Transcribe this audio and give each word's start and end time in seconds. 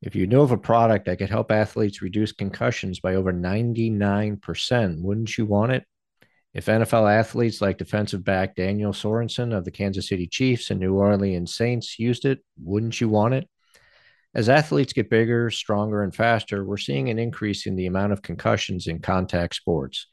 If 0.00 0.14
you 0.14 0.28
knew 0.28 0.42
of 0.42 0.52
a 0.52 0.58
product 0.58 1.06
that 1.06 1.18
could 1.18 1.28
help 1.28 1.50
athletes 1.50 2.02
reduce 2.02 2.30
concussions 2.30 3.00
by 3.00 3.16
over 3.16 3.32
99%, 3.32 5.02
wouldn't 5.02 5.36
you 5.36 5.44
want 5.44 5.72
it? 5.72 5.84
If 6.54 6.66
NFL 6.66 7.12
athletes 7.12 7.60
like 7.60 7.78
defensive 7.78 8.24
back 8.24 8.54
Daniel 8.54 8.92
Sorensen 8.92 9.56
of 9.56 9.64
the 9.64 9.72
Kansas 9.72 10.08
City 10.08 10.26
Chiefs 10.26 10.70
and 10.70 10.78
New 10.78 10.94
Orleans 10.94 11.54
Saints 11.54 11.98
used 11.98 12.24
it, 12.24 12.38
wouldn't 12.62 13.00
you 13.00 13.08
want 13.08 13.34
it? 13.34 13.48
As 14.34 14.48
athletes 14.48 14.92
get 14.92 15.10
bigger, 15.10 15.50
stronger, 15.50 16.02
and 16.02 16.14
faster, 16.14 16.64
we're 16.64 16.76
seeing 16.76 17.10
an 17.10 17.18
increase 17.18 17.66
in 17.66 17.74
the 17.74 17.86
amount 17.86 18.12
of 18.12 18.22
concussions 18.22 18.86
in 18.86 19.00
contact 19.00 19.56
sports. 19.56 20.06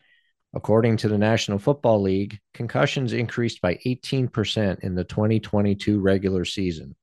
According 0.54 0.98
to 0.98 1.10
the 1.10 1.18
National 1.18 1.60
Football 1.60 2.02
League, 2.02 2.40
concussions 2.54 3.14
increased 3.14 3.62
by 3.62 3.78
18% 3.86 4.80
in 4.80 4.96
the 4.96 5.04
2022 5.04 6.00
regular 6.00 6.44
season. 6.44 6.96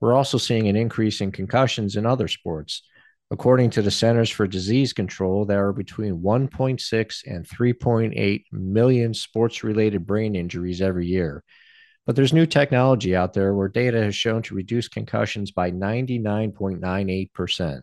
We're 0.00 0.14
also 0.14 0.38
seeing 0.38 0.68
an 0.68 0.76
increase 0.76 1.20
in 1.20 1.32
concussions 1.32 1.96
in 1.96 2.06
other 2.06 2.28
sports. 2.28 2.82
According 3.30 3.68
to 3.70 3.82
the 3.82 3.90
Centers 3.90 4.30
for 4.30 4.46
Disease 4.46 4.92
Control, 4.94 5.44
there 5.44 5.66
are 5.66 5.72
between 5.72 6.22
1.6 6.22 7.22
and 7.26 7.46
3.8 7.46 8.44
million 8.52 9.12
sports 9.12 9.62
related 9.62 10.06
brain 10.06 10.34
injuries 10.34 10.80
every 10.80 11.06
year. 11.06 11.44
But 12.06 12.16
there's 12.16 12.32
new 12.32 12.46
technology 12.46 13.14
out 13.14 13.34
there 13.34 13.54
where 13.54 13.68
data 13.68 14.02
has 14.02 14.16
shown 14.16 14.40
to 14.44 14.54
reduce 14.54 14.88
concussions 14.88 15.50
by 15.50 15.72
99.98%. 15.72 17.82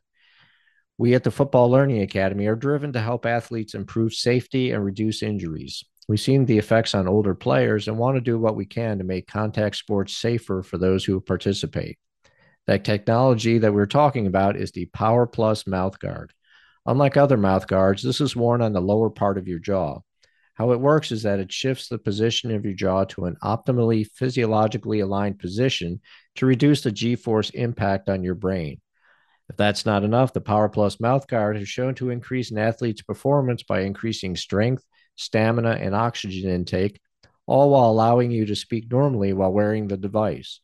We 0.98 1.14
at 1.14 1.24
the 1.24 1.30
Football 1.30 1.70
Learning 1.70 2.02
Academy 2.02 2.48
are 2.48 2.56
driven 2.56 2.94
to 2.94 3.02
help 3.02 3.28
athletes 3.28 3.76
improve 3.76 4.14
safety 4.14 4.72
and 4.72 4.84
reduce 4.84 5.22
injuries. 5.22 5.84
We've 6.08 6.20
seen 6.20 6.46
the 6.46 6.58
effects 6.58 6.96
on 6.96 7.08
older 7.08 7.36
players 7.36 7.88
and 7.88 8.00
want 8.00 8.16
to 8.16 8.22
do 8.22 8.40
what 8.40 8.56
we 8.56 8.66
can 8.66 8.98
to 8.98 9.04
make 9.04 9.28
contact 9.28 9.76
sports 9.76 10.18
safer 10.18 10.64
for 10.64 10.80
those 10.80 11.06
who 11.06 11.22
participate. 11.22 12.00
That 12.68 12.84
technology 12.84 13.60
that 13.60 13.74
we're 13.74 13.86
talking 13.86 14.26
about 14.26 14.56
is 14.56 14.72
the 14.72 14.86
Power 14.88 15.28
Plus 15.28 15.68
mouth 15.68 16.00
guard. 16.00 16.34
Unlike 16.88 17.18
other 17.18 17.38
mouth 17.38 17.68
guards, 17.68 18.02
this 18.02 18.22
is 18.22 18.36
worn 18.36 18.62
on 18.62 18.74
the 18.74 18.82
lower 18.82 19.10
part 19.10 19.38
of 19.38 19.48
your 19.48 19.60
jaw. 19.60 20.00
How 20.56 20.72
it 20.72 20.80
works 20.80 21.12
is 21.12 21.24
that 21.24 21.40
it 21.40 21.52
shifts 21.52 21.90
the 21.90 21.98
position 21.98 22.56
of 22.56 22.64
your 22.64 22.74
jaw 22.74 23.04
to 23.06 23.26
an 23.26 23.36
optimally 23.44 24.08
physiologically 24.08 25.02
aligned 25.02 25.38
position 25.38 26.02
to 26.36 26.46
reduce 26.46 26.82
the 26.82 26.92
G 26.92 27.16
force 27.16 27.50
impact 27.52 28.10
on 28.10 28.24
your 28.24 28.36
brain. 28.36 28.82
If 29.50 29.58
that's 29.58 29.86
not 29.86 30.04
enough, 30.04 30.34
the 30.34 30.42
Power 30.42 30.70
Plus 30.70 31.00
mouth 31.00 31.28
guard 31.28 31.58
has 31.58 31.70
shown 31.70 31.94
to 31.96 32.10
increase 32.10 32.50
an 32.50 32.58
athlete's 32.58 33.04
performance 33.04 33.62
by 33.64 33.82
increasing 33.82 34.36
strength, 34.36 34.84
stamina, 35.16 35.72
and 35.72 35.94
oxygen 35.94 36.50
intake, 36.50 37.00
all 37.46 37.70
while 37.70 37.92
allowing 37.92 38.32
you 38.32 38.48
to 38.48 38.56
speak 38.56 38.90
normally 38.90 39.34
while 39.34 39.54
wearing 39.54 39.88
the 39.88 39.98
device. 39.98 40.62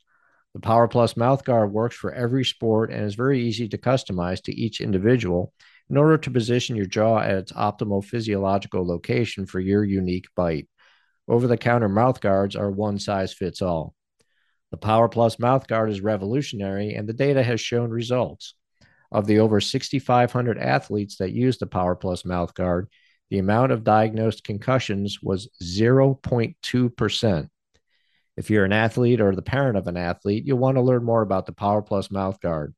The 0.54 0.60
Power 0.60 0.88
Plus 0.88 1.14
mouthguard 1.14 1.72
works 1.72 1.96
for 1.96 2.14
every 2.14 2.44
sport 2.44 2.92
and 2.92 3.06
is 3.06 3.16
very 3.16 3.42
easy 3.42 3.70
to 3.70 3.78
customize 3.78 4.42
to 4.44 4.54
each 4.54 4.82
individual 4.82 5.54
in 5.90 5.96
order 5.98 6.18
to 6.18 6.32
position 6.32 6.76
your 6.76 6.86
jaw 6.86 7.20
at 7.20 7.36
its 7.36 7.52
optimal 7.54 8.04
physiological 8.04 8.86
location 8.86 9.46
for 9.46 9.60
your 9.60 9.84
unique 9.84 10.28
bite. 10.36 10.68
Over 11.28 11.48
the 11.48 11.58
counter 11.58 11.88
mouthguards 11.88 12.60
are 12.60 12.70
one 12.70 13.00
size 13.00 13.34
fits 13.34 13.62
all. 13.62 13.96
The 14.72 14.78
Power 14.78 15.08
Plus 15.08 15.38
mouthguard 15.38 15.90
is 15.90 16.02
revolutionary 16.02 16.96
and 16.96 17.08
the 17.08 17.14
data 17.14 17.44
has 17.44 17.62
shown 17.62 17.90
results. 17.90 18.56
Of 19.12 19.28
the 19.28 19.40
over 19.40 19.60
6,500 19.60 20.58
athletes 20.58 21.18
that 21.18 21.34
used 21.34 21.60
the 21.60 21.68
Power 21.68 21.96
Plus 21.96 22.24
mouthguard, 22.24 22.88
the 23.30 23.40
amount 23.40 23.72
of 23.72 23.84
diagnosed 23.84 24.44
concussions 24.44 25.20
was 25.22 25.50
0.2%. 25.62 27.50
If 28.42 28.50
you're 28.50 28.66
an 28.66 28.74
athlete 28.74 29.22
or 29.22 29.36
the 29.36 29.44
parent 29.44 29.78
of 29.78 29.86
an 29.86 29.98
athlete, 29.98 30.48
you'll 30.48 30.58
want 30.58 30.76
to 30.76 30.82
learn 30.82 31.04
more 31.04 31.22
about 31.22 31.46
the 31.46 31.52
Power 31.52 31.84
Plus 31.84 32.08
mouthguard. 32.08 32.74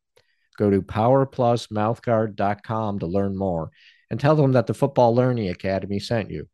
Go 0.58 0.70
to 0.70 0.82
powerplusmouthguard.com 0.82 3.00
to 3.00 3.08
learn 3.08 3.38
more 3.38 3.72
and 4.10 4.20
tell 4.20 4.36
them 4.36 4.52
that 4.52 4.68
the 4.68 4.74
Football 4.74 5.16
Learning 5.16 5.48
Academy 5.48 6.00
sent 6.00 6.30
you. 6.30 6.50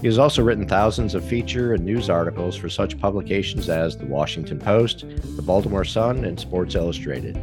He 0.00 0.08
has 0.08 0.18
also 0.18 0.42
written 0.42 0.66
thousands 0.66 1.14
of 1.14 1.24
feature 1.24 1.74
and 1.74 1.84
news 1.84 2.10
articles 2.10 2.56
for 2.56 2.68
such 2.68 2.98
publications 2.98 3.68
as 3.68 3.96
The 3.96 4.06
Washington 4.06 4.58
Post, 4.58 5.04
The 5.36 5.42
Baltimore 5.42 5.84
Sun, 5.84 6.24
and 6.24 6.38
Sports 6.38 6.74
Illustrated. 6.74 7.36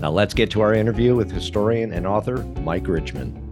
Now 0.00 0.10
let's 0.10 0.34
get 0.34 0.50
to 0.50 0.60
our 0.62 0.74
interview 0.74 1.14
with 1.14 1.30
historian 1.30 1.92
and 1.92 2.06
author 2.06 2.38
Mike 2.62 2.88
Richman. 2.88 3.45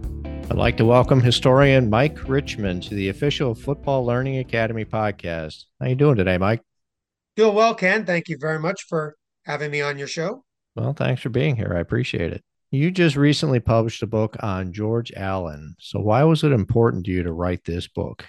I'd 0.47 0.57
like 0.57 0.77
to 0.77 0.85
welcome 0.85 1.21
historian 1.21 1.89
Mike 1.89 2.29
Richman 2.29 2.79
to 2.81 2.93
the 2.93 3.09
official 3.09 3.55
Football 3.55 4.05
Learning 4.05 4.37
Academy 4.37 4.85
podcast. 4.85 5.65
How 5.79 5.87
are 5.87 5.89
you 5.89 5.95
doing 5.95 6.15
today, 6.15 6.37
Mike? 6.37 6.61
Doing 7.35 7.55
well, 7.55 7.73
Ken. 7.73 8.05
Thank 8.05 8.29
you 8.29 8.37
very 8.39 8.59
much 8.59 8.83
for 8.87 9.15
having 9.45 9.71
me 9.71 9.81
on 9.81 9.97
your 9.97 10.07
show. 10.07 10.45
Well, 10.75 10.93
thanks 10.93 11.23
for 11.23 11.29
being 11.29 11.55
here. 11.55 11.73
I 11.75 11.79
appreciate 11.79 12.31
it. 12.31 12.43
You 12.69 12.91
just 12.91 13.15
recently 13.15 13.59
published 13.59 14.03
a 14.03 14.07
book 14.07 14.37
on 14.41 14.71
George 14.71 15.11
Allen. 15.15 15.75
So 15.79 15.99
why 15.99 16.23
was 16.23 16.43
it 16.43 16.51
important 16.51 17.05
to 17.05 17.11
you 17.11 17.23
to 17.23 17.33
write 17.33 17.63
this 17.63 17.87
book? 17.87 18.23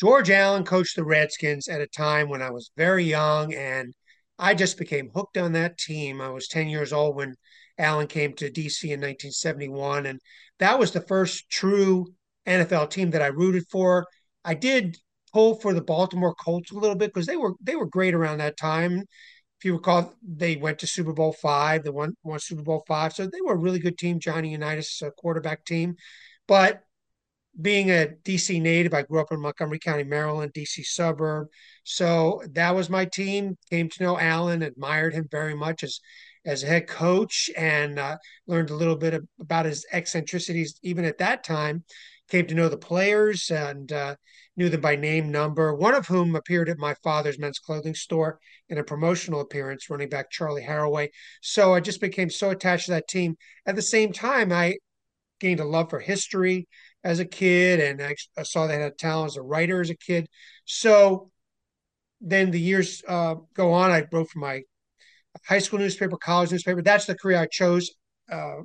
George 0.00 0.30
Allen 0.30 0.64
coached 0.64 0.96
the 0.96 1.04
Redskins 1.04 1.68
at 1.68 1.80
a 1.80 1.86
time 1.86 2.28
when 2.28 2.42
I 2.42 2.50
was 2.50 2.72
very 2.76 3.04
young 3.04 3.54
and 3.54 3.94
I 4.40 4.54
just 4.54 4.76
became 4.76 5.10
hooked 5.14 5.36
on 5.36 5.52
that 5.52 5.78
team. 5.78 6.20
I 6.20 6.30
was 6.30 6.48
10 6.48 6.68
years 6.68 6.92
old 6.92 7.14
when 7.14 7.36
Allen 7.80 8.06
came 8.06 8.32
to 8.34 8.50
DC 8.50 8.84
in 8.84 9.00
1971 9.00 10.06
and 10.06 10.20
that 10.58 10.78
was 10.78 10.92
the 10.92 11.00
first 11.00 11.50
true 11.50 12.06
NFL 12.46 12.90
team 12.90 13.10
that 13.10 13.22
I 13.22 13.28
rooted 13.28 13.64
for. 13.70 14.06
I 14.44 14.54
did 14.54 14.98
pull 15.32 15.54
for 15.54 15.74
the 15.74 15.82
Baltimore 15.82 16.34
Colts 16.34 16.70
a 16.70 16.78
little 16.78 16.96
bit 16.96 17.12
because 17.12 17.26
they 17.26 17.36
were 17.36 17.54
they 17.60 17.76
were 17.76 17.86
great 17.86 18.14
around 18.14 18.38
that 18.38 18.56
time. 18.56 19.00
If 19.58 19.64
you 19.64 19.74
recall, 19.74 20.14
they 20.22 20.56
went 20.56 20.78
to 20.80 20.86
Super 20.86 21.12
Bowl 21.12 21.32
five. 21.32 21.84
They 21.84 21.90
won, 21.90 22.14
won 22.22 22.38
Super 22.40 22.62
Bowl 22.62 22.82
five, 22.88 23.12
so 23.12 23.26
they 23.26 23.40
were 23.44 23.54
a 23.54 23.58
really 23.58 23.78
good 23.78 23.98
team. 23.98 24.18
Johnny 24.18 24.52
Unitas, 24.52 25.02
quarterback 25.18 25.64
team, 25.64 25.96
but 26.48 26.82
being 27.60 27.90
a 27.90 28.08
DC 28.24 28.60
native, 28.62 28.94
I 28.94 29.02
grew 29.02 29.20
up 29.20 29.32
in 29.32 29.40
Montgomery 29.40 29.78
County, 29.78 30.04
Maryland, 30.04 30.52
DC 30.52 30.84
suburb. 30.84 31.48
So 31.84 32.42
that 32.52 32.74
was 32.74 32.88
my 32.88 33.04
team. 33.04 33.56
Came 33.70 33.88
to 33.88 34.02
know 34.02 34.18
Allen, 34.18 34.62
admired 34.62 35.12
him 35.12 35.26
very 35.30 35.54
much 35.54 35.82
as 35.82 36.00
as 36.44 36.62
a 36.62 36.66
head 36.66 36.86
coach 36.86 37.50
and 37.56 37.98
uh, 37.98 38.16
learned 38.46 38.70
a 38.70 38.76
little 38.76 38.96
bit 38.96 39.22
about 39.40 39.66
his 39.66 39.86
eccentricities 39.92 40.78
even 40.82 41.04
at 41.04 41.18
that 41.18 41.44
time. 41.44 41.84
came 42.28 42.46
to 42.46 42.54
know 42.54 42.68
the 42.68 42.78
players 42.78 43.50
and 43.50 43.92
uh, 43.92 44.14
knew 44.56 44.68
them 44.68 44.80
by 44.80 44.96
name, 44.96 45.30
number. 45.30 45.74
One 45.74 45.94
of 45.94 46.06
whom 46.06 46.36
appeared 46.36 46.68
at 46.68 46.78
my 46.78 46.94
father's 47.02 47.38
men's 47.38 47.58
clothing 47.58 47.94
store 47.94 48.38
in 48.68 48.78
a 48.78 48.84
promotional 48.84 49.40
appearance, 49.40 49.90
running 49.90 50.08
back 50.08 50.30
Charley 50.30 50.62
Harraway. 50.62 51.08
So 51.42 51.74
I 51.74 51.80
just 51.80 52.00
became 52.00 52.30
so 52.30 52.50
attached 52.50 52.86
to 52.86 52.92
that 52.92 53.08
team. 53.08 53.36
At 53.66 53.76
the 53.76 53.82
same 53.82 54.12
time, 54.12 54.52
I 54.52 54.76
gained 55.40 55.60
a 55.60 55.64
love 55.64 55.90
for 55.90 55.98
history 55.98 56.68
as 57.02 57.18
a 57.18 57.24
kid, 57.24 57.80
and 57.80 58.02
I, 58.02 58.14
I 58.36 58.42
saw 58.42 58.66
they 58.66 58.78
had 58.78 58.98
talent 58.98 59.32
as 59.32 59.36
a 59.36 59.42
writer 59.42 59.80
as 59.80 59.90
a 59.90 59.96
kid. 59.96 60.28
So 60.64 61.30
then 62.20 62.50
the 62.50 62.60
years 62.60 63.02
uh, 63.08 63.36
go 63.54 63.72
on. 63.72 63.90
I 63.90 64.06
wrote 64.12 64.28
for 64.28 64.38
my 64.38 64.62
high 65.46 65.58
school 65.58 65.78
newspaper, 65.78 66.16
college 66.16 66.50
newspaper. 66.50 66.82
That's 66.82 67.06
the 67.06 67.14
career 67.14 67.38
I 67.38 67.46
chose 67.46 67.90
uh, 68.30 68.58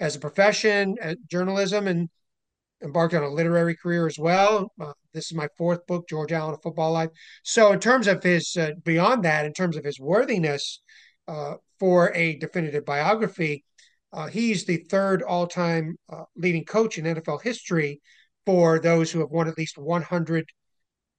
as 0.00 0.16
a 0.16 0.20
profession, 0.20 0.96
at 1.00 1.18
journalism, 1.30 1.86
and 1.86 2.08
embarked 2.82 3.14
on 3.14 3.22
a 3.22 3.28
literary 3.28 3.76
career 3.76 4.06
as 4.06 4.18
well. 4.18 4.72
Uh, 4.80 4.92
this 5.12 5.26
is 5.26 5.34
my 5.34 5.48
fourth 5.56 5.86
book, 5.86 6.08
George 6.08 6.32
Allen, 6.32 6.54
A 6.54 6.58
Football 6.58 6.92
Life. 6.92 7.10
So, 7.42 7.72
in 7.72 7.80
terms 7.80 8.06
of 8.06 8.22
his, 8.22 8.56
uh, 8.56 8.72
beyond 8.84 9.24
that, 9.24 9.46
in 9.46 9.52
terms 9.52 9.76
of 9.76 9.84
his 9.84 9.98
worthiness 9.98 10.82
uh, 11.28 11.54
for 11.78 12.12
a 12.14 12.36
definitive 12.36 12.84
biography, 12.84 13.64
uh, 14.12 14.28
he's 14.28 14.64
the 14.64 14.76
third 14.76 15.22
all 15.22 15.46
time 15.46 15.96
uh, 16.12 16.24
leading 16.36 16.64
coach 16.64 16.98
in 16.98 17.04
NFL 17.04 17.42
history 17.42 18.00
for 18.46 18.78
those 18.78 19.10
who 19.10 19.20
have 19.20 19.30
won 19.30 19.48
at 19.48 19.58
least 19.58 19.78
100 19.78 20.46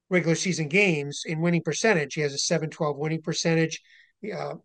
regular 0.09 0.35
season 0.35 0.67
games 0.67 1.23
in 1.25 1.41
winning 1.41 1.63
percentage. 1.63 2.13
He 2.13 2.21
has 2.21 2.33
a 2.33 2.37
712 2.37 2.97
winning 2.97 3.21
percentage. 3.21 3.81
Uh, 4.33 4.55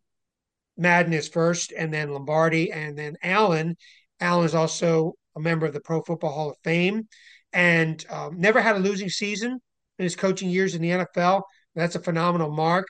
Madden 0.76 1.12
is 1.12 1.28
first, 1.28 1.72
and 1.76 1.92
then 1.92 2.12
Lombardi, 2.12 2.72
and 2.72 2.96
then 2.96 3.16
Allen. 3.22 3.76
Allen 4.20 4.46
is 4.46 4.54
also 4.54 5.14
a 5.36 5.40
member 5.40 5.66
of 5.66 5.72
the 5.72 5.80
Pro 5.80 6.02
Football 6.02 6.32
Hall 6.32 6.50
of 6.50 6.56
Fame, 6.64 7.08
and 7.52 8.04
um, 8.10 8.38
never 8.40 8.60
had 8.60 8.76
a 8.76 8.80
losing 8.80 9.08
season 9.08 9.60
in 9.98 10.02
his 10.02 10.16
coaching 10.16 10.50
years 10.50 10.74
in 10.74 10.82
the 10.82 10.90
NFL. 10.90 11.42
That's 11.74 11.94
a 11.96 12.00
phenomenal 12.00 12.50
mark. 12.50 12.86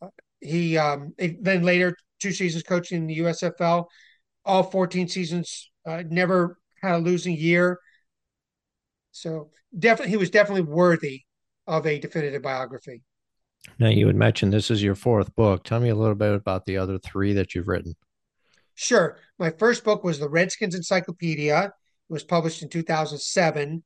Uh, 0.00 0.08
he 0.40 0.76
um, 0.78 1.14
then 1.18 1.62
later 1.62 1.96
two 2.20 2.32
seasons 2.32 2.62
coaching 2.62 2.98
in 2.98 3.06
the 3.06 3.18
USFL, 3.18 3.86
all 4.44 4.62
14 4.62 5.08
seasons, 5.08 5.70
uh, 5.86 6.02
never 6.08 6.58
had 6.82 6.94
a 6.94 6.98
losing 6.98 7.36
year. 7.36 7.78
So 9.12 9.50
definitely, 9.76 10.10
he 10.10 10.16
was 10.16 10.30
definitely 10.30 10.62
worthy 10.62 11.22
of 11.66 11.86
a 11.86 11.98
definitive 11.98 12.42
biography. 12.42 13.02
Now, 13.78 13.88
you 13.88 14.06
had 14.06 14.16
mentioned 14.16 14.52
this 14.52 14.70
is 14.70 14.82
your 14.82 14.94
fourth 14.94 15.34
book. 15.34 15.64
Tell 15.64 15.80
me 15.80 15.88
a 15.88 15.94
little 15.94 16.14
bit 16.14 16.34
about 16.34 16.66
the 16.66 16.76
other 16.76 16.98
three 16.98 17.32
that 17.34 17.54
you've 17.54 17.68
written. 17.68 17.94
Sure. 18.74 19.18
My 19.38 19.50
first 19.50 19.84
book 19.84 20.04
was 20.04 20.18
The 20.18 20.28
Redskins 20.28 20.74
Encyclopedia. 20.74 21.64
It 21.64 21.72
was 22.12 22.24
published 22.24 22.62
in 22.62 22.68
2007. 22.68 23.82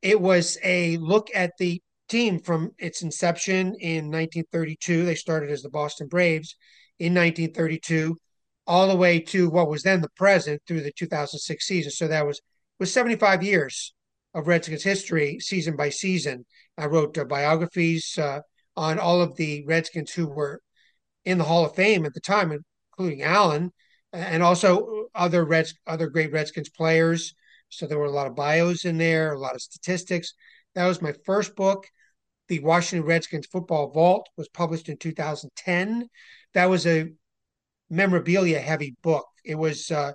It 0.00 0.20
was 0.20 0.58
a 0.64 0.96
look 0.98 1.28
at 1.34 1.52
the 1.58 1.82
team 2.08 2.40
from 2.40 2.72
its 2.78 3.02
inception 3.02 3.74
in 3.80 4.06
1932. 4.06 5.04
They 5.04 5.14
started 5.14 5.50
as 5.50 5.62
the 5.62 5.68
Boston 5.68 6.08
Braves 6.08 6.56
in 6.98 7.14
1932, 7.14 8.16
all 8.66 8.88
the 8.88 8.96
way 8.96 9.20
to 9.20 9.50
what 9.50 9.68
was 9.68 9.82
then 9.82 10.00
the 10.00 10.08
present 10.10 10.62
through 10.66 10.80
the 10.80 10.92
2006 10.92 11.66
season. 11.66 11.92
So 11.92 12.08
that 12.08 12.26
was 12.26 12.40
was 12.78 12.92
75 12.92 13.42
years 13.42 13.92
of 14.34 14.46
Redskins 14.46 14.84
history, 14.84 15.40
season 15.40 15.76
by 15.76 15.90
season. 15.90 16.46
I 16.76 16.86
wrote 16.86 17.18
uh, 17.18 17.24
biographies 17.24 18.16
uh, 18.16 18.40
on 18.78 19.00
all 19.00 19.20
of 19.20 19.34
the 19.34 19.64
Redskins 19.66 20.12
who 20.12 20.28
were 20.28 20.60
in 21.24 21.36
the 21.36 21.44
Hall 21.44 21.64
of 21.64 21.74
Fame 21.74 22.06
at 22.06 22.14
the 22.14 22.20
time, 22.20 22.56
including 22.92 23.22
Allen 23.22 23.72
and 24.12 24.40
also 24.40 25.08
other 25.16 25.44
Reds, 25.44 25.74
other 25.84 26.08
great 26.08 26.32
Redskins 26.32 26.68
players. 26.68 27.34
So 27.70 27.86
there 27.86 27.98
were 27.98 28.06
a 28.06 28.10
lot 28.10 28.28
of 28.28 28.36
bios 28.36 28.84
in 28.84 28.96
there, 28.96 29.32
a 29.32 29.38
lot 29.38 29.56
of 29.56 29.60
statistics. 29.60 30.32
That 30.76 30.86
was 30.86 31.02
my 31.02 31.12
first 31.26 31.56
book. 31.56 31.88
The 32.46 32.60
Washington 32.60 33.06
Redskins 33.06 33.46
Football 33.46 33.90
Vault 33.90 34.28
was 34.36 34.48
published 34.48 34.88
in 34.88 34.96
2010. 34.96 36.08
That 36.54 36.70
was 36.70 36.86
a 36.86 37.10
memorabilia 37.90 38.60
heavy 38.60 38.94
book. 39.02 39.26
It 39.44 39.56
was 39.56 39.90
uh, 39.90 40.12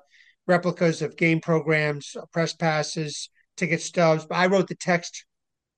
replicas 0.48 1.02
of 1.02 1.18
game 1.18 1.42
programs, 1.42 2.16
press 2.32 2.54
passes, 2.54 3.30
ticket 3.58 3.82
stubs. 3.82 4.26
But 4.26 4.38
I 4.38 4.46
wrote 4.48 4.70
the 4.70 4.76
text 4.76 5.26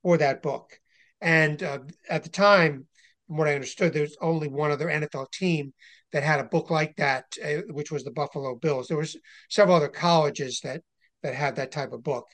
for 0.03 0.17
that 0.19 0.43
book. 0.43 0.79
And 1.21 1.61
uh, 1.63 1.79
at 2.09 2.23
the 2.23 2.29
time, 2.29 2.87
from 3.27 3.37
what 3.37 3.47
I 3.47 3.55
understood, 3.55 3.93
there 3.93 4.03
was 4.03 4.17
only 4.21 4.47
one 4.47 4.71
other 4.71 4.87
NFL 4.87 5.31
team 5.31 5.73
that 6.11 6.23
had 6.23 6.39
a 6.39 6.45
book 6.45 6.69
like 6.69 6.95
that, 6.97 7.25
uh, 7.43 7.61
which 7.69 7.91
was 7.91 8.03
the 8.03 8.11
Buffalo 8.11 8.55
Bills. 8.55 8.87
There 8.87 8.97
was 8.97 9.17
several 9.49 9.75
other 9.75 9.87
colleges 9.87 10.59
that 10.63 10.81
that 11.23 11.33
had 11.33 11.55
that 11.55 11.71
type 11.71 11.91
of 11.91 12.03
book. 12.03 12.25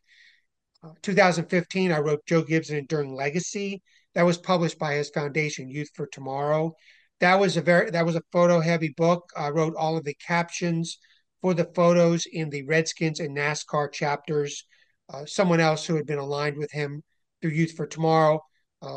Uh, 0.84 0.90
2015, 1.02 1.92
I 1.92 2.00
wrote 2.00 2.26
Joe 2.26 2.42
Gibbs' 2.42 2.72
Enduring 2.72 3.16
Legacy. 3.16 3.82
That 4.14 4.24
was 4.24 4.38
published 4.38 4.78
by 4.78 4.96
his 4.96 5.10
foundation, 5.10 5.70
Youth 5.70 5.90
for 5.96 6.08
Tomorrow. 6.08 6.74
That 7.22 7.40
was 7.40 7.56
a 7.56 7.62
very 7.62 7.92
that 7.92 8.06
was 8.06 8.16
a 8.16 8.24
photo 8.32 8.60
heavy 8.60 8.94
book. 8.98 9.30
I 9.38 9.50
wrote 9.50 9.76
all 9.76 9.98
of 9.98 10.04
the 10.04 10.16
captions 10.16 10.98
for 11.42 11.54
the 11.54 11.72
photos 11.76 12.26
in 12.26 12.50
the 12.50 12.64
Redskins 12.64 13.20
and 13.20 13.36
NASCAR 13.36 13.92
chapters. 13.92 14.66
Uh, 15.10 15.26
someone 15.26 15.60
else 15.60 15.86
who 15.86 15.96
had 15.96 16.06
been 16.06 16.20
aligned 16.20 16.58
with 16.58 16.72
him 16.72 17.04
through 17.42 17.52
Youth 17.52 17.76
for 17.76 17.88
Tomorrow, 17.88 18.42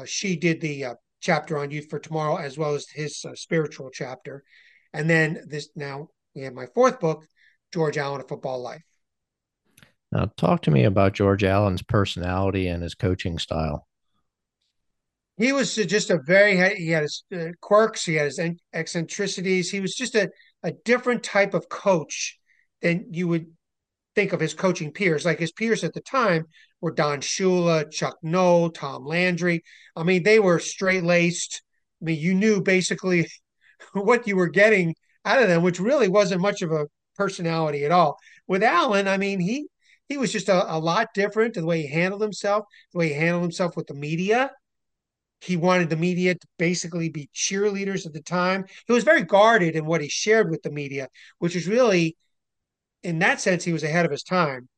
she 0.06 0.36
did 0.36 0.60
the 0.60 0.84
uh, 0.84 0.94
chapter 1.20 1.58
on 1.58 1.70
Youth 1.70 1.88
for 1.88 1.98
Tomorrow 1.98 2.36
as 2.36 2.58
well 2.58 2.74
as 2.74 2.88
his 2.88 3.24
uh, 3.24 3.34
spiritual 3.34 3.90
chapter. 3.90 4.44
And 4.92 5.08
then 5.08 5.42
this 5.46 5.70
now 5.74 6.08
we 6.34 6.42
have 6.42 6.54
my 6.54 6.66
fourth 6.74 7.00
book, 7.00 7.24
George 7.72 7.98
Allen, 7.98 8.20
A 8.20 8.24
Football 8.24 8.60
Life. 8.62 8.84
Now, 10.12 10.30
talk 10.36 10.62
to 10.62 10.70
me 10.70 10.84
about 10.84 11.12
George 11.12 11.42
Allen's 11.42 11.82
personality 11.82 12.68
and 12.68 12.82
his 12.82 12.94
coaching 12.94 13.38
style. 13.38 13.88
He 15.36 15.52
was 15.52 15.74
just 15.74 16.10
a 16.10 16.20
very, 16.24 16.56
he 16.76 16.90
had 16.90 17.02
his 17.02 17.24
uh, 17.34 17.46
quirks, 17.60 18.04
he 18.04 18.14
had 18.14 18.26
his 18.26 18.40
eccentricities. 18.72 19.70
He 19.70 19.80
was 19.80 19.96
just 19.96 20.14
a, 20.14 20.30
a 20.62 20.70
different 20.84 21.24
type 21.24 21.54
of 21.54 21.68
coach 21.68 22.38
than 22.80 23.06
you 23.10 23.26
would 23.26 23.46
think 24.14 24.32
of 24.32 24.38
his 24.38 24.54
coaching 24.54 24.92
peers. 24.92 25.24
Like 25.24 25.40
his 25.40 25.50
peers 25.50 25.82
at 25.82 25.94
the 25.94 26.00
time 26.00 26.46
were 26.84 26.92
Don 26.92 27.22
Shula, 27.22 27.90
Chuck 27.90 28.18
Noll, 28.22 28.68
Tom 28.68 29.06
Landry. 29.06 29.64
I 29.96 30.02
mean, 30.02 30.22
they 30.22 30.38
were 30.38 30.58
straight 30.58 31.02
laced. 31.02 31.62
I 32.02 32.04
mean, 32.04 32.20
you 32.20 32.34
knew 32.34 32.60
basically 32.60 33.26
what 33.94 34.28
you 34.28 34.36
were 34.36 34.48
getting 34.48 34.94
out 35.24 35.40
of 35.40 35.48
them, 35.48 35.62
which 35.62 35.80
really 35.80 36.08
wasn't 36.08 36.42
much 36.42 36.60
of 36.60 36.72
a 36.72 36.84
personality 37.16 37.86
at 37.86 37.90
all. 37.90 38.18
With 38.46 38.62
Allen, 38.62 39.08
I 39.08 39.16
mean, 39.16 39.40
he 39.40 39.66
he 40.10 40.18
was 40.18 40.30
just 40.30 40.50
a, 40.50 40.74
a 40.74 40.76
lot 40.78 41.08
different 41.14 41.54
the 41.54 41.64
way 41.64 41.80
he 41.80 41.88
handled 41.88 42.20
himself, 42.20 42.66
the 42.92 42.98
way 42.98 43.08
he 43.08 43.14
handled 43.14 43.44
himself 43.44 43.76
with 43.76 43.86
the 43.86 43.94
media. 43.94 44.50
He 45.40 45.56
wanted 45.56 45.88
the 45.88 45.96
media 45.96 46.34
to 46.34 46.46
basically 46.58 47.08
be 47.08 47.30
cheerleaders 47.34 48.04
at 48.04 48.12
the 48.12 48.20
time. 48.20 48.66
He 48.86 48.92
was 48.92 49.04
very 49.04 49.22
guarded 49.22 49.74
in 49.74 49.86
what 49.86 50.02
he 50.02 50.08
shared 50.10 50.50
with 50.50 50.62
the 50.62 50.70
media, 50.70 51.08
which 51.38 51.56
is 51.56 51.66
really, 51.66 52.14
in 53.02 53.20
that 53.20 53.40
sense, 53.40 53.64
he 53.64 53.72
was 53.72 53.84
ahead 53.84 54.04
of 54.04 54.10
his 54.10 54.22
time. 54.22 54.68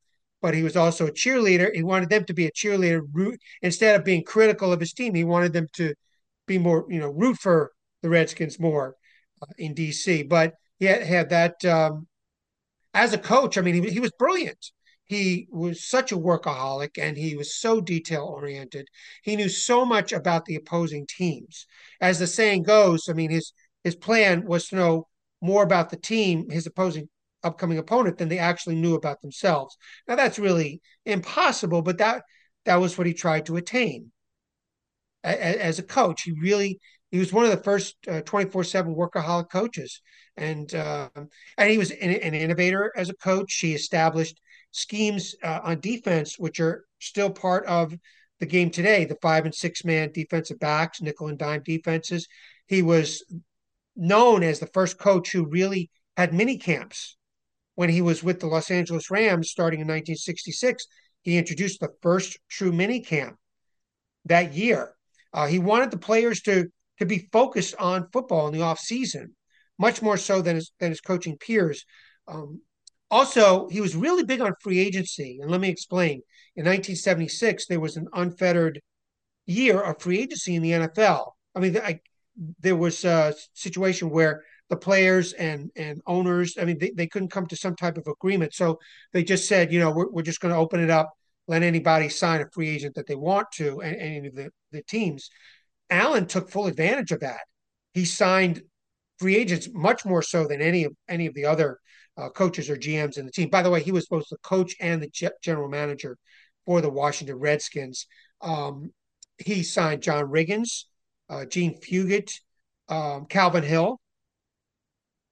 But 0.41 0.53
he 0.53 0.63
was 0.63 0.75
also 0.75 1.07
a 1.07 1.11
cheerleader. 1.11 1.73
He 1.73 1.83
wanted 1.83 2.09
them 2.09 2.25
to 2.25 2.33
be 2.33 2.45
a 2.45 2.51
cheerleader 2.51 3.01
root 3.11 3.39
instead 3.61 3.95
of 3.95 4.05
being 4.05 4.23
critical 4.23 4.71
of 4.71 4.79
his 4.79 4.93
team. 4.93 5.15
He 5.15 5.23
wanted 5.23 5.53
them 5.53 5.67
to 5.73 5.93
be 6.45 6.57
more, 6.57 6.85
you 6.89 6.99
know, 6.99 7.09
root 7.09 7.37
for 7.37 7.71
the 8.01 8.09
Redskins 8.09 8.59
more 8.59 8.95
uh, 9.41 9.53
in 9.57 9.73
DC. 9.73 10.23
But 10.29 10.53
he 10.79 10.85
had, 10.85 11.03
had 11.03 11.29
that 11.29 11.65
um, 11.65 12.07
as 12.93 13.13
a 13.13 13.17
coach. 13.17 13.57
I 13.57 13.61
mean, 13.61 13.83
he, 13.83 13.89
he 13.89 13.99
was 13.99 14.11
brilliant. 14.17 14.71
He 15.05 15.47
was 15.51 15.87
such 15.87 16.11
a 16.11 16.17
workaholic 16.17 16.97
and 16.97 17.17
he 17.17 17.35
was 17.35 17.55
so 17.55 17.79
detail 17.79 18.25
oriented. 18.25 18.87
He 19.23 19.37
knew 19.37 19.47
so 19.49 19.85
much 19.85 20.11
about 20.11 20.45
the 20.45 20.55
opposing 20.55 21.07
teams. 21.07 21.65
As 22.01 22.19
the 22.19 22.27
saying 22.27 22.63
goes, 22.63 23.07
I 23.07 23.13
mean, 23.13 23.31
his 23.31 23.53
his 23.83 23.95
plan 23.95 24.45
was 24.45 24.67
to 24.67 24.75
know 24.75 25.07
more 25.41 25.63
about 25.63 25.89
the 25.91 25.97
team, 25.97 26.49
his 26.49 26.67
opposing 26.67 27.07
upcoming 27.47 27.77
opponent, 27.77 28.17
than 28.17 28.29
they 28.29 28.39
actually 28.39 28.75
knew 28.75 28.95
about 28.95 29.21
themselves. 29.21 29.77
Now 30.07 30.15
that's 30.15 30.39
really 30.39 30.81
impossible, 31.05 31.81
but 31.81 31.97
that 31.97 32.23
that 32.65 32.79
was 32.79 32.97
what 32.97 33.07
he 33.07 33.13
tried 33.13 33.45
to 33.47 33.57
attain. 33.57 34.11
As 35.23 35.79
a 35.79 35.83
coach, 35.83 36.21
he 36.23 36.31
really 36.31 36.79
he 37.11 37.19
was 37.19 37.31
one 37.31 37.45
of 37.45 37.51
the 37.51 37.63
first 37.63 37.95
24 38.25 38.61
uh, 38.61 38.63
7 38.63 38.93
workaholic 38.93 39.49
coaches. 39.49 40.01
And, 40.35 40.73
uh, 40.75 41.09
and 41.57 41.71
he 41.71 41.77
was 41.77 41.91
an, 41.91 42.11
an, 42.11 42.33
innovator 42.33 42.91
as 42.95 43.09
a 43.09 43.15
coach. 43.15 43.53
He 43.55 43.73
established 43.73 44.39
schemes 44.71 45.35
uh, 45.41 45.61
on 45.63 45.79
defense, 45.79 46.37
which 46.37 46.59
are 46.59 46.85
still 46.99 47.29
part 47.29 47.65
of 47.65 47.93
the 48.39 48.45
game 48.45 48.69
today 48.69 49.05
the 49.05 49.17
five 49.21 49.45
and 49.45 49.55
six 49.55 49.83
man 49.83 50.11
defensive 50.11 50.59
backs, 50.59 51.01
nickel 51.01 51.27
and 51.27 51.39
dime 51.39 51.63
defenses. 51.63 52.27
He 52.67 52.81
was 52.81 53.23
known 53.95 54.43
as 54.43 54.59
the 54.59 54.67
first 54.67 54.99
coach 54.99 55.31
who 55.31 55.47
really 55.47 55.89
had 56.15 56.33
mini 56.33 56.57
camps 56.57 57.17
when 57.77 57.89
he 57.89 58.01
was 58.01 58.23
with 58.23 58.39
the 58.39 58.47
Los 58.47 58.71
Angeles 58.71 59.11
Rams 59.11 59.51
starting 59.51 59.79
in 59.79 59.87
1966. 59.87 60.87
He 61.21 61.37
introduced 61.37 61.79
the 61.79 61.93
first 62.01 62.37
true 62.49 62.71
mini 62.71 63.01
camp 63.01 63.35
that 64.25 64.53
year. 64.53 64.95
Uh, 65.31 65.45
he 65.45 65.59
wanted 65.59 65.91
the 65.91 65.99
players 66.09 66.41
to 66.41 66.65
to 66.99 67.05
be 67.05 67.29
focused 67.31 67.75
on 67.77 68.09
football 68.11 68.47
in 68.47 68.53
the 68.53 68.63
off 68.63 68.79
season, 68.79 69.35
much 69.77 70.01
more 70.01 70.17
so 70.17 70.41
than 70.41 70.55
his, 70.55 70.71
than 70.79 70.89
his 70.89 71.01
coaching 71.01 71.37
peers. 71.37 71.85
Um, 72.27 72.61
Also, 73.11 73.69
he 73.69 73.79
was 73.79 73.95
really 73.95 74.23
big 74.25 74.41
on 74.41 74.53
free 74.63 74.79
agency. 74.79 75.39
And 75.41 75.51
let 75.51 75.61
me 75.61 75.69
explain. 75.69 76.15
In 76.55 76.65
1976, 76.65 77.67
there 77.67 77.79
was 77.79 77.95
an 77.95 78.07
unfettered 78.13 78.81
year 79.45 79.79
of 79.81 80.01
free 80.01 80.19
agency 80.23 80.55
in 80.55 80.63
the 80.63 80.71
NFL. 80.71 81.23
I 81.55 81.59
mean, 81.59 81.77
I, 81.77 81.99
there 82.59 82.75
was 82.75 83.05
a 83.05 83.33
situation 83.53 84.09
where 84.09 84.43
the 84.69 84.77
players 84.77 85.33
and 85.33 85.71
and 85.75 86.01
owners, 86.05 86.57
I 86.59 86.65
mean, 86.65 86.77
they, 86.79 86.91
they 86.91 87.07
couldn't 87.07 87.31
come 87.31 87.47
to 87.47 87.55
some 87.55 87.75
type 87.75 87.97
of 87.97 88.07
agreement. 88.07 88.53
So 88.53 88.79
they 89.13 89.23
just 89.23 89.47
said, 89.47 89.71
you 89.71 89.79
know, 89.79 89.91
we're, 89.91 90.09
we're 90.09 90.21
just 90.23 90.41
going 90.41 90.53
to 90.53 90.59
open 90.59 90.81
it 90.81 90.89
up, 90.89 91.13
let 91.47 91.63
anybody 91.63 92.09
sign 92.09 92.41
a 92.41 92.49
free 92.51 92.69
agent 92.69 92.95
that 92.95 93.07
they 93.07 93.15
want 93.15 93.47
to, 93.55 93.81
and 93.81 93.95
any 93.95 94.27
of 94.27 94.35
the, 94.35 94.49
the 94.71 94.83
teams. 94.83 95.29
Allen 95.89 96.25
took 96.25 96.49
full 96.49 96.67
advantage 96.67 97.11
of 97.11 97.21
that. 97.21 97.41
He 97.93 98.03
signed 98.03 98.61
free 99.19 99.37
agents 99.37 99.69
much 99.73 100.05
more 100.05 100.21
so 100.21 100.47
than 100.47 100.61
any 100.61 100.83
of 100.83 100.93
any 101.07 101.25
of 101.27 101.33
the 101.33 101.45
other 101.45 101.79
uh, 102.17 102.29
coaches 102.29 102.69
or 102.69 102.75
GMs 102.75 103.17
in 103.17 103.25
the 103.25 103.31
team. 103.31 103.49
By 103.49 103.61
the 103.61 103.69
way, 103.69 103.81
he 103.81 103.91
was 103.91 104.07
both 104.07 104.27
the 104.29 104.37
coach 104.39 104.75
and 104.79 105.01
the 105.01 105.31
general 105.41 105.69
manager 105.69 106.17
for 106.65 106.81
the 106.81 106.89
Washington 106.89 107.37
Redskins. 107.37 108.07
Um, 108.41 108.91
he 109.37 109.63
signed 109.63 110.01
John 110.01 110.25
Riggins, 110.25 110.85
uh, 111.29 111.45
Jean 111.45 111.79
Fugett, 111.79 112.31
um, 112.89 113.25
Calvin 113.25 113.63
Hill, 113.63 113.99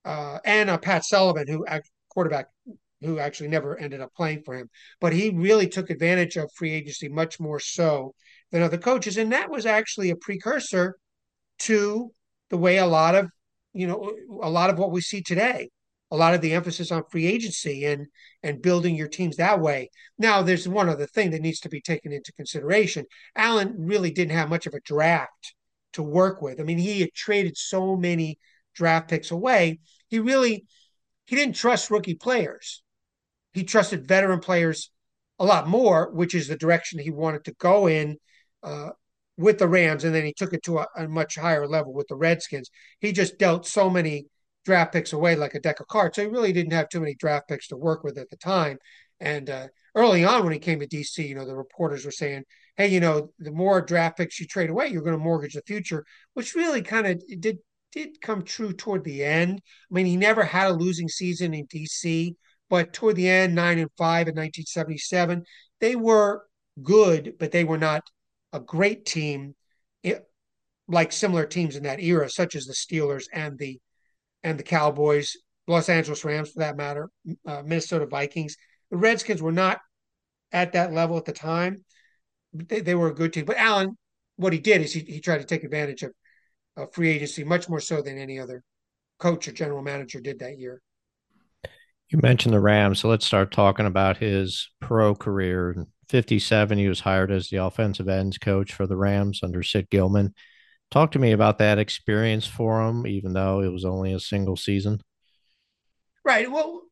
uh, 0.05 0.39
and 0.45 0.69
uh, 0.69 0.77
Pat 0.77 1.03
Sullivan, 1.05 1.47
who 1.47 1.65
quarterback 2.09 2.47
who 3.01 3.19
actually 3.19 3.49
never 3.49 3.77
ended 3.77 4.01
up 4.01 4.13
playing 4.15 4.41
for 4.43 4.55
him. 4.55 4.69
But 5.01 5.13
he 5.13 5.29
really 5.29 5.67
took 5.67 5.89
advantage 5.89 6.37
of 6.37 6.49
free 6.55 6.71
agency 6.71 7.09
much 7.09 7.39
more 7.39 7.59
so 7.59 8.15
than 8.51 8.61
other 8.61 8.77
coaches, 8.77 9.17
and 9.17 9.31
that 9.33 9.51
was 9.51 9.65
actually 9.65 10.11
a 10.11 10.15
precursor 10.15 10.95
to 11.59 12.11
the 12.49 12.57
way 12.57 12.77
a 12.77 12.85
lot 12.85 13.15
of 13.15 13.29
you 13.73 13.87
know 13.87 14.13
a 14.41 14.49
lot 14.49 14.69
of 14.69 14.77
what 14.77 14.91
we 14.91 15.01
see 15.01 15.21
today 15.21 15.69
a 16.11 16.15
lot 16.15 16.33
of 16.33 16.41
the 16.41 16.53
emphasis 16.53 16.91
on 16.91 17.03
free 17.09 17.25
agency 17.25 17.85
and 17.85 18.07
and 18.43 18.61
building 18.61 18.95
your 18.95 19.07
teams 19.07 19.37
that 19.37 19.59
way. 19.59 19.89
Now, 20.17 20.41
there's 20.41 20.67
one 20.67 20.87
other 20.87 21.07
thing 21.07 21.31
that 21.31 21.41
needs 21.41 21.59
to 21.61 21.69
be 21.69 21.81
taken 21.81 22.11
into 22.11 22.31
consideration. 22.33 23.05
Allen 23.35 23.73
really 23.77 24.11
didn't 24.11 24.37
have 24.37 24.49
much 24.49 24.67
of 24.67 24.73
a 24.73 24.79
draft 24.81 25.55
to 25.93 26.03
work 26.03 26.41
with. 26.41 26.59
I 26.59 26.63
mean, 26.63 26.77
he 26.77 27.01
had 27.01 27.13
traded 27.13 27.57
so 27.57 27.95
many 27.95 28.37
draft 28.75 29.09
picks 29.09 29.31
away. 29.31 29.79
He 30.07 30.19
really 30.19 30.65
he 31.25 31.35
didn't 31.35 31.55
trust 31.55 31.89
rookie 31.89 32.15
players. 32.15 32.83
He 33.53 33.63
trusted 33.63 34.07
veteran 34.07 34.39
players 34.39 34.91
a 35.39 35.45
lot 35.45 35.67
more, 35.67 36.11
which 36.11 36.35
is 36.35 36.47
the 36.47 36.57
direction 36.57 36.99
he 36.99 37.11
wanted 37.11 37.45
to 37.45 37.53
go 37.53 37.87
in 37.87 38.17
uh, 38.63 38.89
with 39.37 39.59
the 39.59 39.67
Rams, 39.67 40.03
and 40.03 40.15
then 40.15 40.25
he 40.25 40.33
took 40.33 40.53
it 40.53 40.63
to 40.63 40.79
a, 40.79 40.87
a 40.95 41.07
much 41.07 41.35
higher 41.35 41.67
level 41.67 41.93
with 41.93 42.07
the 42.07 42.15
Redskins. 42.15 42.69
He 42.99 43.11
just 43.11 43.37
dealt 43.37 43.65
so 43.65 43.89
many 43.89 44.27
draft 44.63 44.93
picks 44.93 45.13
away 45.13 45.35
like 45.35 45.53
a 45.53 45.59
deck 45.59 45.79
of 45.79 45.87
cards. 45.87 46.15
So 46.15 46.23
he 46.23 46.27
really 46.27 46.53
didn't 46.53 46.73
have 46.73 46.89
too 46.89 46.99
many 46.99 47.15
draft 47.15 47.47
picks 47.47 47.67
to 47.67 47.77
work 47.77 48.03
with 48.03 48.17
at 48.17 48.29
the 48.29 48.37
time. 48.37 48.77
And 49.19 49.49
uh, 49.49 49.67
early 49.93 50.23
on, 50.25 50.43
when 50.43 50.53
he 50.53 50.59
came 50.59 50.79
to 50.79 50.87
DC, 50.87 51.27
you 51.27 51.35
know, 51.35 51.45
the 51.45 51.55
reporters 51.55 52.05
were 52.05 52.11
saying, 52.11 52.43
"Hey, 52.75 52.87
you 52.87 52.99
know, 52.99 53.31
the 53.39 53.51
more 53.51 53.81
draft 53.81 54.17
picks 54.17 54.39
you 54.39 54.47
trade 54.47 54.69
away, 54.69 54.87
you're 54.87 55.01
going 55.01 55.17
to 55.17 55.23
mortgage 55.23 55.53
the 55.53 55.61
future," 55.61 56.05
which 56.33 56.55
really 56.55 56.81
kind 56.81 57.07
of 57.07 57.23
did 57.39 57.59
did 57.95 58.21
come 58.21 58.43
true 58.43 58.73
toward 58.73 59.03
the 59.03 59.23
end. 59.23 59.61
I 59.89 59.93
mean, 59.93 60.05
he 60.05 60.17
never 60.17 60.43
had 60.43 60.67
a 60.67 60.73
losing 60.73 61.07
season 61.07 61.53
in 61.53 61.65
DC, 61.67 62.35
but 62.69 62.93
toward 62.93 63.15
the 63.15 63.29
end, 63.29 63.55
nine 63.55 63.79
and 63.79 63.89
five 63.97 64.27
in 64.27 64.35
1977, 64.35 65.43
they 65.79 65.95
were 65.95 66.43
good, 66.81 67.35
but 67.39 67.51
they 67.51 67.63
were 67.63 67.77
not 67.77 68.03
a 68.53 68.59
great 68.59 69.05
team. 69.05 69.55
It, 70.03 70.23
like 70.87 71.11
similar 71.11 71.45
teams 71.45 71.75
in 71.75 71.83
that 71.83 71.99
era, 71.99 72.29
such 72.29 72.55
as 72.55 72.65
the 72.65 72.73
Steelers 72.73 73.25
and 73.33 73.57
the 73.57 73.79
and 74.43 74.59
the 74.59 74.63
Cowboys, 74.63 75.35
Los 75.67 75.89
Angeles 75.89 76.23
Rams 76.23 76.51
for 76.51 76.59
that 76.59 76.77
matter, 76.77 77.09
uh, 77.47 77.63
Minnesota 77.65 78.05
Vikings. 78.05 78.55
The 78.91 78.97
Redskins 78.97 79.41
were 79.41 79.51
not 79.51 79.79
at 80.51 80.73
that 80.73 80.93
level 80.93 81.17
at 81.17 81.25
the 81.25 81.33
time. 81.33 81.83
They, 82.53 82.81
they 82.81 82.93
were 82.93 83.07
a 83.07 83.15
good 83.15 83.33
team. 83.33 83.45
But 83.45 83.57
Allen, 83.57 83.97
what 84.35 84.53
he 84.53 84.59
did 84.59 84.81
is 84.81 84.93
he, 84.93 84.99
he 84.99 85.19
tried 85.19 85.39
to 85.39 85.45
take 85.45 85.63
advantage 85.63 86.03
of, 86.03 86.11
of 86.77 86.93
free 86.93 87.09
agency 87.09 87.43
much 87.43 87.69
more 87.69 87.79
so 87.79 88.01
than 88.01 88.17
any 88.17 88.39
other 88.39 88.63
coach 89.19 89.47
or 89.47 89.51
general 89.51 89.81
manager 89.81 90.19
did 90.19 90.39
that 90.39 90.59
year. 90.59 90.81
You 92.09 92.19
mentioned 92.21 92.53
the 92.53 92.59
Rams, 92.59 92.99
so 92.99 93.09
let's 93.09 93.25
start 93.25 93.51
talking 93.51 93.85
about 93.85 94.17
his 94.17 94.69
pro 94.79 95.15
career. 95.15 95.71
In 95.71 95.87
57, 96.09 96.77
he 96.77 96.87
was 96.87 96.99
hired 96.99 97.31
as 97.31 97.49
the 97.49 97.57
offensive 97.57 98.07
ends 98.07 98.37
coach 98.37 98.73
for 98.73 98.85
the 98.85 98.97
Rams 98.97 99.39
under 99.41 99.63
Sid 99.63 99.89
Gilman. 99.89 100.33
Talk 100.91 101.11
to 101.11 101.19
me 101.19 101.31
about 101.31 101.57
that 101.57 101.79
experience 101.79 102.45
for 102.45 102.87
him, 102.87 103.07
even 103.07 103.33
though 103.33 103.61
it 103.61 103.71
was 103.71 103.85
only 103.85 104.13
a 104.13 104.19
single 104.19 104.55
season. 104.55 105.01
Right. 106.23 106.49
Well, 106.49 106.83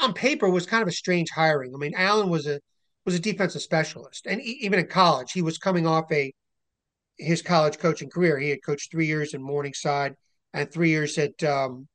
on 0.00 0.12
paper 0.12 0.48
was 0.48 0.66
kind 0.66 0.82
of 0.82 0.88
a 0.88 0.92
strange 0.92 1.30
hiring. 1.30 1.72
I 1.74 1.78
mean, 1.78 1.94
Allen 1.96 2.28
was 2.28 2.46
a 2.46 2.60
was 3.04 3.14
a 3.14 3.20
defensive 3.20 3.62
specialist, 3.62 4.26
and 4.26 4.40
even 4.42 4.80
in 4.80 4.86
college, 4.88 5.30
he 5.30 5.40
was 5.40 5.58
coming 5.58 5.86
off 5.86 6.10
a 6.10 6.32
his 7.18 7.42
college 7.42 7.78
coaching 7.78 8.10
career. 8.10 8.38
He 8.38 8.50
had 8.50 8.64
coached 8.64 8.90
three 8.90 9.06
years 9.06 9.34
in 9.34 9.42
Morningside 9.42 10.14
and 10.52 10.70
three 10.70 10.90
years 10.90 11.18
at 11.18 11.42
um, 11.42 11.88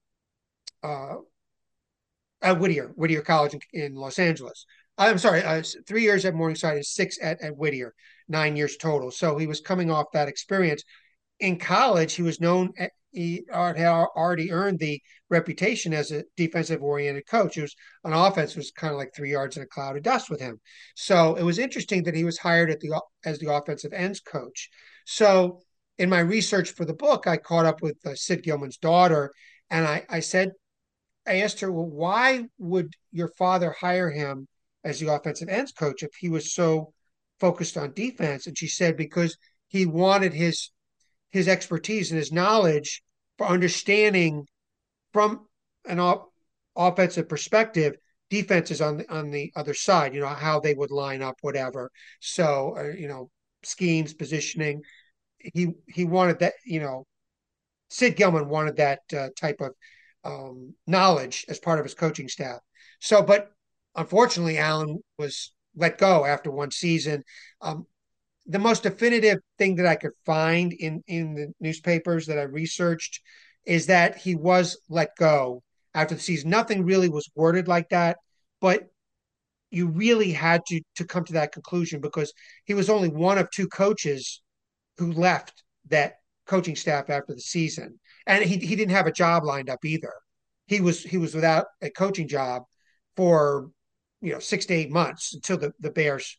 uh, 0.83 1.15
at 2.41 2.59
Whittier 2.59 2.91
Whittier 2.95 3.21
College 3.21 3.53
in, 3.53 3.61
in 3.73 3.95
Los 3.95 4.19
Angeles. 4.19 4.65
I'm 4.97 5.17
sorry, 5.17 5.41
uh, 5.41 5.63
three 5.87 6.03
years 6.03 6.25
at 6.25 6.35
Morningside 6.35 6.75
and 6.75 6.85
six 6.85 7.17
at, 7.21 7.41
at 7.41 7.57
Whittier, 7.57 7.93
nine 8.27 8.55
years 8.55 8.77
total. 8.77 9.09
So 9.09 9.37
he 9.37 9.47
was 9.47 9.61
coming 9.61 9.89
off 9.89 10.11
that 10.13 10.27
experience 10.27 10.83
in 11.41 11.57
college, 11.57 12.13
he 12.13 12.21
was 12.21 12.39
known, 12.39 12.71
eh, 12.77 12.87
he 13.11 13.43
had 13.51 13.77
already 13.77 14.51
earned 14.51 14.79
the 14.79 15.01
reputation 15.29 15.93
as 15.93 16.11
a 16.11 16.23
defensive 16.37 16.81
oriented 16.81 17.27
coach. 17.27 17.57
It 17.57 17.63
was 17.63 17.75
on 18.05 18.13
offense 18.13 18.55
was 18.55 18.71
kind 18.71 18.93
of 18.93 18.97
like 18.97 19.13
three 19.13 19.31
yards 19.31 19.57
in 19.57 19.63
a 19.63 19.67
cloud 19.67 19.97
of 19.97 20.03
dust 20.03 20.29
with 20.29 20.39
him. 20.39 20.61
So 20.95 21.35
it 21.35 21.43
was 21.43 21.59
interesting 21.59 22.03
that 22.03 22.15
he 22.15 22.23
was 22.23 22.37
hired 22.37 22.71
at 22.71 22.79
the 22.79 23.01
as 23.25 23.39
the 23.39 23.53
offensive 23.53 23.91
ends 23.91 24.21
coach. 24.21 24.69
So 25.05 25.61
in 25.97 26.09
my 26.09 26.19
research 26.19 26.71
for 26.71 26.85
the 26.85 26.93
book, 26.93 27.27
I 27.27 27.37
caught 27.37 27.65
up 27.65 27.81
with 27.81 27.97
uh, 28.05 28.15
Sid 28.15 28.43
Gilman's 28.43 28.77
daughter, 28.77 29.31
and 29.69 29.85
I, 29.85 30.05
I 30.09 30.19
said, 30.19 30.51
I 31.27 31.41
asked 31.41 31.59
her, 31.59 31.71
well, 31.71 31.85
why 31.85 32.45
would 32.57 32.93
your 33.11 33.29
father 33.37 33.75
hire 33.79 34.09
him 34.09 34.47
as 34.83 34.99
the 34.99 35.13
offensive 35.13 35.49
ends 35.49 35.71
coach 35.71 36.01
if 36.01 36.11
he 36.19 36.29
was 36.29 36.53
so 36.53 36.93
focused 37.39 37.77
on 37.77 37.93
defense? 37.93 38.47
And 38.47 38.57
she 38.57 38.67
said 38.67 38.97
because 38.97 39.37
he 39.67 39.85
wanted 39.85 40.33
his 40.33 40.71
his 41.31 41.47
expertise 41.47 42.11
and 42.11 42.17
his 42.17 42.31
knowledge 42.31 43.01
for 43.37 43.47
understanding 43.47 44.45
from 45.13 45.47
an 45.85 45.99
op- 45.99 46.31
offensive 46.75 47.29
perspective 47.29 47.95
defenses 48.29 48.81
on 48.81 48.97
the 48.97 49.11
on 49.11 49.29
the 49.29 49.51
other 49.55 49.73
side 49.73 50.13
you 50.13 50.21
know 50.21 50.27
how 50.27 50.59
they 50.59 50.73
would 50.73 50.89
line 50.89 51.21
up 51.21 51.35
whatever 51.41 51.91
so 52.21 52.75
uh, 52.77 52.83
you 52.97 53.07
know 53.07 53.29
schemes 53.63 54.13
positioning. 54.13 54.81
He 55.37 55.73
he 55.87 56.05
wanted 56.05 56.39
that 56.39 56.53
you 56.65 56.79
know 56.79 57.05
sid 57.89 58.15
gilman 58.15 58.47
wanted 58.47 58.77
that 58.77 58.99
uh, 59.15 59.29
type 59.39 59.61
of 59.61 59.73
um, 60.23 60.73
knowledge 60.87 61.45
as 61.49 61.59
part 61.59 61.79
of 61.79 61.85
his 61.85 61.93
coaching 61.93 62.27
staff. 62.27 62.59
So 62.99 63.21
but 63.21 63.51
unfortunately 63.95 64.57
allen 64.57 64.99
was 65.17 65.51
let 65.75 65.97
go 65.97 66.25
after 66.25 66.51
one 66.51 66.71
season. 66.71 67.23
Um, 67.61 67.85
the 68.45 68.59
most 68.59 68.83
definitive 68.83 69.39
thing 69.57 69.75
that 69.75 69.85
I 69.85 69.95
could 69.95 70.11
find 70.25 70.73
in 70.73 71.03
in 71.07 71.35
the 71.35 71.53
newspapers 71.59 72.27
that 72.27 72.39
I 72.39 72.43
researched 72.43 73.21
is 73.65 73.87
that 73.87 74.17
he 74.17 74.35
was 74.35 74.77
let 74.89 75.15
go 75.17 75.63
after 75.93 76.15
the 76.15 76.21
season. 76.21 76.49
Nothing 76.49 76.83
really 76.83 77.09
was 77.09 77.29
worded 77.35 77.67
like 77.67 77.89
that, 77.89 78.17
but 78.59 78.87
you 79.71 79.87
really 79.87 80.31
had 80.31 80.65
to 80.67 80.81
to 80.97 81.05
come 81.05 81.23
to 81.25 81.33
that 81.33 81.53
conclusion 81.53 82.01
because 82.01 82.33
he 82.65 82.73
was 82.73 82.89
only 82.89 83.09
one 83.09 83.37
of 83.37 83.49
two 83.49 83.67
coaches 83.67 84.41
who 84.97 85.11
left 85.13 85.63
that 85.89 86.15
coaching 86.45 86.75
staff 86.75 87.09
after 87.09 87.33
the 87.33 87.41
season, 87.41 87.99
and 88.27 88.43
he 88.43 88.57
he 88.57 88.75
didn't 88.75 88.91
have 88.91 89.07
a 89.07 89.11
job 89.11 89.43
lined 89.43 89.69
up 89.69 89.83
either. 89.85 90.13
He 90.67 90.81
was 90.81 91.01
he 91.03 91.17
was 91.17 91.33
without 91.33 91.67
a 91.81 91.89
coaching 91.89 92.27
job 92.27 92.63
for 93.15 93.71
you 94.21 94.33
know 94.33 94.39
six 94.39 94.65
to 94.67 94.73
eight 94.73 94.91
months 94.91 95.33
until 95.33 95.57
the 95.57 95.73
the 95.79 95.91
Bears 95.91 96.37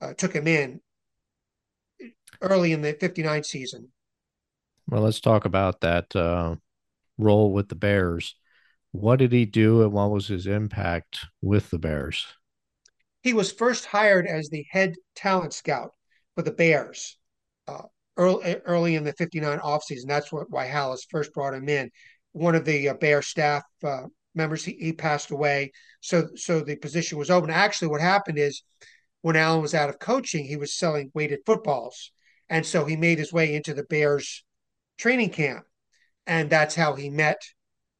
uh, 0.00 0.14
took 0.14 0.32
him 0.32 0.46
in 0.46 0.80
early 2.40 2.72
in 2.72 2.82
the 2.82 2.94
59 2.94 3.44
season. 3.44 3.88
Well, 4.88 5.02
let's 5.02 5.20
talk 5.20 5.44
about 5.44 5.80
that 5.80 6.14
uh, 6.14 6.56
role 7.18 7.52
with 7.52 7.68
the 7.68 7.74
Bears. 7.74 8.36
What 8.92 9.18
did 9.18 9.32
he 9.32 9.44
do 9.44 9.82
and 9.82 9.92
what 9.92 10.10
was 10.10 10.28
his 10.28 10.46
impact 10.46 11.26
with 11.42 11.70
the 11.70 11.78
Bears? 11.78 12.26
He 13.26 13.34
was 13.34 13.50
first 13.50 13.86
hired 13.86 14.26
as 14.26 14.48
the 14.48 14.64
head 14.70 14.94
talent 15.16 15.52
scout 15.52 15.90
for 16.36 16.42
the 16.42 16.52
Bears 16.52 17.18
uh, 17.66 17.82
early, 18.16 18.56
early 18.64 18.94
in 18.94 19.02
the 19.02 19.12
59 19.14 19.58
offseason. 19.58 20.06
That's 20.06 20.32
what, 20.32 20.48
why 20.48 20.68
Halas 20.68 21.00
first 21.10 21.32
brought 21.32 21.54
him 21.54 21.68
in. 21.68 21.90
One 22.32 22.54
of 22.54 22.64
the 22.64 22.90
uh, 22.90 22.94
Bear 22.94 23.22
staff 23.22 23.64
uh, 23.82 24.04
members, 24.36 24.64
he, 24.64 24.76
he 24.78 24.92
passed 24.92 25.32
away. 25.32 25.72
So, 26.00 26.28
so 26.36 26.60
the 26.60 26.76
position 26.76 27.18
was 27.18 27.30
open. 27.30 27.50
Actually, 27.50 27.88
what 27.88 28.00
happened 28.00 28.38
is 28.38 28.62
when 29.22 29.34
Allen 29.34 29.62
was 29.62 29.74
out 29.74 29.88
of 29.88 29.98
coaching, 29.98 30.44
he 30.44 30.56
was 30.56 30.78
selling 30.78 31.10
weighted 31.12 31.40
footballs 31.44 32.12
and 32.48 32.64
so 32.64 32.84
he 32.84 32.96
made 32.96 33.18
his 33.18 33.32
way 33.32 33.54
into 33.54 33.74
the 33.74 33.82
Bears 33.82 34.44
training 34.98 35.30
camp. 35.30 35.64
And 36.26 36.48
that's 36.48 36.76
how 36.76 36.94
he 36.94 37.10
met 37.10 37.40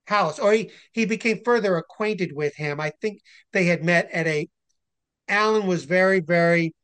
Halas, 0.08 0.40
or 0.40 0.52
he 0.52 0.70
he 0.92 1.04
became 1.04 1.40
further 1.44 1.76
acquainted 1.76 2.30
with 2.32 2.54
him. 2.54 2.80
I 2.80 2.92
think 3.00 3.20
they 3.52 3.64
had 3.64 3.84
met 3.84 4.08
at 4.12 4.26
a. 4.26 4.48
Allen 5.28 5.66
was 5.66 5.84
very 5.84 6.20
very. 6.20 6.74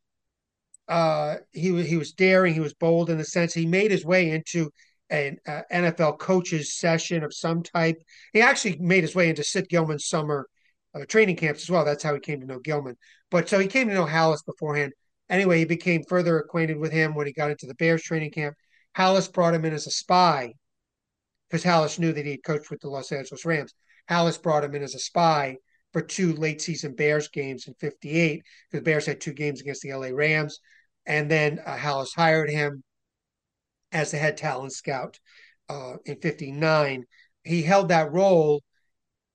Uh, 0.87 1.37
he 1.51 1.71
was 1.71 1.87
he 1.87 1.97
was 1.97 2.13
daring. 2.13 2.53
He 2.53 2.59
was 2.59 2.73
bold 2.73 3.09
in 3.09 3.17
the 3.17 3.25
sense 3.25 3.53
he 3.53 3.65
made 3.65 3.91
his 3.91 4.05
way 4.05 4.31
into 4.31 4.69
an 5.09 5.37
uh, 5.47 5.61
NFL 5.71 6.19
coaches 6.19 6.77
session 6.77 7.23
of 7.23 7.33
some 7.33 7.63
type. 7.63 7.97
He 8.33 8.41
actually 8.41 8.77
made 8.79 9.03
his 9.03 9.15
way 9.15 9.29
into 9.29 9.43
Sid 9.43 9.69
Gilman's 9.69 10.07
summer 10.07 10.47
uh, 10.93 11.05
training 11.07 11.37
camps 11.37 11.63
as 11.63 11.69
well. 11.69 11.85
That's 11.85 12.03
how 12.03 12.13
he 12.13 12.19
came 12.19 12.41
to 12.41 12.47
know 12.47 12.59
Gilman. 12.59 12.97
But 13.31 13.49
so 13.49 13.59
he 13.59 13.67
came 13.67 13.87
to 13.87 13.93
know 13.93 14.05
Halas 14.05 14.45
beforehand. 14.45 14.93
Anyway, 15.29 15.59
he 15.59 15.65
became 15.65 16.03
further 16.07 16.37
acquainted 16.37 16.77
with 16.77 16.91
him 16.91 17.15
when 17.15 17.27
he 17.27 17.33
got 17.33 17.51
into 17.51 17.65
the 17.65 17.75
Bears 17.75 18.03
training 18.03 18.31
camp. 18.31 18.55
Halas 18.97 19.31
brought 19.31 19.53
him 19.53 19.65
in 19.65 19.73
as 19.73 19.87
a 19.87 19.91
spy 19.91 20.53
because 21.49 21.63
Halas 21.63 21.97
knew 21.97 22.13
that 22.13 22.25
he 22.25 22.31
had 22.31 22.43
coached 22.43 22.69
with 22.69 22.81
the 22.81 22.89
Los 22.89 23.11
Angeles 23.11 23.45
Rams. 23.45 23.73
Halas 24.09 24.41
brought 24.41 24.63
him 24.63 24.75
in 24.75 24.83
as 24.83 24.95
a 24.95 24.99
spy 24.99 25.57
for 25.93 26.01
two 26.01 26.33
late 26.33 26.61
season 26.61 26.95
Bears 26.95 27.27
games 27.29 27.67
in 27.67 27.75
58 27.75 28.43
because 28.69 28.83
Bears 28.83 29.05
had 29.05 29.21
two 29.21 29.33
games 29.33 29.61
against 29.61 29.83
the 29.83 29.93
LA 29.93 30.07
Rams. 30.07 30.59
And 31.05 31.29
then 31.29 31.59
uh, 31.65 31.77
Halas 31.77 32.13
hired 32.15 32.49
him 32.49 32.83
as 33.91 34.11
the 34.11 34.17
head 34.17 34.35
talent 34.37 34.73
scout 34.73 35.19
uh, 35.69 35.93
in 36.05 36.19
59. 36.19 37.03
He 37.43 37.61
held 37.61 37.89
that 37.89 38.11
role 38.11 38.61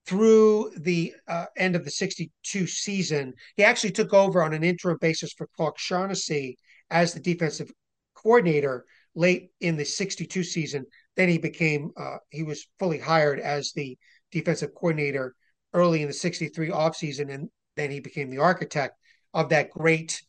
through 0.06 0.72
the 0.78 1.14
uh, 1.28 1.46
end 1.56 1.76
of 1.76 1.84
the 1.84 1.90
62 1.90 2.66
season. 2.66 3.34
He 3.56 3.62
actually 3.62 3.92
took 3.92 4.12
over 4.12 4.42
on 4.42 4.54
an 4.54 4.64
interim 4.64 4.98
basis 5.00 5.32
for 5.32 5.48
Clark 5.56 5.78
Shaughnessy 5.78 6.56
as 6.90 7.12
the 7.12 7.20
defensive 7.20 7.70
coordinator 8.14 8.84
late 9.14 9.50
in 9.60 9.76
the 9.76 9.84
62 9.84 10.42
season. 10.42 10.86
Then 11.16 11.28
he 11.28 11.38
became, 11.38 11.90
uh, 11.96 12.16
he 12.30 12.42
was 12.42 12.66
fully 12.78 12.98
hired 12.98 13.38
as 13.38 13.72
the 13.72 13.98
defensive 14.32 14.74
coordinator 14.74 15.34
early 15.74 16.02
in 16.02 16.08
the 16.08 16.14
63 16.14 16.70
offseason. 16.70 17.32
And 17.32 17.50
then 17.76 17.90
he 17.90 18.00
became 18.00 18.30
the 18.30 18.38
architect 18.38 18.96
of 19.34 19.50
that 19.50 19.70
great 19.70 20.22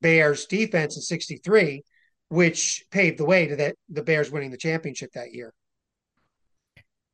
Bears 0.00 0.46
defense 0.46 0.96
in 0.96 1.02
63, 1.02 1.82
which 2.28 2.84
paved 2.90 3.18
the 3.18 3.24
way 3.24 3.46
to 3.46 3.56
that 3.56 3.76
the 3.88 4.02
Bears 4.02 4.30
winning 4.30 4.50
the 4.50 4.56
championship 4.56 5.10
that 5.14 5.32
year. 5.32 5.52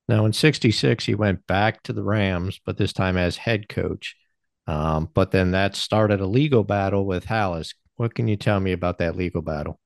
Now, 0.06 0.26
in 0.26 0.34
66, 0.34 1.06
he 1.06 1.14
went 1.14 1.46
back 1.46 1.82
to 1.84 1.92
the 1.94 2.02
Rams, 2.02 2.60
but 2.64 2.76
this 2.76 2.92
time 2.92 3.16
as 3.16 3.38
head 3.38 3.68
coach. 3.68 4.16
Um, 4.66 5.08
but 5.14 5.30
then 5.30 5.52
that 5.52 5.76
started 5.76 6.20
a 6.20 6.26
legal 6.26 6.64
battle 6.64 7.06
with 7.06 7.26
Halas. 7.26 7.74
What 7.96 8.14
can 8.14 8.28
you 8.28 8.36
tell 8.36 8.60
me 8.60 8.72
about 8.72 8.98
that 8.98 9.16
legal 9.16 9.42
battle? 9.42 9.78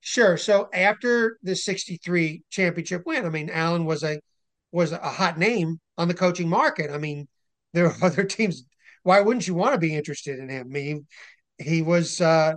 Sure. 0.00 0.36
So 0.36 0.68
after 0.74 1.38
the 1.42 1.54
63 1.54 2.42
championship 2.50 3.02
win, 3.06 3.24
I 3.24 3.28
mean, 3.28 3.50
Allen 3.50 3.84
was 3.84 4.02
a 4.02 4.20
was 4.72 4.92
a 4.92 4.98
hot 4.98 5.38
name 5.38 5.78
on 5.98 6.08
the 6.08 6.14
coaching 6.14 6.48
market. 6.48 6.90
I 6.90 6.98
mean, 6.98 7.28
there 7.72 7.86
are 7.86 7.96
other 8.02 8.24
teams. 8.24 8.64
Why 9.02 9.20
wouldn't 9.20 9.46
you 9.46 9.54
want 9.54 9.74
to 9.74 9.78
be 9.78 9.94
interested 9.94 10.38
in 10.38 10.48
him? 10.48 10.66
I 10.66 10.72
mean, 10.72 11.06
he, 11.58 11.82
was 11.82 12.20
uh, 12.20 12.54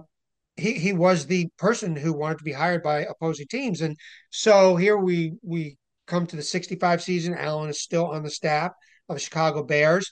he 0.58 0.74
he 0.74 0.94
was 0.94 1.26
the 1.26 1.48
person 1.58 1.96
who 1.96 2.14
wanted 2.14 2.38
to 2.40 2.44
be 2.44 2.52
hired 2.52 2.84
by 2.84 3.02
opposing 3.02 3.48
teams, 3.48 3.82
and 3.82 3.98
so 4.30 4.76
here 4.76 4.98
we 4.98 5.34
we 5.44 5.78
come 6.08 6.26
to 6.28 6.36
the 6.36 6.44
65 6.44 7.02
season. 7.02 7.34
Allen 7.34 7.70
is 7.70 7.82
still 7.82 8.08
on 8.08 8.24
the 8.24 8.30
staff 8.30 8.72
of 9.10 9.16
the 9.16 9.20
Chicago 9.20 9.64
Bears. 9.64 10.12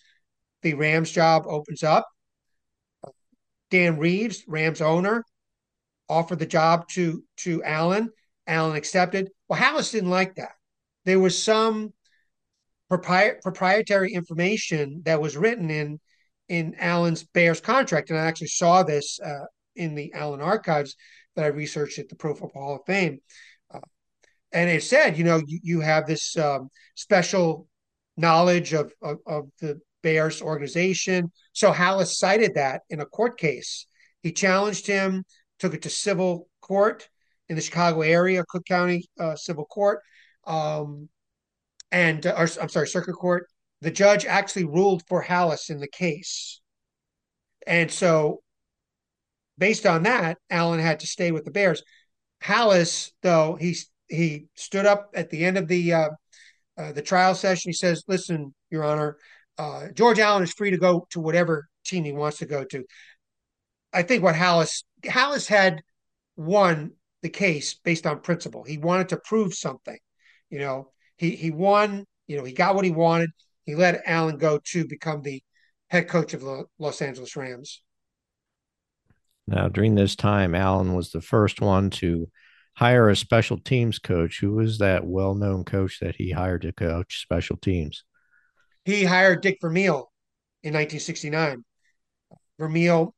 The 0.61 0.73
Rams 0.73 1.11
job 1.11 1.45
opens 1.47 1.83
up. 1.83 2.07
Dan 3.69 3.97
Reeves, 3.97 4.43
Rams 4.47 4.81
owner, 4.81 5.23
offered 6.09 6.39
the 6.39 6.45
job 6.45 6.87
to 6.89 7.23
to 7.37 7.63
Allen. 7.63 8.09
Allen 8.47 8.75
accepted. 8.75 9.29
Well, 9.47 9.59
Halas 9.59 9.91
didn't 9.91 10.09
like 10.09 10.35
that. 10.35 10.51
There 11.05 11.19
was 11.19 11.41
some 11.41 11.93
propri- 12.91 13.41
proprietary 13.41 14.13
information 14.13 15.01
that 15.05 15.21
was 15.21 15.37
written 15.37 15.69
in 15.69 15.99
in 16.49 16.75
Allen's 16.77 17.23
Bears 17.23 17.61
contract, 17.61 18.09
and 18.09 18.19
I 18.19 18.25
actually 18.25 18.47
saw 18.47 18.83
this 18.83 19.19
uh, 19.19 19.45
in 19.75 19.95
the 19.95 20.13
Allen 20.13 20.41
archives 20.41 20.95
that 21.35 21.45
I 21.45 21.47
researched 21.47 21.99
at 21.99 22.09
the 22.09 22.15
Pro 22.15 22.35
Football 22.35 22.63
Hall 22.63 22.75
of 22.75 22.81
Fame. 22.85 23.19
Uh, 23.73 23.79
and 24.51 24.69
it 24.69 24.83
said, 24.83 25.17
you 25.17 25.23
know, 25.23 25.41
you, 25.47 25.59
you 25.63 25.79
have 25.79 26.05
this 26.05 26.37
um, 26.37 26.69
special 26.95 27.67
knowledge 28.17 28.73
of, 28.73 28.91
of, 29.01 29.17
of 29.25 29.45
the 29.61 29.79
Bears 30.03 30.41
organization. 30.41 31.31
So 31.53 31.71
Halas 31.71 32.17
cited 32.17 32.55
that 32.55 32.81
in 32.89 32.99
a 32.99 33.05
court 33.05 33.39
case. 33.39 33.87
He 34.21 34.33
challenged 34.33 34.85
him 34.85 35.23
took 35.63 35.73
it 35.73 35.81
to 35.83 35.89
civil 35.89 36.49
court 36.61 37.07
in 37.47 37.55
the 37.55 37.61
Chicago 37.61 38.01
area, 38.01 38.43
Cook 38.49 38.65
County 38.65 39.05
uh, 39.17 39.35
Civil 39.35 39.65
Court, 39.65 40.01
um, 40.45 41.09
and 41.91 42.25
uh, 42.25 42.35
or, 42.37 42.47
I'm 42.61 42.69
sorry, 42.69 42.87
Circuit 42.87 43.13
Court. 43.13 43.47
The 43.81 43.91
judge 43.91 44.25
actually 44.25 44.65
ruled 44.65 45.03
for 45.07 45.23
Halas 45.23 45.69
in 45.69 45.79
the 45.79 45.87
case, 45.87 46.61
and 47.67 47.91
so 47.91 48.41
based 49.57 49.85
on 49.85 50.03
that, 50.03 50.37
Allen 50.49 50.79
had 50.79 51.01
to 51.01 51.07
stay 51.07 51.31
with 51.31 51.45
the 51.45 51.51
Bears. 51.51 51.83
Halas, 52.43 53.11
though, 53.21 53.55
he 53.59 53.75
he 54.07 54.47
stood 54.55 54.85
up 54.85 55.11
at 55.13 55.29
the 55.29 55.45
end 55.45 55.57
of 55.57 55.67
the 55.67 55.93
uh, 55.93 56.09
uh, 56.77 56.91
the 56.91 57.01
trial 57.01 57.35
session. 57.35 57.69
He 57.69 57.73
says, 57.73 58.03
"Listen, 58.07 58.53
Your 58.69 58.83
Honor, 58.83 59.17
uh, 59.57 59.87
George 59.93 60.19
Allen 60.19 60.43
is 60.43 60.53
free 60.53 60.71
to 60.71 60.77
go 60.77 61.07
to 61.11 61.19
whatever 61.19 61.67
team 61.85 62.03
he 62.03 62.11
wants 62.11 62.37
to 62.39 62.45
go 62.45 62.63
to. 62.63 62.83
I 63.91 64.03
think 64.03 64.23
what 64.23 64.35
Halas 64.35 64.83
Halas 65.03 65.47
had 65.47 65.81
won 66.35 66.93
the 67.21 67.29
case 67.29 67.75
based 67.75 68.05
on 68.05 68.19
principle. 68.21 68.63
He 68.63 68.77
wanted 68.77 69.09
to 69.09 69.17
prove 69.17 69.53
something. 69.53 69.97
You 70.53 70.59
know, 70.59 70.91
he 71.17 71.31
he 71.31 71.49
won. 71.49 72.05
You 72.27 72.37
know, 72.37 72.43
he 72.43 72.53
got 72.53 72.75
what 72.75 72.85
he 72.85 72.91
wanted. 72.91 73.31
He 73.63 73.73
let 73.73 74.03
Allen 74.05 74.37
go 74.37 74.59
to 74.65 74.85
become 74.85 75.23
the 75.23 75.41
head 75.89 76.07
coach 76.07 76.35
of 76.35 76.41
the 76.41 76.65
Los 76.77 77.01
Angeles 77.01 77.35
Rams. 77.35 77.81
Now, 79.47 79.67
during 79.67 79.95
this 79.95 80.15
time, 80.15 80.53
Allen 80.53 80.93
was 80.93 81.09
the 81.09 81.21
first 81.21 81.59
one 81.59 81.89
to 82.01 82.29
hire 82.75 83.09
a 83.09 83.15
special 83.15 83.57
teams 83.57 83.97
coach. 83.97 84.41
Who 84.41 84.51
was 84.51 84.77
that 84.77 85.07
well-known 85.07 85.63
coach 85.65 85.99
that 86.01 86.17
he 86.17 86.29
hired 86.29 86.61
to 86.61 86.71
coach 86.71 87.23
special 87.23 87.57
teams? 87.57 88.03
He 88.85 89.05
hired 89.05 89.41
Dick 89.41 89.57
Vermeil 89.59 90.11
in 90.61 90.75
1969. 90.75 91.65
Vermeil 92.59 93.15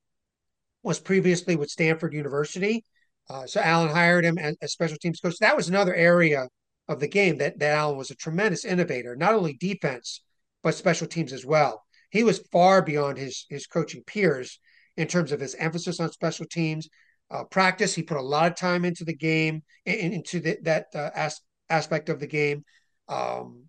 was 0.84 1.02
previously 1.02 1.58
with 1.58 1.70
Stanford 1.70 2.14
University. 2.14 2.86
Uh, 3.30 3.46
so 3.46 3.60
Allen 3.60 3.90
hired 3.90 4.24
him 4.24 4.38
as, 4.38 4.56
as, 4.62 4.72
special 4.72 4.98
teams 4.98 5.20
coach. 5.20 5.38
That 5.40 5.58
was 5.58 5.68
another 5.68 5.94
area 5.94 6.48
of 6.88 7.00
the 7.00 7.08
game 7.08 7.38
that, 7.38 7.60
that 7.60 7.78
Allen 7.78 7.98
was 7.98 8.12
a 8.12 8.16
tremendous 8.16 8.66
innovator, 8.66 9.16
not 9.16 9.34
only 9.34 9.54
defense, 9.54 10.22
but 10.64 10.76
special 10.76 11.08
teams 11.08 11.34
as 11.34 11.46
well. 11.46 11.84
He 12.12 12.24
was 12.24 12.48
far 12.52 12.82
beyond 12.82 13.18
his, 13.18 13.46
his 13.50 13.68
coaching 13.68 14.04
peers 14.06 14.60
in 14.98 15.08
terms 15.08 15.32
of 15.32 15.40
his 15.40 15.56
emphasis 15.56 16.00
on 16.00 16.12
special 16.12 16.46
teams. 16.46 16.88
Uh, 17.32 17.44
practice, 17.44 17.96
he 17.96 18.04
put 18.04 18.18
a 18.18 18.22
lot 18.22 18.52
of 18.52 18.58
time 18.58 18.86
into 18.86 19.04
the 19.04 19.16
game, 19.16 19.64
in, 19.86 20.14
into 20.14 20.40
the, 20.40 20.58
that 20.62 20.86
uh, 20.94 21.10
as, 21.16 21.42
aspect 21.70 22.10
of 22.10 22.20
the 22.20 22.28
game. 22.28 22.64
Um, 23.08 23.66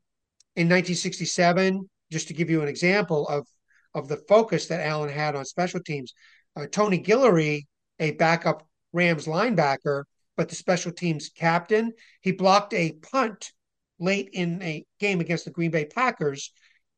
in 0.55 0.69
1967, 0.69 1.89
just 2.11 2.29
to 2.29 2.35
give 2.35 2.51
you 2.51 2.63
an 2.63 2.69
example 2.69 3.27
of, 3.29 3.47
of 3.95 4.09
the 4.09 4.19
focus 4.29 4.69
that 4.69 4.87
Allen 4.87 5.11
had 5.11 5.35
on 5.35 5.45
special 5.45 5.81
teams, 5.81 6.13
uh, 6.55 6.67
Tony 6.71 7.03
Guillory, 7.03 7.63
a 7.99 8.13
backup 8.13 8.67
Rams 8.93 9.27
linebacker, 9.27 10.05
but 10.37 10.49
the 10.49 10.55
special 10.55 10.93
teams 10.93 11.29
captain. 11.29 11.93
He 12.21 12.33
blocked 12.33 12.75
a 12.75 12.93
punt 12.93 13.53
late 13.99 14.31
in 14.33 14.63
a 14.63 14.85
game 15.01 15.21
against 15.21 15.45
the 15.45 15.51
Green 15.51 15.71
Bay 15.71 15.87
Packers 15.87 16.53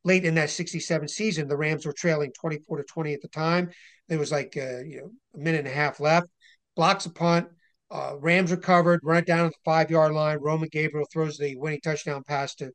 late 0.05 0.25
in 0.25 0.35
that 0.35 0.51
67 0.51 1.09
season. 1.09 1.49
The 1.49 1.57
Rams 1.57 1.87
were 1.87 1.93
trailing 1.93 2.33
24 2.33 2.79
to 2.79 2.85
20 2.85 3.15
at 3.15 3.23
the 3.23 3.29
time. 3.29 3.71
There 4.09 4.19
was 4.19 4.33
like 4.33 4.57
uh, 4.57 4.79
you 4.81 5.01
know 5.01 5.11
a 5.35 5.39
minute 5.39 5.61
and 5.61 5.69
a 5.69 5.73
half 5.73 6.01
left. 6.01 6.29
Blocks 6.77 7.07
a 7.07 7.11
punt. 7.11 7.49
Uh, 7.91 8.15
Rams 8.19 8.51
recovered, 8.51 9.01
run 9.03 9.19
it 9.19 9.27
down 9.27 9.47
the 9.47 9.53
five 9.65 9.91
yard 9.91 10.13
line. 10.13 10.39
Roman 10.41 10.69
Gabriel 10.71 11.07
throws 11.13 11.39
the 11.39 11.57
winning 11.57 11.81
touchdown 11.83 12.23
pass 12.27 12.55
to 12.57 12.71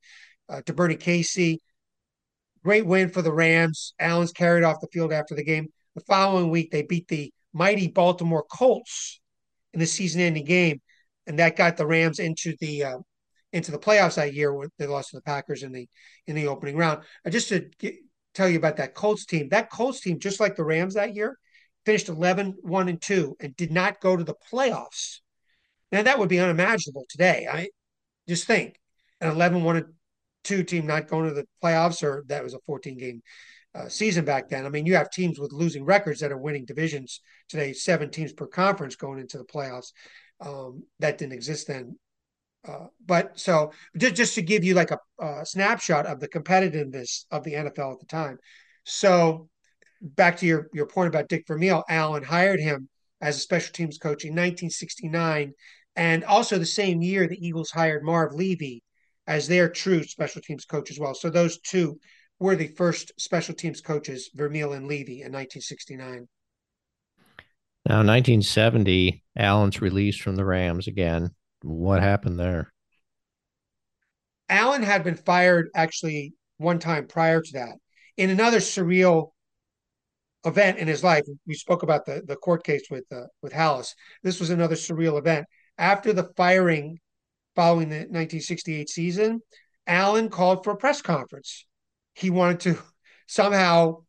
uh, 0.50 0.62
to 0.66 0.74
Bernie 0.74 0.96
Casey. 0.96 1.60
Great 2.64 2.86
win 2.86 3.10
for 3.10 3.22
the 3.22 3.34
Rams. 3.34 3.94
Allen's 4.00 4.32
carried 4.32 4.64
off 4.64 4.80
the 4.80 4.88
field 4.88 5.12
after 5.12 5.36
the 5.36 5.44
game. 5.44 5.68
The 5.96 6.02
following 6.02 6.50
week, 6.50 6.72
they 6.72 6.82
beat 6.82 7.08
the 7.08 7.32
mighty 7.52 7.88
Baltimore 7.88 8.46
Colts 8.50 9.20
in 9.74 9.80
the 9.80 9.86
season-ending 9.86 10.46
game, 10.46 10.82
and 11.28 11.40
that 11.40 11.56
got 11.56 11.78
the 11.78 11.88
Rams 11.88 12.20
into 12.20 12.56
the 12.60 12.84
uh, 12.84 12.98
into 13.52 13.72
the 13.72 13.80
playoffs 13.80 14.16
that 14.16 14.34
year 14.34 14.54
when 14.54 14.70
they 14.78 14.88
lost 14.88 15.12
to 15.12 15.18
the 15.18 15.22
Packers 15.22 15.64
in 15.64 15.72
the 15.72 15.88
in 16.28 16.36
the 16.36 16.48
opening 16.48 16.76
round. 16.76 17.02
Uh, 17.26 17.30
just 17.30 17.50
to 17.50 17.70
get, 17.80 17.96
tell 18.34 18.50
you 18.50 18.58
about 18.58 18.78
that 18.78 18.96
Colts 18.96 19.26
team, 19.26 19.50
that 19.50 19.70
Colts 19.70 20.02
team, 20.02 20.20
just 20.20 20.40
like 20.40 20.56
the 20.56 20.64
Rams 20.64 20.96
that 20.96 21.16
year, 21.16 21.38
finished 21.86 22.10
11 22.10 22.56
1 22.62 22.90
and 22.90 23.02
2 23.02 23.38
and 23.40 23.56
did 23.56 23.72
not 23.72 24.02
go 24.02 24.16
to 24.18 24.24
the 24.24 24.36
playoffs. 24.52 25.20
Now 25.92 26.04
that 26.04 26.20
would 26.20 26.30
be 26.30 26.40
unimaginable 26.40 27.06
today. 27.10 27.48
I 27.52 27.70
just 28.28 28.48
think 28.48 28.80
an 29.22 29.30
11 29.30 29.64
1 29.64 29.78
and 29.78 29.94
2 30.44 30.64
team 30.64 30.88
not 30.88 31.08
going 31.08 31.28
to 31.28 31.34
the 31.34 31.48
playoffs, 31.64 32.04
or 32.04 32.24
that 32.28 32.44
was 32.44 32.54
a 32.54 32.60
14 32.66 32.98
game 32.98 33.22
uh, 33.76 33.90
season 33.90 34.26
back 34.26 34.50
then. 34.50 34.66
I 34.66 34.70
mean, 34.70 34.86
you 34.86 34.96
have 34.96 35.10
teams 35.10 35.40
with 35.40 35.52
losing 35.52 35.86
records 35.86 36.20
that 36.20 36.32
are 36.32 36.38
winning 36.38 36.66
divisions 36.66 37.22
today, 37.50 37.74
seven 37.74 38.10
teams 38.10 38.34
per 38.34 38.48
conference 38.48 38.96
going 38.96 39.20
into 39.20 39.38
the 39.38 39.46
playoffs. 39.46 39.92
Um, 40.40 40.84
that 41.00 41.18
didn't 41.18 41.34
exist 41.34 41.68
then. 41.68 41.98
Uh, 42.68 42.88
but 43.06 43.38
so 43.38 43.72
just 43.98 44.16
just 44.16 44.36
to 44.36 44.42
give 44.42 44.64
you 44.64 44.74
like 44.74 44.92
a, 44.92 45.00
a 45.20 45.46
snapshot 45.46 46.06
of 46.06 46.20
the 46.20 46.30
competitiveness 46.30 47.26
of 47.30 47.44
the 47.44 47.54
NFL 47.54 47.94
at 47.94 48.00
the 48.00 48.06
time. 48.06 48.38
So 48.86 49.50
back 50.02 50.38
to 50.38 50.46
your 50.46 50.70
your 50.74 50.86
point 50.86 51.10
about 51.10 51.28
Dick 51.28 51.46
Vermeil, 51.48 51.84
Allen 51.90 52.24
hired 52.24 52.60
him 52.60 52.88
as 53.22 53.38
a 53.38 53.42
special 53.42 53.74
teams 53.74 53.98
coach 53.98 54.24
in 54.24 54.32
1969, 54.32 55.54
and 55.96 56.24
also 56.24 56.58
the 56.58 56.66
same 56.66 57.02
year 57.02 57.28
the 57.28 57.46
Eagles 57.46 57.72
hired 57.72 58.04
Marv 58.04 58.34
Levy 58.34 58.84
as 59.28 59.48
their 59.48 59.70
true 59.70 60.04
special 60.04 60.42
teams 60.42 60.66
coach 60.66 60.92
as 60.92 61.00
well. 61.00 61.14
So 61.16 61.30
those 61.30 61.60
two 61.60 62.00
were 62.44 62.58
the 62.58 62.68
first 62.68 63.14
special 63.18 63.56
teams 63.56 63.80
coaches, 63.80 64.30
Vermeil 64.36 64.74
and 64.74 64.86
Levy, 64.86 65.22
in 65.22 65.32
1969. 65.32 66.28
Now, 67.88 68.00
1970, 68.00 69.24
Allen's 69.38 69.82
released 69.82 70.22
from 70.22 70.36
the 70.36 70.44
Rams 70.44 70.88
again. 70.88 71.32
What 71.62 72.02
happened 72.02 72.38
there? 72.38 72.74
Allen 74.50 74.84
had 74.84 75.06
been 75.06 75.16
fired 75.16 75.70
actually 75.74 76.34
one 76.58 76.80
time 76.80 77.08
prior 77.08 77.42
to 77.42 77.54
that 77.54 77.76
in 78.18 78.30
another 78.30 78.58
surreal 78.58 79.32
event 80.46 80.80
in 80.80 80.88
his 80.90 81.02
life. 81.02 81.24
We 81.48 81.54
spoke 81.54 81.84
about 81.84 82.06
the, 82.06 82.24
the 82.26 82.36
court 82.36 82.66
case 82.66 82.84
with 82.92 83.06
uh, 83.10 83.28
with 83.42 83.54
Halas. 83.54 83.94
This 84.22 84.42
was 84.42 84.50
another 84.50 84.76
surreal 84.76 85.18
event. 85.18 85.46
After 85.78 86.12
the 86.12 86.30
firing 86.36 87.00
following 87.56 87.88
the 87.88 88.00
1968 88.00 88.90
season, 88.90 89.42
Allen 89.88 90.28
called 90.28 90.66
for 90.66 90.72
a 90.72 90.78
press 90.78 91.02
conference. 91.02 91.66
He 92.14 92.30
wanted 92.30 92.60
to 92.62 92.78
somehow 93.28 94.04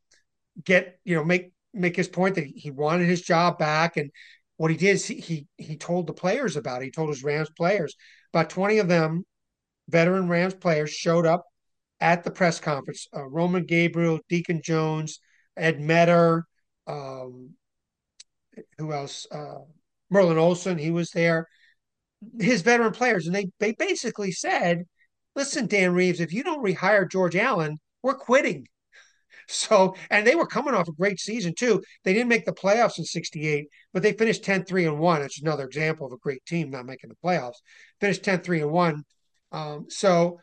get, 0.63 0.99
you 1.05 1.17
know, 1.17 1.25
make 1.25 1.53
make 1.73 1.97
his 1.97 2.09
point 2.09 2.37
that 2.37 2.47
he 2.47 2.71
wanted 2.71 3.09
his 3.09 3.23
job 3.23 3.59
back. 3.59 3.97
And 3.97 4.11
what 4.57 4.71
he 4.71 4.77
did 4.77 4.95
is 4.95 5.07
he 5.07 5.17
he, 5.17 5.47
he 5.57 5.77
told 5.77 6.07
the 6.07 6.13
players 6.13 6.57
about 6.57 6.83
it. 6.83 6.87
He 6.87 6.91
told 6.91 7.09
his 7.09 7.25
Rams 7.25 7.51
players. 7.57 7.95
About 8.33 8.51
20 8.51 8.79
of 8.79 8.89
them, 8.89 9.25
veteran 9.89 10.29
Rams 10.29 10.55
players, 10.55 10.91
showed 10.91 11.27
up 11.27 11.45
at 12.01 12.25
the 12.25 12.31
press 12.31 12.61
conference. 12.61 13.09
Uh, 13.15 13.27
Roman 13.27 13.65
Gabriel, 13.65 14.21
Deacon 14.29 14.61
Jones, 14.63 15.21
Ed 15.57 15.81
Meador, 15.81 16.47
um, 16.87 17.55
who 18.79 18.93
else? 18.93 19.27
Uh, 19.31 19.61
Merlin 20.11 20.39
Olsen, 20.39 20.79
he 20.79 20.91
was 20.91 21.11
there. 21.11 21.49
His 22.39 22.63
veteran 22.63 22.93
players, 22.93 23.27
and 23.27 23.35
they 23.35 23.51
they 23.59 23.73
basically 23.73 24.33
said, 24.33 24.85
"Listen, 25.35 25.67
Dan 25.67 25.93
Reeves, 25.93 26.21
if 26.21 26.33
you 26.33 26.43
don't 26.43 26.65
rehire 26.65 27.11
George 27.11 27.37
Allen, 27.37 27.79
we're 28.05 28.15
quitting." 28.15 28.69
So, 29.49 29.95
and 30.11 30.27
they 30.27 30.35
were 30.35 30.47
coming 30.47 30.75
off 30.75 30.89
a 30.89 30.93
great 30.93 31.21
season 31.21 31.55
too. 31.55 31.83
They 32.05 32.13
didn't 32.13 32.29
make 32.29 32.45
the 32.45 32.53
playoffs 32.53 32.99
in 32.99 33.05
68, 33.05 33.67
but 33.93 34.03
they 34.03 34.13
finished 34.13 34.45
10 34.45 34.65
3 34.65 34.87
and 34.87 34.99
1. 34.99 35.23
It's 35.23 35.41
another 35.41 35.65
example 35.65 36.07
of 36.07 36.13
a 36.13 36.19
great 36.19 36.45
team 36.47 36.71
not 36.71 36.87
making 36.87 37.11
the 37.11 37.17
playoffs. 37.25 37.57
Finished 38.01 38.25
10 38.25 38.41
3 38.41 38.63
and 38.63 38.71
1. 38.71 39.03
Um, 39.53 39.87
so, 39.89 40.41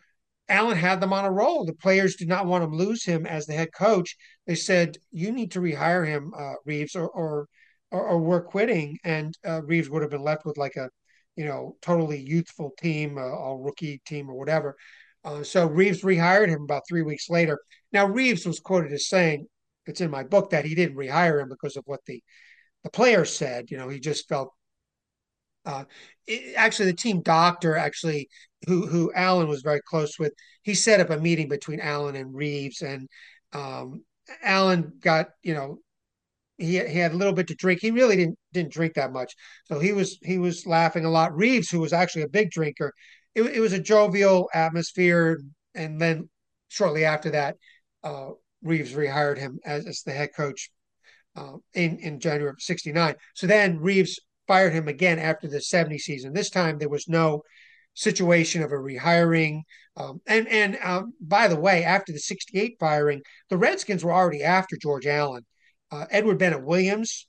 Allen 0.49 0.77
had 0.77 0.99
them 0.99 1.13
on 1.13 1.25
a 1.25 1.31
roll. 1.31 1.65
The 1.65 1.73
players 1.73 2.15
did 2.15 2.27
not 2.27 2.45
want 2.45 2.63
to 2.63 2.75
lose 2.75 3.03
him 3.05 3.25
as 3.25 3.45
the 3.45 3.53
head 3.53 3.69
coach. 3.73 4.17
They 4.45 4.55
said, 4.55 4.97
"You 5.11 5.31
need 5.31 5.51
to 5.51 5.61
rehire 5.61 6.05
him, 6.05 6.33
uh, 6.37 6.55
Reeves, 6.65 6.95
or, 6.95 7.07
or, 7.09 7.47
or 7.91 8.07
or 8.07 8.19
we're 8.19 8.43
quitting." 8.43 8.97
And 9.03 9.33
uh, 9.47 9.61
Reeves 9.63 9.89
would 9.89 10.01
have 10.01 10.11
been 10.11 10.23
left 10.23 10.45
with 10.45 10.57
like 10.57 10.75
a, 10.75 10.89
you 11.35 11.45
know, 11.45 11.77
totally 11.81 12.19
youthful 12.21 12.71
team, 12.77 13.17
uh, 13.17 13.21
a 13.21 13.57
rookie 13.57 14.01
team, 14.05 14.29
or 14.29 14.35
whatever. 14.35 14.75
Uh, 15.23 15.43
so 15.43 15.67
Reeves 15.67 16.01
rehired 16.03 16.49
him 16.49 16.63
about 16.63 16.83
three 16.87 17.03
weeks 17.03 17.29
later. 17.29 17.59
Now 17.91 18.07
Reeves 18.07 18.45
was 18.45 18.59
quoted 18.59 18.91
as 18.93 19.07
saying, 19.07 19.47
"It's 19.85 20.01
in 20.01 20.11
my 20.11 20.23
book 20.23 20.51
that 20.51 20.65
he 20.65 20.75
didn't 20.75 20.97
rehire 20.97 21.41
him 21.41 21.49
because 21.49 21.77
of 21.77 21.83
what 21.85 22.01
the 22.05 22.23
the 22.83 22.89
player 22.91 23.25
said. 23.25 23.71
You 23.71 23.77
know, 23.77 23.89
he 23.89 23.99
just 23.99 24.27
felt 24.29 24.53
uh, 25.65 25.85
it, 26.27 26.55
actually, 26.55 26.87
the 26.87 26.97
team 26.97 27.21
doctor, 27.21 27.75
actually, 27.75 28.29
who 28.67 28.87
who 28.87 29.11
Allen 29.13 29.47
was 29.47 29.61
very 29.61 29.81
close 29.81 30.17
with, 30.19 30.33
he 30.63 30.73
set 30.73 30.99
up 30.99 31.09
a 31.09 31.17
meeting 31.19 31.49
between 31.49 31.79
Allen 31.79 32.15
and 32.15 32.33
Reeves, 32.33 32.81
and 32.81 33.07
um, 33.53 34.03
Allen 34.43 34.93
got 34.99 35.29
you 35.43 35.53
know 35.53 35.79
he 36.57 36.79
he 36.87 36.99
had 36.99 37.13
a 37.13 37.17
little 37.17 37.33
bit 37.33 37.47
to 37.47 37.55
drink. 37.55 37.81
He 37.81 37.91
really 37.91 38.15
didn't 38.17 38.39
didn't 38.53 38.73
drink 38.73 38.95
that 38.95 39.13
much, 39.13 39.33
so 39.65 39.79
he 39.79 39.93
was 39.93 40.17
he 40.23 40.37
was 40.39 40.65
laughing 40.67 41.05
a 41.05 41.11
lot. 41.11 41.35
Reeves, 41.35 41.69
who 41.69 41.79
was 41.79 41.93
actually 41.93 42.23
a 42.23 42.29
big 42.29 42.51
drinker, 42.51 42.93
it, 43.35 43.43
it 43.43 43.59
was 43.59 43.73
a 43.73 43.79
jovial 43.79 44.49
atmosphere, 44.53 45.39
and 45.75 45.99
then 45.99 46.29
shortly 46.69 47.05
after 47.05 47.31
that, 47.31 47.57
uh, 48.03 48.29
Reeves 48.63 48.93
rehired 48.93 49.37
him 49.37 49.59
as, 49.65 49.85
as 49.85 50.01
the 50.03 50.11
head 50.11 50.29
coach 50.35 50.69
uh, 51.35 51.53
in 51.73 51.97
in 51.99 52.19
January 52.19 52.49
of 52.49 52.61
'69. 52.61 53.15
So 53.35 53.47
then 53.47 53.79
Reeves 53.79 54.19
fired 54.47 54.73
him 54.73 54.87
again 54.87 55.19
after 55.19 55.47
the 55.47 55.61
70 55.61 55.97
season. 55.97 56.33
This 56.33 56.49
time 56.49 56.77
there 56.77 56.89
was 56.89 57.07
no 57.07 57.41
situation 57.93 58.63
of 58.63 58.71
a 58.71 58.75
rehiring. 58.75 59.61
Um, 59.95 60.21
and 60.27 60.47
and 60.47 60.77
um, 60.83 61.13
by 61.19 61.47
the 61.47 61.59
way, 61.59 61.83
after 61.83 62.11
the 62.11 62.19
68 62.19 62.77
firing, 62.79 63.21
the 63.49 63.57
Redskins 63.57 64.03
were 64.03 64.13
already 64.13 64.43
after 64.43 64.77
George 64.77 65.07
Allen. 65.07 65.45
Uh, 65.91 66.05
Edward 66.09 66.39
Bennett 66.39 66.63
Williams, 66.63 67.27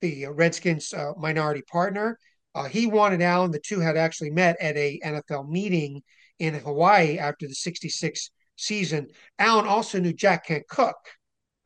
the 0.00 0.26
Redskins 0.26 0.92
uh, 0.92 1.12
minority 1.16 1.62
partner, 1.62 2.18
uh, 2.54 2.64
he 2.64 2.86
wanted 2.86 3.22
Allen. 3.22 3.50
The 3.50 3.58
two 3.58 3.80
had 3.80 3.96
actually 3.96 4.30
met 4.30 4.56
at 4.60 4.76
a 4.76 5.00
NFL 5.04 5.48
meeting 5.48 6.02
in 6.38 6.54
Hawaii 6.54 7.18
after 7.18 7.46
the 7.46 7.54
66 7.54 8.30
season. 8.56 9.08
Allen 9.38 9.66
also 9.66 9.98
knew 9.98 10.12
Jack 10.12 10.46
Kent 10.46 10.64
Cooke, 10.68 11.08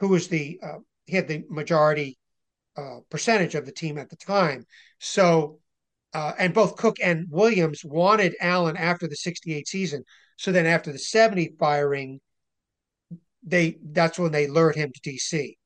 who 0.00 0.08
was 0.08 0.28
the 0.28 0.58
uh, 0.62 0.78
he 1.06 1.16
had 1.16 1.28
the 1.28 1.44
majority 1.48 2.18
uh, 2.76 2.98
percentage 3.10 3.54
of 3.54 3.66
the 3.66 3.72
team 3.72 3.98
at 3.98 4.10
the 4.10 4.16
time. 4.16 4.64
So, 4.98 5.58
uh, 6.14 6.32
and 6.38 6.54
both 6.54 6.76
Cooke 6.76 6.98
and 7.02 7.26
Williams 7.30 7.84
wanted 7.84 8.34
Allen 8.40 8.76
after 8.76 9.08
the 9.08 9.16
68 9.16 9.66
season. 9.66 10.04
So 10.36 10.52
then 10.52 10.66
after 10.66 10.92
the 10.92 10.98
70 10.98 11.56
firing, 11.58 12.20
they 13.42 13.78
that's 13.82 14.18
when 14.18 14.32
they 14.32 14.46
lured 14.46 14.76
him 14.76 14.92
to 14.92 15.10
DC 15.10 15.56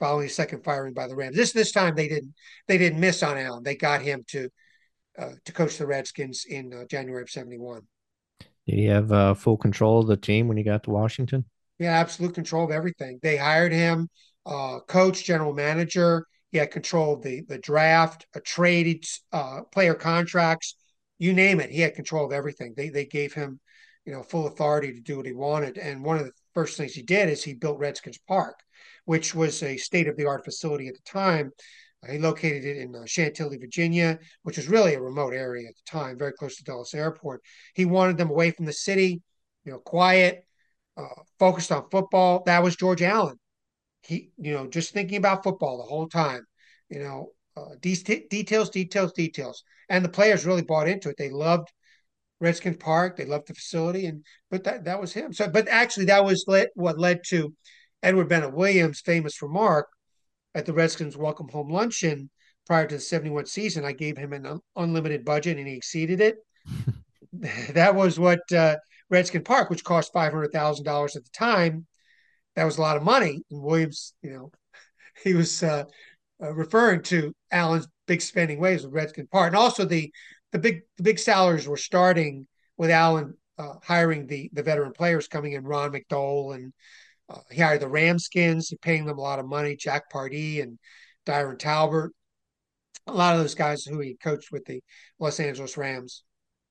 following 0.00 0.26
the 0.26 0.32
second 0.32 0.64
firing 0.64 0.94
by 0.94 1.06
the 1.06 1.14
Rams. 1.14 1.36
This 1.36 1.52
this 1.52 1.70
time 1.70 1.94
they 1.94 2.08
didn't 2.08 2.34
they 2.66 2.78
didn't 2.78 2.98
miss 2.98 3.22
on 3.22 3.38
Allen. 3.38 3.62
They 3.62 3.76
got 3.76 4.02
him 4.02 4.24
to 4.28 4.48
uh, 5.18 5.32
to 5.44 5.52
coach 5.52 5.78
the 5.78 5.86
Redskins 5.86 6.44
in 6.48 6.72
uh, 6.72 6.84
January 6.86 7.22
of 7.22 7.30
71. 7.30 7.82
Did 8.66 8.74
he 8.74 8.86
have 8.86 9.12
uh, 9.12 9.34
full 9.34 9.56
control 9.56 10.00
of 10.00 10.08
the 10.08 10.16
team 10.16 10.48
when 10.48 10.56
he 10.56 10.62
got 10.62 10.82
to 10.84 10.90
Washington? 10.90 11.44
Yeah, 11.78 11.92
absolute 11.92 12.34
control 12.34 12.64
of 12.64 12.70
everything. 12.70 13.20
They 13.22 13.36
hired 13.36 13.72
him 13.72 14.08
uh, 14.46 14.80
coach, 14.80 15.24
general 15.24 15.52
manager. 15.52 16.26
He 16.50 16.58
had 16.58 16.70
control 16.70 17.14
of 17.14 17.22
the 17.22 17.42
the 17.42 17.58
draft, 17.58 18.26
a 18.34 18.40
trade, 18.40 19.04
uh, 19.32 19.62
player 19.72 19.94
contracts, 19.94 20.76
you 21.18 21.32
name 21.32 21.60
it. 21.60 21.70
He 21.70 21.80
had 21.80 21.94
control 21.94 22.26
of 22.26 22.32
everything. 22.32 22.74
They 22.76 22.88
they 22.88 23.04
gave 23.06 23.32
him, 23.32 23.60
you 24.04 24.12
know, 24.12 24.22
full 24.22 24.46
authority 24.46 24.92
to 24.92 25.00
do 25.00 25.18
what 25.18 25.26
he 25.26 25.32
wanted. 25.32 25.78
And 25.78 26.04
one 26.04 26.18
of 26.18 26.24
the 26.24 26.32
first 26.54 26.76
things 26.76 26.94
he 26.94 27.02
did 27.02 27.28
is 27.28 27.44
he 27.44 27.54
built 27.54 27.78
Redskins 27.78 28.18
Park, 28.26 28.58
which 29.04 29.34
was 29.34 29.62
a 29.62 29.76
state 29.76 30.08
of 30.08 30.16
the 30.16 30.26
art 30.26 30.44
facility 30.44 30.88
at 30.88 30.94
the 30.94 31.10
time. 31.10 31.50
He 32.10 32.18
located 32.18 32.64
it 32.64 32.78
in 32.78 32.96
uh, 32.96 33.04
Chantilly, 33.04 33.58
Virginia, 33.58 34.18
which 34.42 34.56
was 34.56 34.68
really 34.68 34.94
a 34.94 35.00
remote 35.00 35.34
area 35.34 35.68
at 35.68 35.74
the 35.74 35.90
time, 35.90 36.18
very 36.18 36.32
close 36.32 36.56
to 36.56 36.64
Dulles 36.64 36.94
Airport. 36.94 37.42
He 37.74 37.84
wanted 37.84 38.16
them 38.16 38.30
away 38.30 38.52
from 38.52 38.64
the 38.64 38.72
city, 38.72 39.20
you 39.64 39.72
know, 39.72 39.78
quiet, 39.78 40.46
uh, 40.96 41.22
focused 41.38 41.70
on 41.70 41.90
football. 41.90 42.42
That 42.46 42.62
was 42.62 42.76
George 42.76 43.02
Allen 43.02 43.36
he, 44.02 44.30
you 44.38 44.52
know, 44.52 44.66
just 44.66 44.92
thinking 44.92 45.18
about 45.18 45.42
football 45.42 45.78
the 45.78 45.84
whole 45.84 46.08
time, 46.08 46.46
you 46.88 47.00
know, 47.00 47.32
uh, 47.56 47.74
de- 47.80 48.26
details, 48.28 48.70
details, 48.70 49.12
details. 49.12 49.62
And 49.88 50.04
the 50.04 50.08
players 50.08 50.46
really 50.46 50.62
bought 50.62 50.88
into 50.88 51.08
it. 51.08 51.16
They 51.18 51.30
loved 51.30 51.68
Redskins 52.40 52.78
Park. 52.78 53.16
They 53.16 53.24
loved 53.24 53.48
the 53.48 53.54
facility, 53.54 54.06
and 54.06 54.24
but 54.50 54.64
that 54.64 54.84
that 54.84 55.00
was 55.00 55.12
him. 55.12 55.32
So, 55.32 55.48
but 55.48 55.68
actually, 55.68 56.06
that 56.06 56.24
was 56.24 56.44
what 56.74 56.98
led 56.98 57.20
to 57.28 57.52
Edward 58.02 58.28
Bennett 58.28 58.54
Williams' 58.54 59.00
famous 59.00 59.42
remark 59.42 59.88
at 60.54 60.66
the 60.66 60.72
Redskins 60.72 61.16
Welcome 61.16 61.48
Home 61.48 61.70
Luncheon 61.70 62.30
prior 62.66 62.86
to 62.86 62.96
the 62.96 63.00
'71 63.00 63.46
season. 63.46 63.84
I 63.84 63.92
gave 63.92 64.16
him 64.16 64.32
an 64.32 64.60
unlimited 64.76 65.24
budget, 65.24 65.58
and 65.58 65.66
he 65.66 65.74
exceeded 65.74 66.20
it. 66.20 66.36
that 67.72 67.94
was 67.94 68.18
what 68.18 68.40
uh, 68.52 68.76
Redskin 69.08 69.44
Park, 69.44 69.70
which 69.70 69.84
cost 69.84 70.12
five 70.12 70.32
hundred 70.32 70.52
thousand 70.52 70.84
dollars 70.84 71.16
at 71.16 71.24
the 71.24 71.30
time, 71.30 71.86
that 72.56 72.64
was 72.64 72.78
a 72.78 72.82
lot 72.82 72.96
of 72.96 73.02
money. 73.02 73.42
And 73.50 73.62
Williams, 73.62 74.14
you 74.22 74.30
know, 74.30 74.52
he 75.24 75.34
was 75.34 75.62
uh, 75.62 75.84
uh, 76.42 76.54
referring 76.54 77.02
to 77.04 77.34
Allen's 77.50 77.88
big 78.06 78.22
spending 78.22 78.60
ways 78.60 78.84
with 78.84 78.94
Redskin 78.94 79.28
Park, 79.28 79.48
and 79.48 79.56
also 79.56 79.84
the 79.84 80.12
the 80.52 80.58
big 80.58 80.80
the 80.96 81.02
big 81.02 81.18
salaries 81.18 81.68
were 81.68 81.76
starting 81.76 82.46
with 82.76 82.90
Allen 82.90 83.34
uh, 83.58 83.74
hiring 83.82 84.26
the 84.26 84.50
the 84.52 84.62
veteran 84.62 84.92
players 84.92 85.28
coming 85.28 85.52
in, 85.52 85.64
Ron 85.64 85.92
McDole, 85.92 86.54
and 86.54 86.72
uh, 87.30 87.38
he 87.50 87.60
hired 87.60 87.80
the 87.80 87.86
Ramskins, 87.86 88.72
paying 88.82 89.06
them 89.06 89.18
a 89.18 89.22
lot 89.22 89.38
of 89.38 89.46
money, 89.46 89.76
Jack 89.76 90.10
Pardee 90.10 90.60
and 90.60 90.78
Diron 91.26 91.58
Talbert, 91.58 92.10
a 93.06 93.12
lot 93.12 93.34
of 93.34 93.40
those 93.40 93.54
guys 93.54 93.84
who 93.84 94.00
he 94.00 94.14
coached 94.14 94.50
with 94.50 94.64
the 94.64 94.82
Los 95.18 95.38
Angeles 95.38 95.76
Rams. 95.76 96.24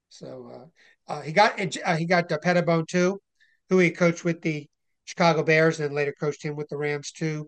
So 0.10 0.70
uh, 1.08 1.14
uh, 1.14 1.22
he 1.22 1.32
got 1.32 1.60
he 1.60 2.06
got 2.06 2.32
uh, 2.32 2.38
Petitbon 2.40 2.88
too, 2.88 3.22
who 3.70 3.80
he 3.80 3.92
coached 3.92 4.26
with 4.26 4.42
the 4.42 4.68
Chicago 5.06 5.44
Bears, 5.44 5.80
and 5.80 5.90
then 5.90 5.96
later 5.96 6.14
coached 6.20 6.44
him 6.44 6.56
with 6.56 6.68
the 6.70 6.78
Rams 6.78 7.12
too. 7.12 7.48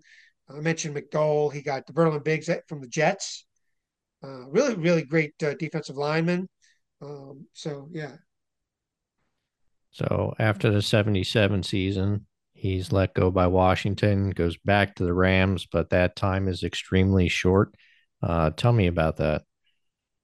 I 0.49 0.59
mentioned 0.59 0.95
McDole. 0.95 1.51
He 1.51 1.61
got 1.61 1.85
the 1.85 1.93
Verlon 1.93 2.23
Biggs 2.23 2.49
from 2.67 2.81
the 2.81 2.87
Jets. 2.87 3.45
Uh, 4.23 4.47
really, 4.49 4.75
really 4.75 5.03
great 5.03 5.33
uh, 5.43 5.55
defensive 5.55 5.97
lineman. 5.97 6.47
Um, 7.01 7.47
so 7.53 7.89
yeah. 7.91 8.15
So 9.91 10.33
after 10.39 10.71
the 10.71 10.81
77 10.81 11.63
season, 11.63 12.25
he's 12.61 12.91
let 12.91 13.15
go 13.15 13.31
by 13.31 13.47
Washington, 13.47 14.29
goes 14.29 14.55
back 14.57 14.95
to 14.95 15.03
the 15.03 15.13
Rams, 15.13 15.65
but 15.65 15.89
that 15.89 16.15
time 16.15 16.47
is 16.47 16.63
extremely 16.63 17.27
short. 17.27 17.73
Uh, 18.21 18.51
tell 18.51 18.71
me 18.71 18.85
about 18.85 19.17
that. 19.17 19.41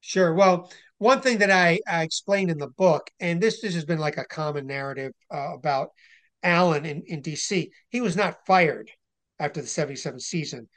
Sure. 0.02 0.34
Well, 0.36 0.72
one 1.00 1.22
thing 1.22 1.40
that 1.40 1.50
I, 1.50 1.80
I 1.88 2.04
explained 2.04 2.52
in 2.52 2.60
the 2.60 2.68
book, 2.68 3.10
and 3.20 3.42
this 3.42 3.60
this 3.62 3.74
has 3.74 3.86
been 3.86 3.98
like 3.98 4.18
a 4.18 4.26
common 4.26 4.68
narrative 4.68 5.14
uh, 5.34 5.56
about 5.56 5.90
Allen 6.44 6.86
in, 6.86 7.02
in 7.08 7.24
DC, 7.24 7.70
he 7.90 8.02
was 8.02 8.16
not 8.16 8.46
fired 8.46 8.92
after 9.40 9.60
the 9.60 9.68
77 9.68 10.20
season. 10.20 10.70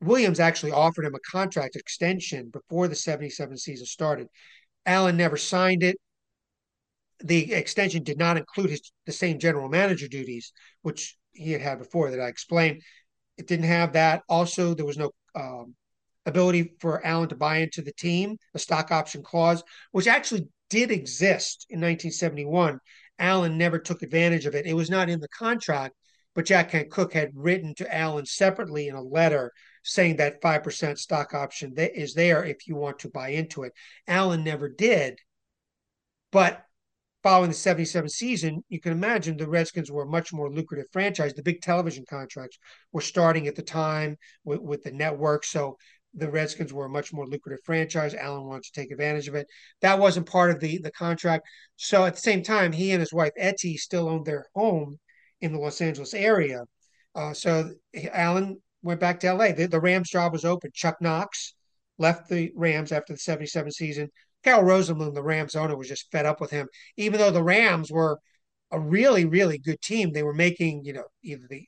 Williams 0.00 0.40
actually 0.40 0.72
offered 0.72 1.04
him 1.04 1.14
a 1.14 1.30
contract 1.30 1.76
extension 1.76 2.50
before 2.50 2.88
the 2.88 2.96
77 2.96 3.56
season 3.56 3.86
started. 3.86 4.26
Allen 4.86 5.16
never 5.16 5.36
signed 5.36 5.84
it. 5.84 5.96
The 7.22 7.52
extension 7.52 8.02
did 8.02 8.18
not 8.18 8.36
include 8.36 8.70
his, 8.70 8.92
the 9.06 9.12
same 9.12 9.38
general 9.38 9.68
manager 9.68 10.08
duties, 10.08 10.52
which 10.82 11.16
he 11.32 11.52
had 11.52 11.60
had 11.60 11.78
before 11.78 12.10
that 12.10 12.20
I 12.20 12.28
explained. 12.28 12.82
It 13.36 13.46
didn't 13.46 13.66
have 13.66 13.92
that. 13.92 14.22
Also, 14.28 14.74
there 14.74 14.86
was 14.86 14.98
no 14.98 15.10
um, 15.34 15.74
ability 16.26 16.74
for 16.80 17.04
Allen 17.04 17.28
to 17.28 17.36
buy 17.36 17.58
into 17.58 17.82
the 17.82 17.92
team, 17.92 18.36
a 18.54 18.58
stock 18.58 18.90
option 18.90 19.22
clause, 19.22 19.62
which 19.92 20.06
actually 20.06 20.48
did 20.68 20.90
exist 20.90 21.66
in 21.68 21.78
1971. 21.78 22.78
Allen 23.18 23.58
never 23.58 23.78
took 23.78 24.02
advantage 24.02 24.46
of 24.46 24.54
it. 24.54 24.66
It 24.66 24.74
was 24.74 24.90
not 24.90 25.10
in 25.10 25.20
the 25.20 25.28
contract, 25.28 25.94
but 26.34 26.46
Jack 26.46 26.70
Kent 26.70 26.90
Cooke 26.90 27.12
had 27.12 27.30
written 27.34 27.74
to 27.76 27.94
Allen 27.94 28.24
separately 28.24 28.88
in 28.88 28.94
a 28.94 29.02
letter 29.02 29.52
saying 29.82 30.16
that 30.16 30.40
5% 30.40 30.98
stock 30.98 31.34
option 31.34 31.74
is 31.76 32.14
there 32.14 32.44
if 32.44 32.66
you 32.66 32.76
want 32.76 32.98
to 33.00 33.10
buy 33.10 33.30
into 33.30 33.62
it. 33.62 33.72
Allen 34.06 34.44
never 34.44 34.68
did. 34.68 35.18
But 36.30 36.64
following 37.22 37.50
the 37.50 37.56
77 37.56 38.08
season, 38.08 38.64
you 38.68 38.80
can 38.80 38.92
imagine 38.92 39.36
the 39.36 39.48
Redskins 39.48 39.90
were 39.90 40.04
a 40.04 40.06
much 40.06 40.32
more 40.32 40.50
lucrative 40.50 40.86
franchise. 40.92 41.34
The 41.34 41.42
big 41.42 41.60
television 41.60 42.04
contracts 42.08 42.58
were 42.92 43.00
starting 43.00 43.46
at 43.46 43.56
the 43.56 43.62
time 43.62 44.16
with, 44.44 44.60
with 44.60 44.82
the 44.82 44.92
network. 44.92 45.44
So 45.44 45.76
the 46.14 46.30
Redskins 46.30 46.72
were 46.72 46.86
a 46.86 46.90
much 46.90 47.12
more 47.12 47.26
lucrative 47.26 47.64
franchise. 47.64 48.14
Allen 48.14 48.46
wanted 48.46 48.64
to 48.64 48.72
take 48.72 48.90
advantage 48.90 49.28
of 49.28 49.34
it. 49.34 49.46
That 49.80 49.98
wasn't 49.98 50.26
part 50.26 50.50
of 50.50 50.60
the, 50.60 50.78
the 50.78 50.90
contract. 50.92 51.46
So 51.76 52.04
at 52.04 52.14
the 52.14 52.20
same 52.20 52.42
time, 52.42 52.72
he 52.72 52.92
and 52.92 53.00
his 53.00 53.12
wife 53.12 53.32
Etty 53.36 53.76
still 53.76 54.08
owned 54.08 54.26
their 54.26 54.46
home 54.54 54.98
in 55.40 55.52
the 55.52 55.58
Los 55.58 55.80
Angeles 55.80 56.14
area. 56.14 56.62
Uh, 57.14 57.32
so 57.32 57.70
Allen 58.12 58.60
went 58.82 59.00
back 59.00 59.20
to 59.20 59.32
LA. 59.32 59.52
The, 59.52 59.66
the, 59.66 59.80
Rams 59.80 60.10
job 60.10 60.32
was 60.32 60.44
open. 60.44 60.70
Chuck 60.74 60.96
Knox 61.00 61.54
left 61.98 62.28
the 62.28 62.52
Rams 62.54 62.92
after 62.92 63.12
the 63.12 63.18
77 63.18 63.72
season. 63.72 64.10
Cal 64.44 64.62
Rosenbloom, 64.62 65.14
the 65.14 65.22
Rams 65.22 65.54
owner, 65.54 65.76
was 65.76 65.88
just 65.88 66.10
fed 66.10 66.26
up 66.26 66.40
with 66.40 66.50
him. 66.50 66.68
Even 66.96 67.20
though 67.20 67.30
the 67.30 67.42
Rams 67.42 67.90
were 67.90 68.18
a 68.70 68.80
really, 68.80 69.24
really 69.24 69.58
good 69.58 69.80
team, 69.80 70.12
they 70.12 70.22
were 70.22 70.34
making, 70.34 70.84
you 70.84 70.92
know, 70.92 71.04
either 71.22 71.46
the 71.48 71.66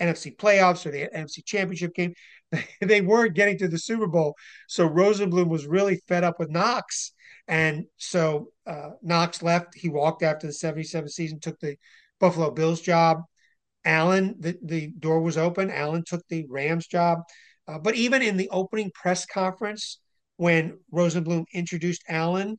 NFC 0.00 0.36
playoffs 0.36 0.86
or 0.86 0.90
the 0.90 1.08
NFC 1.14 1.44
championship 1.44 1.94
game. 1.94 2.14
they 2.80 3.00
weren't 3.00 3.34
getting 3.34 3.58
to 3.58 3.68
the 3.68 3.78
Super 3.78 4.06
Bowl. 4.06 4.34
So 4.68 4.88
Rosenbloom 4.88 5.48
was 5.48 5.66
really 5.66 6.02
fed 6.08 6.24
up 6.24 6.38
with 6.38 6.50
Knox. 6.50 7.12
And 7.46 7.84
so 7.96 8.48
uh, 8.66 8.90
Knox 9.02 9.42
left. 9.42 9.74
He 9.74 9.88
walked 9.88 10.22
after 10.22 10.46
the 10.46 10.52
77 10.52 11.08
season, 11.08 11.40
took 11.40 11.58
the 11.60 11.76
Buffalo 12.20 12.50
Bills 12.50 12.80
job. 12.80 13.22
Allen, 13.84 14.36
the, 14.38 14.56
the 14.62 14.88
door 14.98 15.20
was 15.20 15.36
open. 15.36 15.70
Allen 15.70 16.04
took 16.06 16.26
the 16.28 16.46
Rams 16.48 16.86
job. 16.86 17.20
Uh, 17.68 17.78
but 17.78 17.94
even 17.94 18.22
in 18.22 18.36
the 18.36 18.48
opening 18.50 18.90
press 18.94 19.26
conference, 19.26 19.98
when 20.36 20.78
Rosenbloom 20.92 21.44
introduced 21.52 22.02
Allen 22.08 22.58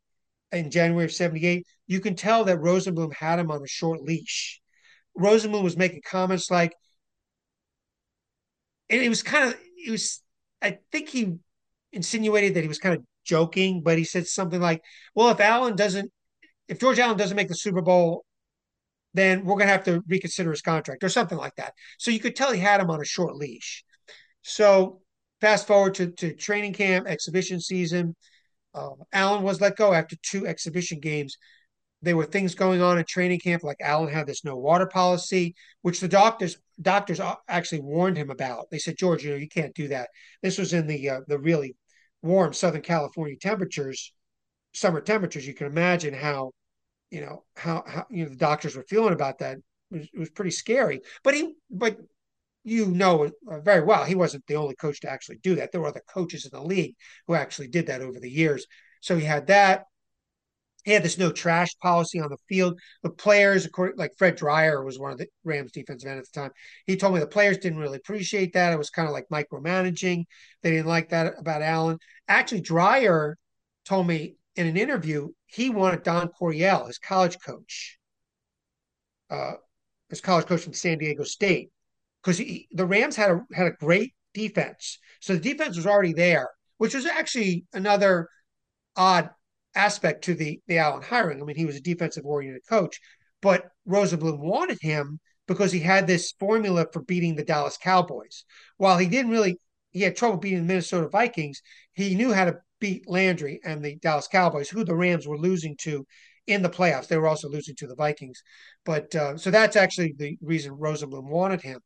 in 0.52 0.72
January 0.72 1.06
of 1.06 1.12
78, 1.12 1.66
you 1.88 2.00
can 2.00 2.16
tell 2.16 2.46
that 2.46 2.60
Rosenbloom 2.60 3.14
had 3.14 3.40
him 3.40 3.52
on 3.52 3.62
a 3.62 3.68
short 3.68 4.02
leash. 4.02 4.62
Rosenbloom 5.18 5.64
was 5.64 5.78
making 5.78 6.02
comments 6.06 6.50
like, 6.52 6.74
and 8.90 9.02
it 9.02 9.10
was 9.10 9.24
kind 9.24 9.50
of, 9.50 9.60
it 9.86 9.92
was, 9.92 10.22
I 10.62 10.80
think 10.92 11.10
he 11.10 11.36
insinuated 11.92 12.54
that 12.54 12.62
he 12.62 12.68
was 12.68 12.80
kind 12.80 12.96
of 12.96 13.04
joking, 13.24 13.82
but 13.82 13.98
he 13.98 14.04
said 14.04 14.28
something 14.28 14.62
like, 14.62 14.82
well, 15.16 15.30
if 15.30 15.40
Allen 15.40 15.76
doesn't, 15.76 16.12
if 16.68 16.80
George 16.80 17.00
Allen 17.00 17.18
doesn't 17.18 17.36
make 17.36 17.48
the 17.48 17.56
Super 17.56 17.82
Bowl 17.82 18.26
then 19.16 19.46
we're 19.46 19.56
going 19.56 19.68
to 19.68 19.72
have 19.72 19.86
to 19.86 20.04
reconsider 20.08 20.52
his 20.52 20.62
contract 20.62 21.04
or 21.04 21.10
something 21.10 21.38
like 21.38 21.56
that. 21.56 21.74
So 21.98 22.12
you 22.12 22.20
could 22.20 22.36
tell 22.36 22.52
he 22.52 22.60
had 22.60 22.82
him 22.82 22.92
on 22.92 23.02
a 23.02 23.06
short 23.06 23.36
leash. 23.36 23.84
So 24.42 25.02
fast 25.42 25.68
forward 25.68 25.96
to, 25.96 26.12
to 26.12 26.34
training 26.34 26.74
camp, 26.74 27.08
exhibition 27.08 27.60
season. 27.60 28.16
Uh, 28.74 28.90
Allen 29.14 29.44
was 29.44 29.62
let 29.62 29.78
go 29.78 29.94
after 29.94 30.16
two 30.22 30.46
exhibition 30.48 31.00
games. 31.00 31.38
There 32.02 32.18
were 32.18 32.26
things 32.26 32.56
going 32.56 32.82
on 32.82 32.98
in 32.98 33.06
training 33.06 33.40
camp, 33.40 33.64
like 33.64 33.78
Allen 33.82 34.14
had 34.14 34.28
this 34.28 34.44
no 34.44 34.58
water 34.58 34.86
policy, 34.86 35.56
which 35.82 36.00
the 36.00 36.08
doctors 36.08 36.58
doctors 36.82 37.22
actually 37.48 37.82
warned 37.82 38.18
him 38.18 38.30
about. 38.30 38.70
They 38.70 38.80
said, 38.80 38.98
George, 38.98 39.24
you 39.24 39.32
know, 39.32 39.38
you 39.38 39.48
can't 39.48 39.74
do 39.74 39.88
that. 39.88 40.10
This 40.44 40.58
was 40.58 40.74
in 40.74 40.88
the 40.88 41.10
uh, 41.10 41.22
the 41.28 41.40
really 41.40 41.76
warm 42.22 42.54
Southern 42.54 42.82
California 42.82 43.38
temperatures, 43.40 44.14
summer 44.74 45.02
temperatures. 45.02 45.48
You 45.48 45.54
can 45.54 45.68
imagine 45.68 46.14
how 46.14 46.52
you 47.10 47.22
know 47.22 47.44
how, 47.56 47.84
how 47.88 48.06
you 48.10 48.24
know 48.24 48.30
the 48.30 48.36
doctors 48.36 48.76
were 48.76 48.86
feeling 48.90 49.14
about 49.14 49.40
that. 49.40 49.58
It 49.92 49.98
was, 49.98 50.10
it 50.14 50.20
was 50.20 50.30
pretty 50.32 50.52
scary. 50.52 51.02
But 51.24 51.34
he, 51.34 51.54
but 51.72 51.98
you 52.66 52.88
know 52.88 53.30
uh, 53.50 53.60
very 53.60 53.84
well, 53.84 54.04
he 54.04 54.16
wasn't 54.16 54.46
the 54.48 54.56
only 54.56 54.76
coach 54.76 55.00
to 55.02 55.10
actually 55.10 55.38
do 55.38 55.56
that. 55.56 55.72
There 55.72 55.80
were 55.80 55.88
other 55.88 56.02
coaches 56.12 56.46
in 56.46 56.52
the 56.52 56.64
league 56.66 56.96
who 57.28 57.36
actually 57.36 57.68
did 57.68 57.88
that 57.88 58.02
over 58.02 58.20
the 58.20 58.30
years. 58.30 58.66
So 59.02 59.16
he 59.18 59.24
had 59.24 59.48
that. 59.48 59.86
He 60.84 60.92
had 60.92 61.04
this 61.04 61.18
no 61.18 61.32
trash 61.32 61.76
policy 61.82 62.20
on 62.20 62.30
the 62.30 62.38
field. 62.50 62.80
The 63.04 63.10
players, 63.10 63.66
according 63.66 63.98
like 63.98 64.18
Fred 64.18 64.36
Dryer 64.36 64.84
was 64.84 65.00
one 65.00 65.12
of 65.12 65.18
the 65.18 65.28
Rams 65.44 65.72
defensive 65.72 66.10
end 66.10 66.20
at 66.20 66.26
the 66.32 66.40
time. 66.40 66.52
He 66.86 66.96
told 66.96 67.14
me 67.14 67.20
the 67.20 67.28
players 67.28 67.58
didn't 67.58 67.80
really 67.80 67.98
appreciate 67.98 68.54
that. 68.54 68.74
It 68.74 68.78
was 68.78 68.90
kind 68.90 69.08
of 69.08 69.14
like 69.14 69.28
micromanaging. 69.32 70.26
They 70.62 70.72
didn't 70.72 70.88
like 70.88 71.10
that 71.10 71.36
about 71.38 71.62
Allen. 71.62 72.00
Actually, 72.28 72.62
Dryer 72.62 73.38
told 73.86 74.08
me 74.08 74.36
in 74.56 74.68
an 74.68 74.78
interview 74.78 75.30
he 75.46 75.70
wanted 75.70 76.04
Don 76.04 76.30
Coryell, 76.30 76.88
his 76.88 76.98
college 76.98 77.38
coach, 77.40 78.00
uh, 79.30 79.54
his 80.10 80.22
college 80.22 80.46
coach 80.46 80.62
from 80.62 80.74
San 80.74 80.98
Diego 80.98 81.24
State, 81.24 81.70
because 82.26 82.40
the 82.40 82.86
Rams 82.86 83.16
had 83.16 83.32
a 83.32 83.42
had 83.54 83.68
a 83.68 83.72
great 83.72 84.14
defense. 84.34 84.98
So 85.22 85.34
the 85.34 85.40
defense 85.40 85.76
was 85.76 85.86
already 85.86 86.14
there, 86.14 86.50
which 86.78 86.96
was 86.96 87.06
actually 87.06 87.66
another 87.74 88.30
odd 88.96 89.30
aspect 89.76 90.24
to 90.26 90.34
the 90.34 90.60
the 90.68 90.80
Allen 90.80 91.04
hiring. 91.04 91.42
I 91.42 91.46
mean, 91.46 91.56
he 91.56 91.66
was 91.66 91.76
a 91.76 91.82
defensive 91.82 92.26
oriented 92.26 92.64
coach, 92.68 93.00
but 93.42 93.66
Rosenbloom 93.88 94.40
wanted 94.40 94.80
him 94.82 95.20
because 95.48 95.72
he 95.72 95.80
had 95.80 96.08
this 96.08 96.34
formula 96.40 96.88
for 96.92 97.04
beating 97.04 97.36
the 97.36 97.46
Dallas 97.46 97.78
Cowboys. 97.78 98.46
While 98.78 98.98
he 98.98 99.08
didn't 99.08 99.32
really, 99.32 99.60
he 99.92 100.02
had 100.02 100.16
trouble 100.16 100.38
beating 100.38 100.60
the 100.60 100.66
Minnesota 100.66 101.08
Vikings. 101.08 101.62
He 101.94 102.16
knew 102.16 102.34
how 102.34 102.46
to 102.46 102.58
beat 102.82 103.08
Landry 103.08 103.60
and 103.64 103.86
the 103.86 103.98
Dallas 103.98 104.28
Cowboys, 104.28 104.70
who 104.70 104.84
the 104.84 104.96
Rams 104.96 105.28
were 105.28 105.38
losing 105.38 105.76
to 105.82 106.06
in 106.48 106.62
the 106.62 106.70
playoffs. 106.70 107.08
They 107.08 107.18
were 107.18 107.28
also 107.28 107.50
losing 107.50 107.76
to 107.76 107.88
the 107.88 107.96
Vikings, 107.96 108.42
but 108.86 109.14
uh, 109.16 109.38
so 109.38 109.52
that's 109.52 109.76
actually 109.76 110.14
the 110.18 110.38
reason 110.42 110.74
Rosenbloom 110.74 111.30
wanted 111.30 111.62
him. 111.62 111.80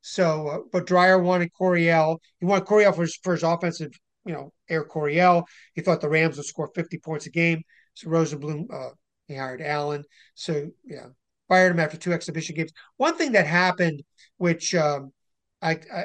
So, 0.00 0.48
uh, 0.48 0.58
but 0.70 0.86
Dryer 0.86 1.20
wanted 1.20 1.52
Coryell. 1.52 2.20
He 2.38 2.46
wanted 2.46 2.66
Coryell 2.66 2.92
for 2.92 3.02
his, 3.02 3.16
for 3.16 3.32
his 3.32 3.42
offensive, 3.42 3.90
you 4.24 4.32
know, 4.32 4.52
air 4.68 4.84
Coryell. 4.84 5.44
He 5.74 5.80
thought 5.80 6.00
the 6.00 6.08
Rams 6.08 6.36
would 6.36 6.46
score 6.46 6.70
50 6.74 6.98
points 6.98 7.26
a 7.26 7.30
game. 7.30 7.62
So 7.94 8.08
Rosenbloom, 8.08 8.72
uh, 8.72 8.90
he 9.26 9.34
hired 9.34 9.60
Allen. 9.60 10.04
So 10.34 10.68
yeah, 10.84 11.06
fired 11.48 11.72
him 11.72 11.80
after 11.80 11.96
two 11.96 12.12
exhibition 12.12 12.54
games. 12.54 12.72
One 12.96 13.16
thing 13.16 13.32
that 13.32 13.46
happened, 13.46 14.02
which 14.36 14.74
um, 14.74 15.12
I, 15.60 15.80
I, 15.92 16.04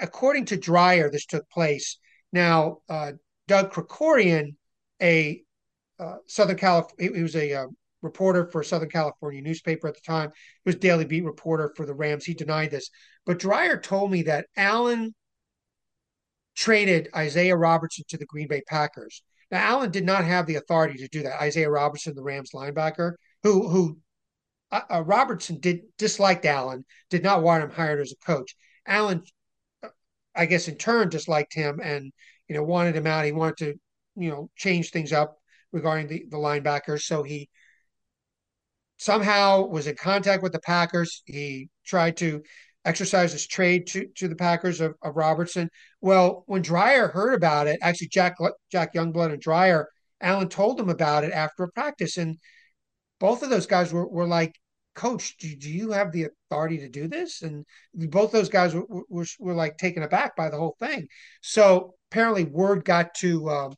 according 0.00 0.46
to 0.46 0.56
Dryer, 0.56 1.10
this 1.10 1.26
took 1.26 1.48
place. 1.50 1.98
Now, 2.32 2.78
uh, 2.88 3.12
Doug 3.46 3.72
Krikorian, 3.72 4.54
a 5.02 5.42
uh, 5.98 6.16
Southern 6.26 6.56
California, 6.56 7.16
he, 7.16 7.22
was 7.22 7.36
a 7.36 7.52
uh, 7.52 7.66
reporter 8.02 8.48
for 8.50 8.60
a 8.60 8.64
Southern 8.64 8.90
California 8.90 9.40
newspaper 9.40 9.88
at 9.88 9.94
the 9.94 10.00
time. 10.00 10.30
He 10.64 10.68
was 10.68 10.76
daily 10.76 11.04
beat 11.04 11.24
reporter 11.24 11.72
for 11.76 11.86
the 11.86 11.94
Rams. 11.94 12.24
He 12.24 12.34
denied 12.34 12.70
this, 12.70 12.90
but 13.26 13.38
Dryer 13.38 13.78
told 13.78 14.10
me 14.10 14.22
that 14.22 14.46
Allen 14.56 15.14
traded 16.56 17.08
Isiah 17.16 17.56
Robertson 17.56 18.04
to 18.08 18.18
the 18.18 18.26
Green 18.26 18.48
Bay 18.48 18.62
Packers. 18.66 19.22
Now, 19.50 19.58
Allen 19.58 19.90
did 19.90 20.04
not 20.04 20.24
have 20.24 20.46
the 20.46 20.56
authority 20.56 20.98
to 20.98 21.08
do 21.08 21.22
that. 21.22 21.42
Isiah 21.42 21.70
Robertson, 21.70 22.14
the 22.14 22.22
Rams 22.22 22.50
linebacker, 22.54 23.12
who 23.42 23.68
who 23.68 23.98
uh, 24.70 24.80
uh 24.90 25.02
Robertson 25.02 25.60
did 25.60 25.80
disliked 25.98 26.44
Allen, 26.44 26.84
did 27.10 27.22
not 27.22 27.42
want 27.42 27.62
him 27.62 27.70
hired 27.70 28.00
as 28.00 28.12
a 28.12 28.26
coach. 28.26 28.56
Allen, 28.86 29.22
uh, 29.82 29.88
I 30.34 30.46
guess, 30.46 30.68
in 30.68 30.76
turn 30.76 31.08
disliked 31.08 31.54
him 31.54 31.80
and 31.82 32.12
you 32.48 32.54
know, 32.54 32.62
wanted 32.62 32.96
him 32.96 33.06
out. 33.06 33.24
He 33.24 33.32
wanted 33.32 33.56
to, 33.58 33.74
you 34.16 34.30
know, 34.30 34.50
change 34.56 34.90
things 34.90 35.12
up 35.12 35.38
regarding 35.74 36.06
the, 36.06 36.24
the 36.30 36.38
linebackers. 36.38 37.02
So 37.02 37.22
he 37.22 37.50
somehow 38.96 39.66
was 39.66 39.86
in 39.86 39.96
contact 39.96 40.42
with 40.42 40.52
the 40.52 40.60
Packers. 40.60 41.22
He 41.26 41.68
tried 41.84 42.16
to 42.18 42.42
exercise 42.86 43.32
his 43.32 43.46
trade 43.46 43.86
to, 43.88 44.06
to 44.16 44.28
the 44.28 44.36
Packers 44.36 44.80
of, 44.80 44.94
of 45.02 45.16
Robertson. 45.16 45.68
Well, 46.00 46.44
when 46.46 46.62
Dryer 46.62 47.08
heard 47.08 47.34
about 47.34 47.66
it, 47.66 47.78
actually 47.82 48.08
Jack 48.08 48.36
Jack 48.70 48.94
Youngblood 48.94 49.32
and 49.32 49.42
Dryer 49.42 49.88
Allen 50.20 50.48
told 50.48 50.80
him 50.80 50.88
about 50.88 51.24
it 51.24 51.32
after 51.32 51.64
a 51.64 51.72
practice, 51.72 52.16
and 52.16 52.38
both 53.18 53.42
of 53.42 53.50
those 53.50 53.66
guys 53.66 53.92
were, 53.92 54.08
were 54.08 54.26
like, 54.26 54.54
"Coach, 54.94 55.36
do, 55.38 55.54
do 55.56 55.70
you 55.70 55.90
have 55.90 56.12
the 56.12 56.28
authority 56.50 56.78
to 56.78 56.88
do 56.88 57.08
this?" 57.08 57.42
And 57.42 57.66
both 57.92 58.30
those 58.32 58.48
guys 58.48 58.74
were, 58.74 58.86
were, 59.08 59.26
were 59.40 59.54
like 59.54 59.76
taken 59.76 60.02
aback 60.02 60.36
by 60.36 60.48
the 60.48 60.56
whole 60.56 60.76
thing. 60.78 61.08
So 61.42 61.94
apparently, 62.10 62.44
word 62.44 62.84
got 62.84 63.14
to 63.16 63.50
um, 63.50 63.74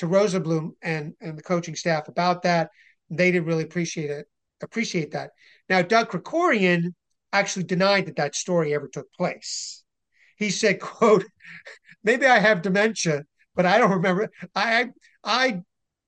to 0.00 0.06
Rosenbloom 0.06 0.70
and 0.82 1.14
and 1.20 1.36
the 1.38 1.42
coaching 1.42 1.76
staff 1.76 2.08
about 2.08 2.42
that. 2.42 2.70
They 3.10 3.30
didn't 3.30 3.46
really 3.46 3.64
appreciate 3.64 4.10
it. 4.10 4.26
Appreciate 4.62 5.12
that. 5.12 5.30
Now, 5.68 5.82
Doug 5.82 6.10
Krikorian 6.10 6.94
actually 7.32 7.64
denied 7.64 8.06
that 8.06 8.16
that 8.16 8.34
story 8.34 8.74
ever 8.74 8.88
took 8.88 9.12
place. 9.12 9.84
He 10.36 10.50
said, 10.50 10.80
"quote 10.80 11.24
Maybe 12.04 12.24
I 12.24 12.38
have 12.38 12.62
dementia, 12.62 13.24
but 13.54 13.66
I 13.66 13.78
don't 13.78 13.90
remember. 13.90 14.30
I 14.54 14.88
I 15.22 15.60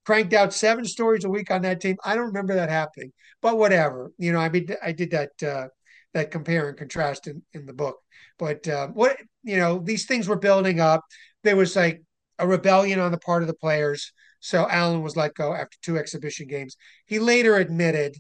cranked 0.07 0.33
out 0.33 0.55
seven 0.55 0.87
stories 0.87 1.25
a 1.25 1.31
week 1.31 1.51
on 1.51 1.63
that 1.63 1.81
team. 1.81 1.97
I 2.05 2.15
don't 2.15 2.27
remember 2.27 2.55
that 2.55 2.71
happening, 2.71 3.13
but 3.43 3.59
whatever. 3.59 4.11
You 4.19 4.33
know, 4.33 4.39
I 4.39 4.49
mean, 4.49 4.75
I 4.83 4.93
did 4.93 5.11
that 5.11 5.43
uh, 5.43 5.69
that 6.15 6.31
compare 6.31 6.69
and 6.69 6.79
contrast 6.79 7.27
in, 7.27 7.43
in 7.53 7.67
the 7.67 7.75
book. 7.75 7.99
But 8.39 8.67
uh, 8.67 8.89
what 8.89 9.19
you 9.43 9.59
know, 9.59 9.81
these 9.85 10.07
things 10.07 10.29
were 10.29 10.37
building 10.39 10.81
up. 10.81 11.05
There 11.45 11.57
was 11.57 11.77
like 11.77 12.03
a 12.43 12.47
rebellion 12.47 12.99
on 12.99 13.13
the 13.13 13.19
part 13.19 13.43
of 13.43 13.49
the 13.49 13.55
players. 13.55 14.13
So 14.41 14.69
Allen 14.69 15.03
was 15.03 15.17
let 15.17 15.35
go 15.35 15.55
after 15.55 15.79
two 15.81 15.97
exhibition 15.97 16.49
games. 16.49 16.77
He 17.07 17.19
later 17.19 17.57
admitted, 17.57 18.17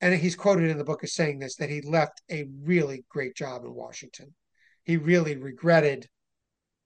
and 0.00 0.14
he's 0.14 0.36
quoted 0.36 0.70
in 0.70 0.78
the 0.78 0.84
book 0.84 1.02
as 1.02 1.14
saying 1.14 1.38
this, 1.38 1.56
that 1.56 1.70
he 1.70 1.80
left 1.80 2.20
a 2.30 2.46
really 2.62 3.04
great 3.08 3.34
job 3.34 3.64
in 3.64 3.74
Washington. 3.74 4.34
He 4.84 4.98
really 4.98 5.36
regretted 5.36 6.06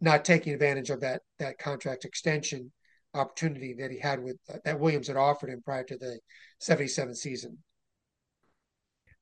not 0.00 0.24
taking 0.24 0.52
advantage 0.52 0.90
of 0.90 1.00
that 1.00 1.22
that 1.38 1.58
contract 1.58 2.04
extension 2.04 2.70
opportunity 3.14 3.74
that 3.78 3.90
he 3.90 3.98
had 3.98 4.22
with 4.22 4.36
uh, 4.52 4.58
that 4.64 4.78
Williams 4.78 5.08
had 5.08 5.16
offered 5.16 5.48
him 5.48 5.62
prior 5.64 5.84
to 5.84 5.96
the 5.96 6.18
77 6.60 7.14
season. 7.14 7.58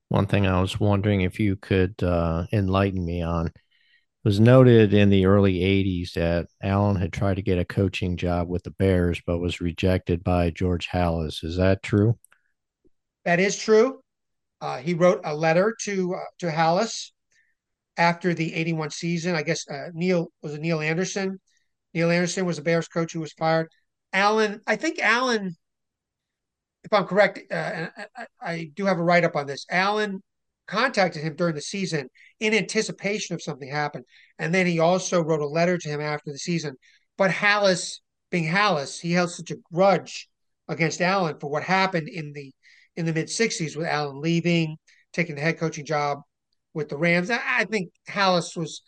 One 0.08 0.26
thing 0.26 0.46
I 0.46 0.60
was 0.60 0.78
wondering 0.78 1.22
if 1.22 1.38
you 1.40 1.56
could 1.56 1.94
uh, 2.02 2.44
enlighten 2.52 3.04
me 3.04 3.22
on 3.22 3.52
was 4.24 4.40
noted 4.40 4.94
in 4.94 5.10
the 5.10 5.26
early 5.26 5.60
80s 5.60 6.14
that 6.14 6.46
Allen 6.62 6.96
had 6.96 7.12
tried 7.12 7.34
to 7.34 7.42
get 7.42 7.58
a 7.58 7.64
coaching 7.64 8.16
job 8.16 8.48
with 8.48 8.62
the 8.62 8.70
Bears 8.70 9.20
but 9.26 9.38
was 9.38 9.60
rejected 9.60 10.24
by 10.24 10.50
George 10.50 10.88
Halas. 10.88 11.44
Is 11.44 11.58
that 11.58 11.82
true? 11.82 12.18
That 13.26 13.38
is 13.38 13.56
true. 13.56 14.00
Uh, 14.60 14.78
he 14.78 14.94
wrote 14.94 15.20
a 15.24 15.34
letter 15.34 15.76
to 15.82 16.14
uh, 16.14 16.24
to 16.38 16.46
Halas 16.46 17.10
after 17.98 18.32
the 18.32 18.54
81 18.54 18.90
season. 18.90 19.34
I 19.34 19.42
guess 19.42 19.68
uh, 19.68 19.90
Neal 19.92 20.28
was 20.42 20.54
it 20.54 20.60
Neal 20.60 20.80
Anderson. 20.80 21.38
Neil 21.92 22.10
Anderson 22.10 22.46
was 22.46 22.56
the 22.56 22.62
Bears 22.62 22.88
coach 22.88 23.12
who 23.12 23.20
was 23.20 23.32
fired. 23.34 23.68
Allen, 24.12 24.60
I 24.66 24.76
think 24.76 25.00
Allen, 25.00 25.54
if 26.82 26.92
I'm 26.92 27.04
correct, 27.04 27.52
uh, 27.52 27.88
I, 28.16 28.26
I, 28.40 28.70
do 28.74 28.87
have 28.87 28.98
a 28.98 29.02
write 29.02 29.24
up 29.24 29.37
on 29.37 29.46
this. 29.46 29.66
Allen 29.70 30.22
contacted 30.66 31.22
him 31.22 31.37
during 31.37 31.55
the 31.55 31.61
season 31.61 32.09
in 32.40 32.55
anticipation 32.55 33.35
of 33.35 33.42
something 33.42 33.68
happening, 33.68 34.05
and 34.38 34.55
then 34.55 34.66
he 34.66 34.79
also 34.79 35.22
wrote 35.22 35.40
a 35.40 35.46
letter 35.46 35.79
to 35.79 35.88
him 35.88 36.00
after 36.00 36.33
the 36.33 36.38
season. 36.38 36.77
But 37.16 37.31
Halas, 37.31 38.00
being 38.31 38.44
Halas, 38.44 39.00
he 39.00 39.12
held 39.12 39.31
such 39.31 39.50
a 39.50 39.57
grudge 39.72 40.29
against 40.68 41.00
Allen 41.00 41.38
for 41.38 41.50
what 41.50 41.62
happened 41.62 42.09
in 42.09 42.33
the 42.33 42.53
in 42.96 43.07
the 43.07 43.12
mid 43.12 43.29
'60s 43.29 43.77
with 43.77 43.87
Allen 43.87 44.20
leaving, 44.20 44.77
taking 45.12 45.35
the 45.35 45.40
head 45.40 45.59
coaching 45.59 45.85
job 45.85 46.20
with 46.72 46.88
the 46.88 46.96
Rams. 46.96 47.31
I 47.31 47.64
think 47.64 47.90
Halas 48.09 48.57
was 48.57 48.83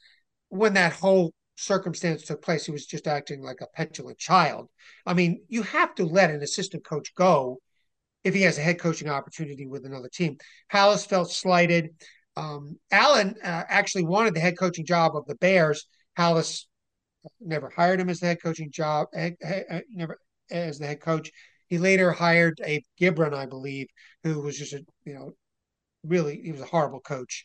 when 0.49 0.75
that 0.75 0.93
whole 0.93 1.33
circumstance 1.57 2.23
took 2.23 2.43
place, 2.43 2.67
he 2.67 2.73
was 2.73 2.87
just 2.87 3.07
acting 3.07 3.43
like 3.43 3.61
a 3.61 3.67
petulant 3.75 4.19
child. 4.19 4.69
I 5.05 5.15
mean, 5.15 5.43
you 5.49 5.63
have 5.63 5.95
to 5.97 6.05
let 6.05 6.31
an 6.31 6.43
assistant 6.43 6.85
coach 6.85 7.15
go 7.15 7.61
if 8.27 8.35
he 8.35 8.43
has 8.43 8.59
a 8.59 8.61
head 8.61 8.81
coaching 8.81 9.09
opportunity 9.09 9.67
with 9.67 9.87
another 9.87 10.09
team. 10.13 10.37
Halas 10.73 11.07
felt 11.07 11.31
slighted. 11.31 11.91
Um, 12.37 12.77
Allen 12.91 13.37
uh, 13.43 13.63
actually 13.69 14.05
wanted 14.05 14.35
the 14.35 14.41
head 14.41 14.59
coaching 14.59 14.85
job 14.85 15.15
of 15.15 15.25
the 15.27 15.37
Bears. 15.37 15.87
Halas 16.19 16.67
never 17.41 17.71
hired 17.71 18.01
him 18.01 18.09
as 18.09 18.19
the 18.19 18.27
head 18.27 18.43
coaching 18.43 18.73
job, 18.73 19.07
uh, 19.17 19.31
never 19.91 20.19
as 20.51 20.81
the 20.81 20.89
head 20.89 21.01
coach. 21.01 21.31
He 21.69 21.79
later 21.79 22.11
hired 22.11 22.61
Abe 22.65 22.83
Gibron, 23.01 23.33
I 23.33 23.47
believe, 23.47 23.87
who 24.25 24.41
was 24.41 24.59
just 24.59 24.73
a 24.73 24.85
you 25.05 25.15
know 25.15 25.31
really 26.03 26.41
he 26.43 26.51
was 26.51 26.61
a 26.61 26.67
horrible 26.67 27.01
coach. 27.01 27.45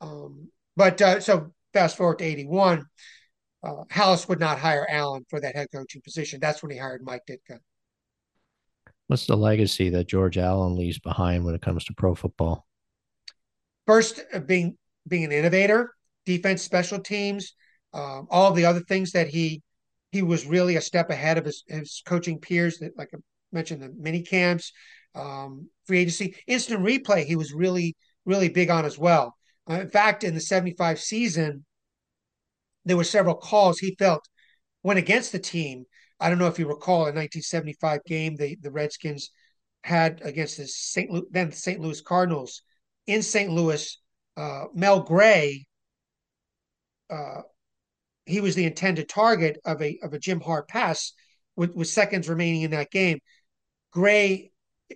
Um, 0.00 0.48
but 0.76 1.00
uh, 1.02 1.20
so 1.20 1.52
fast 1.74 1.98
forward 1.98 2.20
to 2.20 2.24
81, 2.24 2.86
uh, 3.62 3.84
Halas 3.90 4.26
would 4.30 4.40
not 4.40 4.58
hire 4.58 4.86
Allen 4.88 5.26
for 5.28 5.40
that 5.40 5.56
head 5.56 5.68
coaching 5.74 6.00
position. 6.02 6.40
That's 6.40 6.62
when 6.62 6.72
he 6.72 6.78
hired 6.78 7.02
Mike 7.04 7.22
Ditka. 7.28 7.58
What's 9.12 9.26
the 9.26 9.36
legacy 9.36 9.90
that 9.90 10.08
George 10.08 10.38
Allen 10.38 10.74
leaves 10.74 10.98
behind 10.98 11.44
when 11.44 11.54
it 11.54 11.60
comes 11.60 11.84
to 11.84 11.92
pro 11.92 12.14
football? 12.14 12.66
First, 13.86 14.22
uh, 14.32 14.38
being 14.38 14.78
being 15.06 15.24
an 15.24 15.32
innovator, 15.32 15.92
defense, 16.24 16.62
special 16.62 16.98
teams, 16.98 17.52
um, 17.92 18.26
all 18.30 18.52
the 18.52 18.64
other 18.64 18.80
things 18.80 19.12
that 19.12 19.28
he 19.28 19.60
he 20.12 20.22
was 20.22 20.46
really 20.46 20.76
a 20.76 20.80
step 20.80 21.10
ahead 21.10 21.36
of 21.36 21.44
his, 21.44 21.62
his 21.68 22.02
coaching 22.06 22.38
peers. 22.38 22.78
That, 22.78 22.96
like 22.96 23.10
I 23.12 23.18
mentioned, 23.52 23.82
the 23.82 23.92
mini 23.94 24.22
camps, 24.22 24.72
um, 25.14 25.68
free 25.84 25.98
agency, 25.98 26.34
instant 26.46 26.80
replay. 26.80 27.26
He 27.26 27.36
was 27.36 27.52
really 27.52 27.94
really 28.24 28.48
big 28.48 28.70
on 28.70 28.86
as 28.86 28.98
well. 28.98 29.36
Uh, 29.68 29.74
in 29.74 29.90
fact, 29.90 30.24
in 30.24 30.32
the 30.32 30.40
75 30.40 30.98
season, 30.98 31.66
there 32.86 32.96
were 32.96 33.04
several 33.04 33.34
calls 33.34 33.78
he 33.78 33.94
felt 33.98 34.26
went 34.82 34.98
against 34.98 35.32
the 35.32 35.38
team. 35.38 35.84
I 36.22 36.28
don't 36.28 36.38
know 36.38 36.46
if 36.46 36.58
you 36.58 36.68
recall 36.68 37.00
a 37.00 37.12
1975 37.12 38.04
game 38.04 38.36
the, 38.36 38.56
the 38.60 38.70
Redskins 38.70 39.30
had 39.82 40.20
against 40.22 40.56
the 40.56 40.66
St. 40.68 41.10
Louis, 41.10 41.26
then 41.32 41.50
St. 41.50 41.80
Louis 41.80 42.00
Cardinals 42.00 42.62
in 43.06 43.22
St. 43.22 43.50
Louis. 43.50 43.98
Uh, 44.36 44.64
Mel 44.72 45.00
Gray, 45.00 45.66
uh, 47.10 47.42
he 48.24 48.40
was 48.40 48.54
the 48.54 48.64
intended 48.64 49.08
target 49.08 49.58
of 49.66 49.82
a 49.82 49.98
of 50.02 50.14
a 50.14 50.18
Jim 50.18 50.40
Hart 50.40 50.68
pass 50.68 51.12
with, 51.56 51.74
with 51.74 51.88
seconds 51.88 52.28
remaining 52.28 52.62
in 52.62 52.70
that 52.70 52.90
game. 52.90 53.18
Gray, 53.90 54.52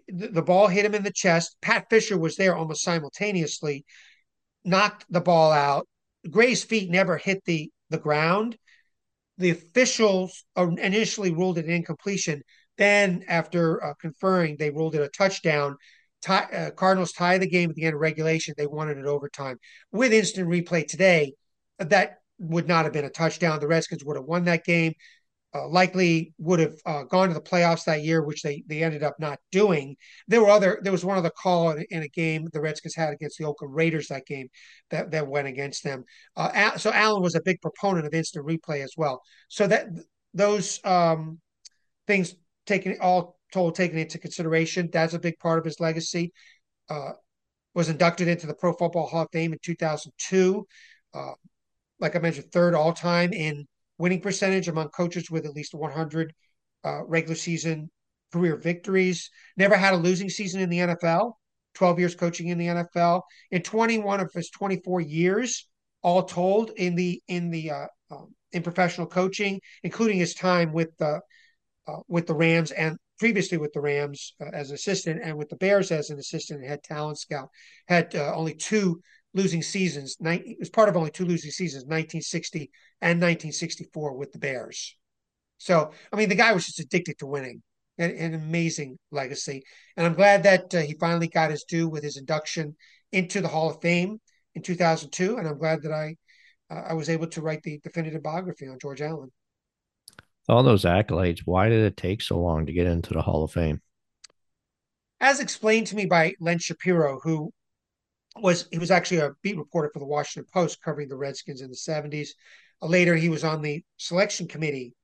the, 0.09 0.29
the 0.29 0.43
ball 0.43 0.69
hit 0.69 0.87
him 0.87 0.95
in 0.95 1.03
the 1.03 1.13
chest. 1.13 1.57
Pat 1.61 1.87
Fischer 1.91 2.17
was 2.17 2.37
there 2.37 2.57
almost 2.57 2.83
simultaneously 2.83 3.85
knocked 4.65 5.05
the 5.11 5.21
ball 5.21 5.53
out. 5.53 5.87
Gray's 6.31 6.65
feet 6.65 6.89
never 6.89 7.19
hit 7.19 7.45
the 7.45 7.71
the 7.91 7.99
ground. 7.99 8.57
The 9.39 9.51
officials 9.51 10.45
initially 10.57 11.33
ruled 11.33 11.59
it 11.59 11.67
an 11.67 11.71
incompletion. 11.71 12.43
Then, 12.79 13.25
after 13.29 13.83
uh, 13.83 13.95
conferring, 14.01 14.57
they 14.59 14.71
ruled 14.71 14.95
it 14.95 15.03
a 15.03 15.09
touchdown. 15.09 15.77
Tie, 16.23 16.49
uh, 16.53 16.71
Cardinals 16.71 17.13
tie 17.13 17.39
the 17.39 17.49
game 17.49 17.71
at 17.71 17.77
the 17.77 17.85
end 17.85 17.95
of 17.95 18.01
regulation. 18.01 18.55
They 18.57 18.67
wanted 18.67 18.99
it 18.99 19.07
overtime. 19.07 19.59
With 19.93 20.13
instant 20.13 20.49
replay 20.49 20.87
today, 20.87 21.35
that 21.79 22.19
would 22.39 22.69
not 22.69 22.85
have 22.85 22.93
been 22.93 23.05
a 23.05 23.11
touchdown. 23.11 23.61
The 23.61 23.69
Redskins 23.69 24.05
would 24.05 24.17
have 24.17 24.25
won 24.25 24.45
that 24.45 24.65
game 24.65 24.93
uh, 25.57 25.69
likely 25.69 26.35
would 26.39 26.61
have 26.61 26.75
uh, 26.85 27.05
gone 27.05 27.29
to 27.29 27.35
the 27.35 27.41
playoffs 27.41 27.85
that 27.85 28.03
year, 28.03 28.23
which 28.23 28.43
they 28.43 28.63
they 28.67 28.83
ended 28.83 29.03
up 29.03 29.15
not 29.19 29.39
doing. 29.51 29.97
There 30.29 30.41
were 30.41 30.51
other. 30.51 30.81
There 30.83 30.93
was 30.93 31.05
one 31.05 31.17
other 31.19 31.31
call 31.31 31.71
in, 31.71 31.85
in 31.91 32.03
a 32.03 32.09
game 32.09 32.49
the 32.53 32.61
Redskins 32.61 32.95
had 32.95 33.13
against 33.13 33.39
the 33.39 33.45
Oakland 33.45 33.75
Raiders 33.75 34.09
that 34.09 34.27
game 34.27 34.49
that 34.91 35.11
that 35.13 35.29
went 35.29 35.49
against 35.49 35.85
them. 35.85 36.05
Uh, 36.37 36.77
so 36.77 36.91
Allen 36.93 37.23
was 37.23 37.35
a 37.35 37.43
big 37.43 37.61
proponent 37.61 38.07
of 38.07 38.15
instant 38.15 38.47
replay 38.47 38.83
as 38.83 38.95
well. 38.97 39.23
So 39.49 39.67
that 39.67 39.87
those 40.35 40.81
um, 40.85 41.41
things 42.07 42.35
taken 42.67 42.97
all 43.01 43.39
told 43.53 43.75
taken 43.75 43.99
into 43.99 44.19
consideration, 44.19 44.91
that's 44.93 45.15
a 45.15 45.19
big 45.19 45.39
part 45.39 45.59
of 45.59 45.65
his 45.65 45.81
legacy. 45.81 46.33
Uh, 46.89 47.13
was 47.75 47.89
inducted 47.89 48.27
into 48.27 48.47
the 48.47 48.55
Pro 48.55 48.73
Football 48.73 49.07
Hall 49.07 49.23
of 49.23 49.29
Fame 49.33 49.53
in 49.53 49.59
2002. 49.63 50.67
Uh, 51.13 51.33
like 52.01 52.17
I 52.17 52.19
mentioned, 52.19 52.51
third 52.53 52.75
all 52.75 52.93
time 52.93 53.33
in 53.33 53.67
winning 53.99 54.21
percentage 54.21 54.69
among 54.69 54.89
coaches 54.89 55.31
with 55.31 55.47
at 55.47 55.53
least 55.53 55.75
100 55.75 56.33
uh, 56.85 57.05
regular 57.05 57.35
season 57.35 57.91
career 58.33 58.57
victories. 58.57 59.31
Never 59.57 59.77
had 59.77 59.95
a 59.95 59.99
losing 59.99 60.29
season 60.29 60.61
in 60.61 60.69
the 60.69 60.79
NFL. 60.79 61.33
12 61.75 61.99
years 61.99 62.15
coaching 62.15 62.49
in 62.49 62.59
the 62.59 62.67
NFL. 62.67 63.23
In 63.51 63.63
21 63.63 64.21
of 64.21 64.33
his 64.33 64.51
24 64.51 65.03
years, 65.03 65.67
all 66.03 66.23
told, 66.23 66.71
in 66.77 66.95
the 66.95 67.23
in 67.29 67.51
the 67.51 67.71
uh, 67.71 67.87
um, 68.11 68.35
in 68.53 68.63
professional 68.63 69.07
coaching, 69.07 69.61
including 69.83 70.19
his 70.19 70.35
time 70.35 70.73
with 70.73 70.97
the 70.99 71.21
uh, 71.87 71.99
with 72.09 72.27
the 72.27 72.35
Rams 72.35 72.71
and 72.71 72.97
previously 73.19 73.59
with 73.59 73.73
the 73.73 73.81
Rams 73.81 74.35
uh, 74.41 74.51
as 74.53 74.71
assistant 74.71 75.21
and 75.23 75.37
with 75.37 75.49
the 75.49 75.57
Bears 75.57 75.91
as 75.91 76.11
an 76.11 76.19
assistant 76.19 76.61
and 76.61 76.69
head 76.69 76.83
talent 76.83 77.19
scout, 77.19 77.49
had 77.89 78.15
uh, 78.15 78.35
only 78.35 78.55
two 78.55 79.01
losing 79.37 79.63
seasons. 79.63 80.17
It 80.21 80.59
was 80.59 80.71
part 80.71 80.89
of 80.89 80.97
only 80.97 81.11
two 81.11 81.27
losing 81.27 81.51
seasons, 81.51 81.85
1960 81.85 82.71
and 83.01 83.21
1964 83.21 84.17
with 84.17 84.33
the 84.33 84.39
Bears. 84.39 84.97
So, 85.59 85.93
I 86.13 86.17
mean, 86.17 86.29
the 86.29 86.35
guy 86.35 86.53
was 86.53 86.67
just 86.67 86.81
addicted 86.81 87.19
to 87.19 87.27
winning. 87.27 87.63
An, 87.99 88.11
an 88.11 88.35
amazing 88.35 88.99
legacy. 89.11 89.63
And 89.97 90.05
I'm 90.05 90.13
glad 90.13 90.43
that 90.43 90.75
uh, 90.75 90.81
he 90.81 90.97
finally 91.01 91.29
got 91.29 91.51
his 91.51 91.65
due 91.65 91.89
with 91.89 92.03
his 92.03 92.19
induction 92.19 92.77
into 93.11 93.41
the 93.41 93.49
Hall 93.49 93.71
of 93.71 93.81
Fame 93.81 94.21
in 94.55 94.61
2002. 94.61 95.39
And 95.39 95.49
I'm 95.49 95.57
glad 95.57 95.83
that 95.83 95.93
I 95.93 96.17
uh, 96.71 96.83
I 96.89 96.95
was 96.95 97.09
able 97.09 97.27
to 97.29 97.41
write 97.41 97.63
the 97.63 97.79
definitive 97.79 98.23
biography 98.23 98.69
on 98.69 98.79
George 98.79 99.01
Allen. 99.01 99.33
All 100.49 100.63
those 100.63 100.85
accolades, 100.85 101.41
why 101.45 101.69
did 101.69 101.85
it 101.85 101.97
take 101.97 102.23
so 102.23 102.39
long 102.39 102.67
to 102.67 102.73
get 102.73 102.87
into 102.87 103.15
the 103.15 103.23
Hall 103.23 103.45
of 103.45 103.53
Fame? 103.53 103.81
As 105.21 105.41
explained 105.41 105.87
to 105.89 105.97
me 105.97 106.07
by 106.07 106.35
Len 106.41 106.59
Shapiro, 106.59 107.21
who 107.23 107.51
was 108.41 108.69
he 108.71 108.79
was 108.79 108.91
actually 108.91 109.19
a 109.19 109.33
beat 109.43 109.57
reporter 109.57 109.91
for 109.93 109.99
the 109.99 110.07
Washington 110.07 110.49
Post 110.53 110.83
covering 110.83 111.09
the 111.09 111.17
Redskins 111.17 111.61
in 111.61 111.71
the 111.71 111.77
70s. 111.77 112.31
Uh, 112.83 112.87
later, 112.87 113.17
he 113.17 113.29
was 113.29 113.45
on 113.45 113.63
the 113.63 113.83
selection 113.97 114.47
committee 114.47 114.95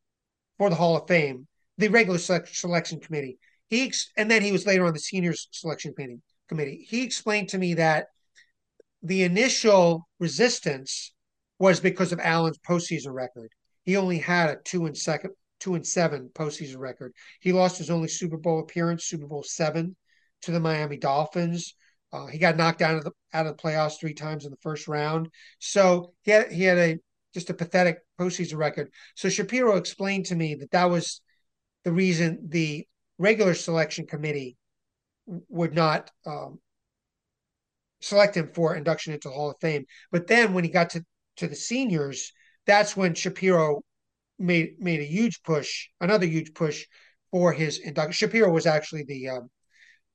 for 0.58 0.70
the 0.70 0.76
Hall 0.76 0.96
of 0.96 1.08
Fame, 1.08 1.46
the 1.78 1.88
regular 1.88 2.18
selection 2.18 3.00
committee. 3.00 3.38
He 3.68 3.92
and 4.16 4.30
then 4.30 4.42
he 4.42 4.52
was 4.52 4.66
later 4.66 4.84
on 4.84 4.92
the 4.92 4.98
seniors 4.98 5.48
selection 5.50 5.94
committee. 5.94 6.20
Committee. 6.48 6.86
He 6.86 7.02
explained 7.02 7.48
to 7.50 7.58
me 7.58 7.74
that 7.74 8.08
the 9.02 9.22
initial 9.22 10.06
resistance 10.18 11.14
was 11.58 11.80
because 11.80 12.12
of 12.12 12.20
Allen's 12.20 12.58
postseason 12.58 13.14
record. 13.14 13.50
He 13.84 13.96
only 13.96 14.18
had 14.18 14.50
a 14.50 14.56
two 14.56 14.84
and 14.86 14.96
second, 14.96 15.30
two 15.60 15.74
and 15.74 15.86
seven 15.86 16.30
postseason 16.34 16.78
record. 16.78 17.14
He 17.40 17.52
lost 17.52 17.78
his 17.78 17.88
only 17.88 18.08
Super 18.08 18.36
Bowl 18.36 18.60
appearance, 18.60 19.04
Super 19.06 19.26
Bowl 19.26 19.42
seven, 19.42 19.96
to 20.42 20.50
the 20.50 20.60
Miami 20.60 20.98
Dolphins. 20.98 21.74
Uh, 22.12 22.26
he 22.26 22.38
got 22.38 22.56
knocked 22.56 22.82
out 22.82 22.96
of 22.96 23.04
the 23.04 23.12
out 23.32 23.46
of 23.46 23.56
the 23.56 23.62
playoffs 23.62 23.98
three 23.98 24.14
times 24.14 24.44
in 24.44 24.50
the 24.50 24.56
first 24.60 24.86
round. 24.86 25.28
So 25.58 26.12
he 26.22 26.30
had 26.30 26.52
he 26.52 26.64
had 26.64 26.78
a 26.78 26.98
just 27.32 27.50
a 27.50 27.54
pathetic 27.54 27.98
postseason 28.20 28.56
record. 28.56 28.90
So 29.14 29.28
Shapiro 29.28 29.76
explained 29.76 30.26
to 30.26 30.36
me 30.36 30.54
that 30.56 30.70
that 30.72 30.90
was 30.90 31.20
the 31.84 31.92
reason 31.92 32.48
the 32.48 32.86
regular 33.18 33.54
selection 33.54 34.06
committee 34.06 34.56
would 35.48 35.74
not 35.74 36.10
um, 36.26 36.58
select 38.00 38.36
him 38.36 38.50
for 38.52 38.76
induction 38.76 39.14
into 39.14 39.28
the 39.28 39.34
Hall 39.34 39.50
of 39.50 39.56
Fame. 39.60 39.86
But 40.10 40.26
then 40.26 40.52
when 40.52 40.64
he 40.64 40.70
got 40.70 40.90
to 40.90 41.04
to 41.36 41.46
the 41.46 41.56
seniors, 41.56 42.32
that's 42.66 42.96
when 42.96 43.14
Shapiro 43.14 43.82
made 44.38 44.74
made 44.78 45.00
a 45.00 45.04
huge 45.04 45.42
push, 45.42 45.88
another 46.00 46.26
huge 46.26 46.52
push 46.52 46.84
for 47.30 47.52
his 47.52 47.78
induction. 47.78 48.12
Shapiro 48.12 48.52
was 48.52 48.66
actually 48.66 49.04
the 49.04 49.30
um, 49.30 49.50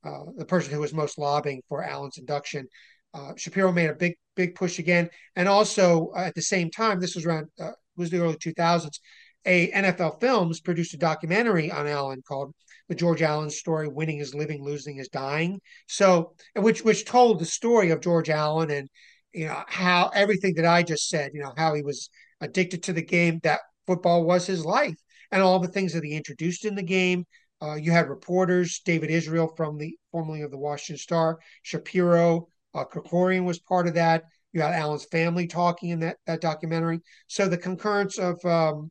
uh, 0.04 0.24
the 0.36 0.44
person 0.44 0.72
who 0.72 0.80
was 0.80 0.94
most 0.94 1.18
lobbying 1.18 1.62
for 1.68 1.82
Allen's 1.82 2.18
induction. 2.18 2.66
Uh, 3.14 3.32
Shapiro 3.36 3.72
made 3.72 3.90
a 3.90 3.94
big, 3.94 4.14
big 4.36 4.54
push 4.54 4.78
again, 4.78 5.08
and 5.34 5.48
also 5.48 6.10
uh, 6.14 6.20
at 6.20 6.34
the 6.34 6.42
same 6.42 6.70
time, 6.70 7.00
this 7.00 7.14
was 7.14 7.26
around 7.26 7.46
uh, 7.60 7.70
was 7.96 8.10
the 8.10 8.20
early 8.20 8.36
2000s. 8.36 9.00
A 9.46 9.70
NFL 9.70 10.20
Films 10.20 10.60
produced 10.60 10.94
a 10.94 10.98
documentary 10.98 11.70
on 11.70 11.86
Allen 11.86 12.22
called 12.26 12.54
"The 12.88 12.94
George 12.94 13.22
Allen 13.22 13.50
Story: 13.50 13.88
Winning 13.88 14.18
is 14.18 14.34
Living, 14.34 14.62
Losing 14.62 14.98
is 14.98 15.08
Dying." 15.08 15.60
So, 15.86 16.34
which 16.54 16.82
which 16.84 17.04
told 17.06 17.38
the 17.38 17.46
story 17.46 17.90
of 17.90 18.00
George 18.00 18.30
Allen 18.30 18.70
and 18.70 18.88
you 19.32 19.46
know 19.46 19.62
how 19.66 20.10
everything 20.14 20.54
that 20.56 20.66
I 20.66 20.82
just 20.82 21.08
said, 21.08 21.32
you 21.34 21.40
know 21.40 21.52
how 21.56 21.74
he 21.74 21.82
was 21.82 22.10
addicted 22.40 22.82
to 22.84 22.92
the 22.92 23.02
game, 23.02 23.40
that 23.42 23.60
football 23.86 24.24
was 24.24 24.46
his 24.46 24.64
life, 24.64 24.96
and 25.30 25.42
all 25.42 25.58
the 25.58 25.68
things 25.68 25.92
that 25.94 26.04
he 26.04 26.14
introduced 26.16 26.64
in 26.64 26.74
the 26.74 26.82
game, 26.82 27.24
uh, 27.62 27.74
you 27.74 27.90
had 27.90 28.08
reporters, 28.08 28.80
David 28.84 29.10
Israel 29.10 29.52
from 29.56 29.78
the 29.78 29.96
formerly 30.12 30.42
of 30.42 30.50
the 30.50 30.58
Washington 30.58 30.98
Star, 30.98 31.38
Shapiro, 31.62 32.48
uh, 32.74 32.84
Krikorian 32.84 33.44
was 33.44 33.58
part 33.58 33.86
of 33.86 33.94
that. 33.94 34.24
You 34.52 34.60
had 34.60 34.74
Allen's 34.74 35.04
family 35.04 35.46
talking 35.46 35.90
in 35.90 36.00
that 36.00 36.18
that 36.26 36.40
documentary. 36.40 37.00
So 37.26 37.48
the 37.48 37.58
concurrence 37.58 38.18
of 38.18 38.42
um, 38.44 38.90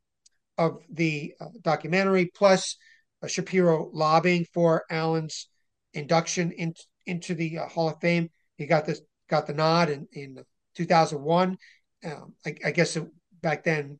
of 0.56 0.82
the 0.90 1.34
uh, 1.40 1.48
documentary 1.62 2.30
plus 2.34 2.76
uh, 3.22 3.26
Shapiro 3.26 3.90
lobbying 3.92 4.44
for 4.52 4.84
Allen's 4.90 5.48
induction 5.94 6.52
in, 6.52 6.74
into 7.06 7.34
the 7.34 7.58
uh, 7.58 7.68
Hall 7.68 7.88
of 7.88 8.00
Fame. 8.00 8.30
He 8.56 8.66
got 8.66 8.84
this 8.84 9.00
got 9.28 9.46
the 9.46 9.54
nod 9.54 9.88
in 9.90 10.06
in 10.12 10.44
2001. 10.76 11.56
Um, 12.04 12.34
I, 12.46 12.54
I, 12.64 12.70
guess 12.70 12.96
it, 12.96 13.04
back 13.42 13.64
then 13.64 13.98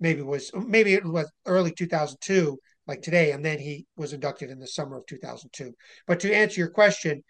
maybe 0.00 0.20
it 0.20 0.26
was 0.26 0.50
maybe 0.54 0.92
it 0.92 1.04
was 1.04 1.30
early 1.46 1.72
2002 1.72 2.58
like 2.88 3.02
today, 3.02 3.32
and 3.32 3.44
then 3.44 3.58
he 3.58 3.86
was 3.96 4.14
inducted 4.14 4.50
in 4.50 4.58
the 4.58 4.66
summer 4.66 4.96
of 4.96 5.06
2002. 5.06 5.74
But 6.06 6.20
to 6.20 6.34
answer 6.34 6.58
your 6.58 6.70
question, 6.70 7.22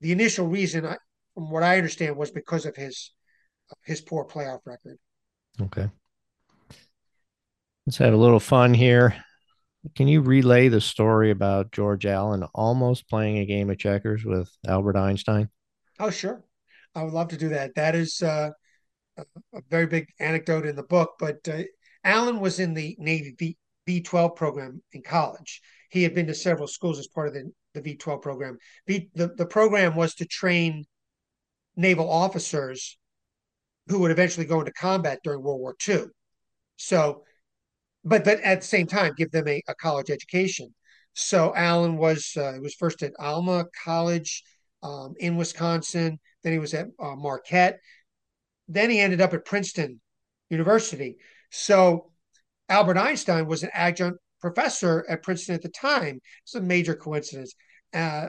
the 0.00 0.12
initial 0.12 0.48
reason, 0.48 0.84
I, 0.84 0.96
from 1.34 1.50
what 1.50 1.62
I 1.62 1.76
understand, 1.76 2.16
was 2.16 2.32
because 2.32 2.66
of 2.66 2.76
his 2.76 3.12
his 3.84 4.00
poor 4.00 4.26
playoff 4.26 4.60
record. 4.66 4.98
Okay. 5.60 5.88
Let's 7.86 7.98
have 7.98 8.12
a 8.12 8.16
little 8.16 8.40
fun 8.40 8.74
here. 8.74 9.14
Can 9.94 10.08
you 10.08 10.20
relay 10.20 10.68
the 10.68 10.80
story 10.80 11.30
about 11.30 11.72
George 11.72 12.04
Allen 12.04 12.42
almost 12.54 13.08
playing 13.08 13.38
a 13.38 13.46
game 13.46 13.70
of 13.70 13.78
checkers 13.78 14.24
with 14.24 14.50
Albert 14.66 14.96
Einstein? 14.96 15.48
Oh, 15.98 16.10
sure. 16.10 16.42
I 16.94 17.04
would 17.04 17.12
love 17.12 17.28
to 17.28 17.36
do 17.36 17.50
that. 17.50 17.76
That 17.76 17.94
is 17.94 18.20
uh, 18.20 18.50
a, 19.16 19.24
a, 19.54 19.62
very 19.70 19.86
big 19.86 20.08
anecdote 20.18 20.66
in 20.66 20.76
the 20.76 20.82
book. 20.82 21.12
But 21.18 21.48
uh, 21.48 21.62
Allen 22.04 22.40
was 22.40 22.58
in 22.58 22.74
the 22.74 22.96
Navy 22.98 23.56
V12 23.90 24.36
program 24.36 24.82
in 24.92 25.02
college. 25.02 25.60
He 25.90 26.02
had 26.02 26.14
been 26.14 26.26
to 26.28 26.34
several 26.34 26.68
schools 26.68 26.98
as 26.98 27.08
part 27.08 27.28
of 27.28 27.34
the, 27.34 27.50
the 27.74 27.96
V12 27.96 28.22
program. 28.22 28.58
V, 28.86 29.10
the, 29.14 29.28
the 29.28 29.46
program 29.46 29.96
was 29.96 30.14
to 30.16 30.24
train 30.24 30.84
naval 31.76 32.10
officers 32.10 32.98
who 33.88 33.98
would 34.00 34.10
eventually 34.10 34.46
go 34.46 34.60
into 34.60 34.72
combat 34.72 35.18
during 35.24 35.42
World 35.42 35.60
War 35.60 35.74
II. 35.88 36.04
So, 36.76 37.24
but 38.04 38.24
but 38.24 38.40
at 38.40 38.60
the 38.60 38.66
same 38.66 38.86
time, 38.86 39.12
give 39.16 39.30
them 39.30 39.48
a, 39.48 39.62
a 39.68 39.74
college 39.74 40.10
education. 40.10 40.74
So 41.14 41.52
Allen 41.54 41.96
was 41.96 42.32
uh, 42.36 42.52
he 42.54 42.60
was 42.60 42.74
first 42.74 43.02
at 43.02 43.12
Alma 43.18 43.66
College 43.84 44.42
um, 44.82 45.14
in 45.18 45.36
Wisconsin. 45.36 46.18
Then 46.42 46.52
he 46.52 46.58
was 46.58 46.72
at 46.72 46.86
uh, 46.98 47.16
Marquette. 47.16 47.80
Then 48.68 48.90
he 48.90 49.00
ended 49.00 49.20
up 49.20 49.34
at 49.34 49.44
Princeton 49.44 50.00
University. 50.48 51.16
So 51.50 52.09
Albert 52.70 52.96
Einstein 52.96 53.46
was 53.46 53.62
an 53.62 53.70
adjunct 53.74 54.18
professor 54.40 55.04
at 55.08 55.22
Princeton 55.22 55.56
at 55.56 55.62
the 55.62 55.68
time. 55.68 56.20
It's 56.44 56.54
a 56.54 56.60
major 56.60 56.94
coincidence. 56.94 57.54
Uh, 57.92 58.28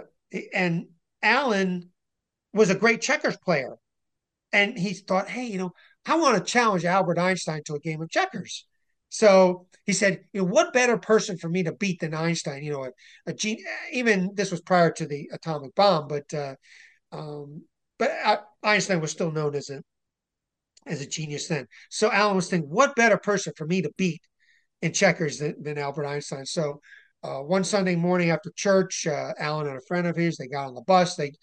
and 0.53 0.87
Allen 1.21 1.89
was 2.53 2.69
a 2.69 2.75
great 2.75 3.01
checkers 3.01 3.37
player. 3.37 3.75
And 4.51 4.77
he 4.77 4.93
thought, 4.93 5.29
hey, 5.29 5.45
you 5.45 5.57
know, 5.57 5.71
I 6.05 6.17
want 6.17 6.37
to 6.37 6.51
challenge 6.51 6.83
Albert 6.83 7.19
Einstein 7.19 7.61
to 7.65 7.75
a 7.75 7.79
game 7.79 8.01
of 8.01 8.09
checkers. 8.09 8.65
So 9.09 9.67
he 9.85 9.93
said, 9.93 10.21
you 10.33 10.41
know, 10.41 10.47
what 10.47 10.73
better 10.73 10.97
person 10.97 11.37
for 11.37 11.47
me 11.47 11.63
to 11.63 11.73
beat 11.73 11.99
than 11.99 12.13
Einstein? 12.13 12.63
You 12.63 12.71
know, 12.71 12.85
a, 12.85 12.91
a 13.27 13.33
gene, 13.33 13.59
even 13.91 14.31
this 14.33 14.51
was 14.51 14.61
prior 14.61 14.91
to 14.93 15.05
the 15.05 15.29
atomic 15.31 15.75
bomb, 15.75 16.07
but 16.07 16.33
uh, 16.33 16.55
um, 17.11 17.63
but 17.99 18.11
Einstein 18.63 19.01
was 19.01 19.11
still 19.11 19.31
known 19.31 19.53
as 19.53 19.69
a 19.69 19.83
as 20.87 21.01
a 21.01 21.07
genius 21.07 21.47
then. 21.47 21.67
So 21.89 22.11
Allen 22.11 22.35
was 22.35 22.49
thinking, 22.49 22.69
what 22.69 22.95
better 22.95 23.17
person 23.17 23.53
for 23.55 23.67
me 23.67 23.81
to 23.83 23.91
beat 23.97 24.21
in 24.81 24.93
checkers 24.93 25.37
than, 25.39 25.61
than 25.61 25.77
Albert 25.77 26.05
Einstein. 26.05 26.45
So 26.45 26.81
uh, 27.23 27.39
one 27.39 27.63
Sunday 27.63 27.95
morning 27.95 28.31
after 28.31 28.51
church, 28.55 29.05
uh, 29.07 29.33
Allen 29.39 29.67
and 29.67 29.77
a 29.77 29.85
friend 29.87 30.07
of 30.07 30.15
his, 30.15 30.37
they 30.37 30.47
got 30.47 30.67
on 30.67 30.75
the 30.75 30.81
bus. 30.81 31.15
They 31.15 31.33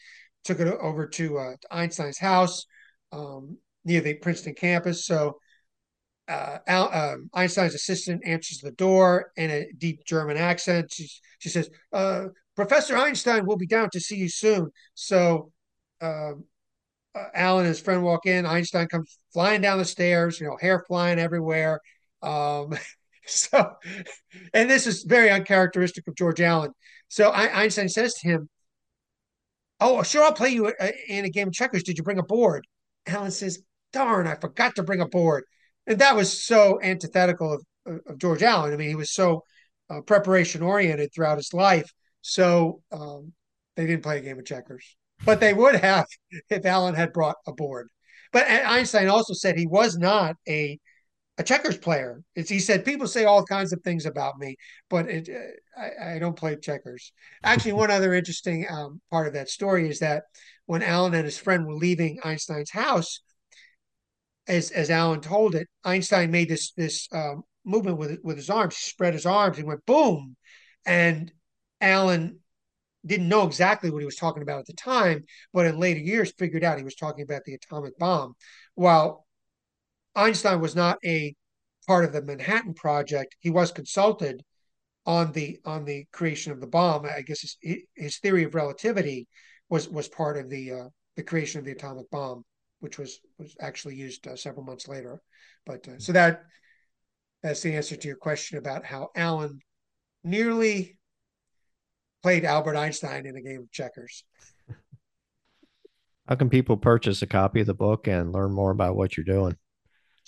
took 0.44 0.60
it 0.60 0.66
over 0.66 1.06
to, 1.06 1.38
uh, 1.38 1.52
to 1.60 1.74
Einstein's 1.74 2.18
house 2.18 2.66
um, 3.12 3.58
near 3.84 4.00
the 4.00 4.14
Princeton 4.14 4.54
campus. 4.54 5.06
So 5.06 5.38
uh, 6.26 6.58
Al, 6.66 6.92
um, 6.92 7.30
Einstein's 7.32 7.74
assistant 7.74 8.22
answers 8.26 8.58
the 8.58 8.72
door 8.72 9.32
in 9.36 9.50
a 9.50 9.66
deep 9.78 10.04
German 10.04 10.36
accent. 10.36 10.92
She, 10.92 11.08
she 11.38 11.48
says, 11.48 11.70
uh, 11.92 12.26
Professor 12.56 12.96
Einstein 12.96 13.46
will 13.46 13.56
be 13.56 13.66
down 13.66 13.88
to 13.90 14.00
see 14.00 14.16
you 14.16 14.28
soon. 14.28 14.70
So 14.94 15.52
um, 16.00 16.44
uh, 17.14 17.24
Allen 17.34 17.60
and 17.60 17.68
his 17.68 17.80
friend 17.80 18.02
walk 18.02 18.26
in. 18.26 18.46
Einstein 18.46 18.88
comes 18.88 19.18
flying 19.32 19.60
down 19.60 19.78
the 19.78 19.84
stairs, 19.84 20.40
you 20.40 20.46
know, 20.46 20.56
hair 20.60 20.84
flying 20.86 21.18
everywhere. 21.18 21.80
Um, 22.22 22.76
So, 23.50 23.72
and 24.54 24.70
this 24.70 24.86
is 24.86 25.02
very 25.02 25.30
uncharacteristic 25.30 26.06
of 26.08 26.14
George 26.16 26.40
Allen. 26.40 26.72
So 27.08 27.30
Einstein 27.30 27.88
says 27.88 28.14
to 28.14 28.28
him, 28.28 28.48
"Oh, 29.80 30.02
sure, 30.02 30.24
I'll 30.24 30.32
play 30.32 30.50
you 30.50 30.72
in 31.08 31.24
a 31.24 31.30
game 31.30 31.48
of 31.48 31.54
checkers. 31.54 31.82
Did 31.82 31.98
you 31.98 32.04
bring 32.04 32.18
a 32.18 32.22
board?" 32.22 32.66
Allen 33.06 33.30
says, 33.30 33.60
"Darn, 33.92 34.26
I 34.26 34.34
forgot 34.34 34.76
to 34.76 34.82
bring 34.82 35.00
a 35.00 35.06
board," 35.06 35.44
and 35.86 35.98
that 35.98 36.16
was 36.16 36.42
so 36.42 36.80
antithetical 36.82 37.52
of, 37.52 38.00
of 38.06 38.18
George 38.18 38.42
Allen. 38.42 38.72
I 38.72 38.76
mean, 38.76 38.88
he 38.88 38.94
was 38.94 39.12
so 39.12 39.44
uh, 39.90 40.00
preparation 40.02 40.62
oriented 40.62 41.12
throughout 41.14 41.38
his 41.38 41.52
life. 41.52 41.90
So 42.22 42.82
um, 42.92 43.32
they 43.76 43.86
didn't 43.86 44.02
play 44.02 44.18
a 44.18 44.22
game 44.22 44.38
of 44.38 44.44
checkers, 44.44 44.96
but 45.24 45.40
they 45.40 45.54
would 45.54 45.76
have 45.76 46.06
if 46.50 46.64
Allen 46.66 46.94
had 46.94 47.12
brought 47.12 47.36
a 47.46 47.52
board. 47.52 47.88
But 48.32 48.46
Einstein 48.48 49.08
also 49.08 49.32
said 49.32 49.56
he 49.56 49.66
was 49.66 49.96
not 49.96 50.36
a 50.46 50.78
a 51.38 51.44
checkers 51.44 51.78
player. 51.78 52.22
It's, 52.34 52.50
he 52.50 52.58
said 52.58 52.84
people 52.84 53.06
say 53.06 53.24
all 53.24 53.44
kinds 53.44 53.72
of 53.72 53.80
things 53.82 54.06
about 54.06 54.38
me, 54.38 54.56
but 54.90 55.08
it, 55.08 55.28
uh, 55.28 55.80
I, 55.80 56.14
I, 56.14 56.18
don't 56.18 56.36
play 56.36 56.56
checkers. 56.56 57.12
Actually, 57.44 57.74
one 57.74 57.92
other 57.92 58.12
interesting 58.12 58.66
um, 58.68 59.00
part 59.10 59.28
of 59.28 59.34
that 59.34 59.48
story 59.48 59.88
is 59.88 60.00
that 60.00 60.24
when 60.66 60.82
Allen 60.82 61.14
and 61.14 61.24
his 61.24 61.38
friend 61.38 61.64
were 61.64 61.74
leaving 61.74 62.18
Einstein's 62.24 62.72
house, 62.72 63.20
as 64.48 64.72
as 64.72 64.90
Allen 64.90 65.20
told 65.20 65.54
it, 65.54 65.68
Einstein 65.84 66.32
made 66.32 66.48
this 66.48 66.72
this 66.72 67.06
um, 67.12 67.42
movement 67.64 67.98
with 67.98 68.18
with 68.24 68.36
his 68.36 68.50
arms, 68.50 68.76
spread 68.76 69.14
his 69.14 69.26
arms, 69.26 69.58
and 69.58 69.66
went 69.68 69.86
boom, 69.86 70.36
and 70.84 71.30
Allen 71.80 72.40
didn't 73.06 73.28
know 73.28 73.46
exactly 73.46 73.90
what 73.90 74.00
he 74.00 74.06
was 74.06 74.16
talking 74.16 74.42
about 74.42 74.58
at 74.58 74.66
the 74.66 74.72
time, 74.72 75.24
but 75.52 75.66
in 75.66 75.78
later 75.78 76.00
years 76.00 76.32
figured 76.36 76.64
out 76.64 76.78
he 76.78 76.84
was 76.84 76.96
talking 76.96 77.22
about 77.22 77.44
the 77.44 77.54
atomic 77.54 77.96
bomb. 77.96 78.34
While 78.74 79.26
Einstein 80.18 80.60
was 80.60 80.74
not 80.74 80.98
a 81.04 81.34
part 81.86 82.04
of 82.04 82.12
the 82.12 82.22
Manhattan 82.22 82.74
Project, 82.74 83.36
he 83.40 83.50
was 83.50 83.72
consulted 83.72 84.42
on 85.06 85.32
the 85.32 85.58
on 85.64 85.84
the 85.86 86.06
creation 86.12 86.52
of 86.52 86.60
the 86.60 86.66
bomb. 86.66 87.06
I 87.06 87.22
guess 87.22 87.40
his, 87.40 87.78
his 87.96 88.18
theory 88.18 88.44
of 88.44 88.54
relativity 88.54 89.26
was 89.70 89.88
was 89.88 90.08
part 90.08 90.36
of 90.36 90.50
the 90.50 90.72
uh, 90.72 90.88
the 91.16 91.22
creation 91.22 91.58
of 91.58 91.64
the 91.64 91.72
atomic 91.72 92.10
bomb, 92.10 92.44
which 92.80 92.98
was 92.98 93.20
was 93.38 93.56
actually 93.60 93.96
used 93.96 94.26
uh, 94.28 94.36
several 94.36 94.64
months 94.64 94.86
later. 94.86 95.22
But 95.64 95.88
uh, 95.88 95.98
so 95.98 96.12
that 96.12 96.42
that's 97.42 97.62
the 97.62 97.74
answer 97.74 97.96
to 97.96 98.08
your 98.08 98.16
question 98.16 98.58
about 98.58 98.84
how 98.84 99.08
Allen 99.16 99.60
nearly 100.24 100.98
played 102.22 102.44
Albert 102.44 102.76
Einstein 102.76 103.24
in 103.24 103.36
a 103.36 103.40
game 103.40 103.60
of 103.60 103.72
checkers. 103.72 104.24
How 106.28 106.34
can 106.34 106.50
people 106.50 106.76
purchase 106.76 107.22
a 107.22 107.26
copy 107.26 107.60
of 107.60 107.66
the 107.66 107.72
book 107.72 108.06
and 108.06 108.32
learn 108.32 108.52
more 108.52 108.70
about 108.70 108.96
what 108.96 109.16
you're 109.16 109.24
doing? 109.24 109.56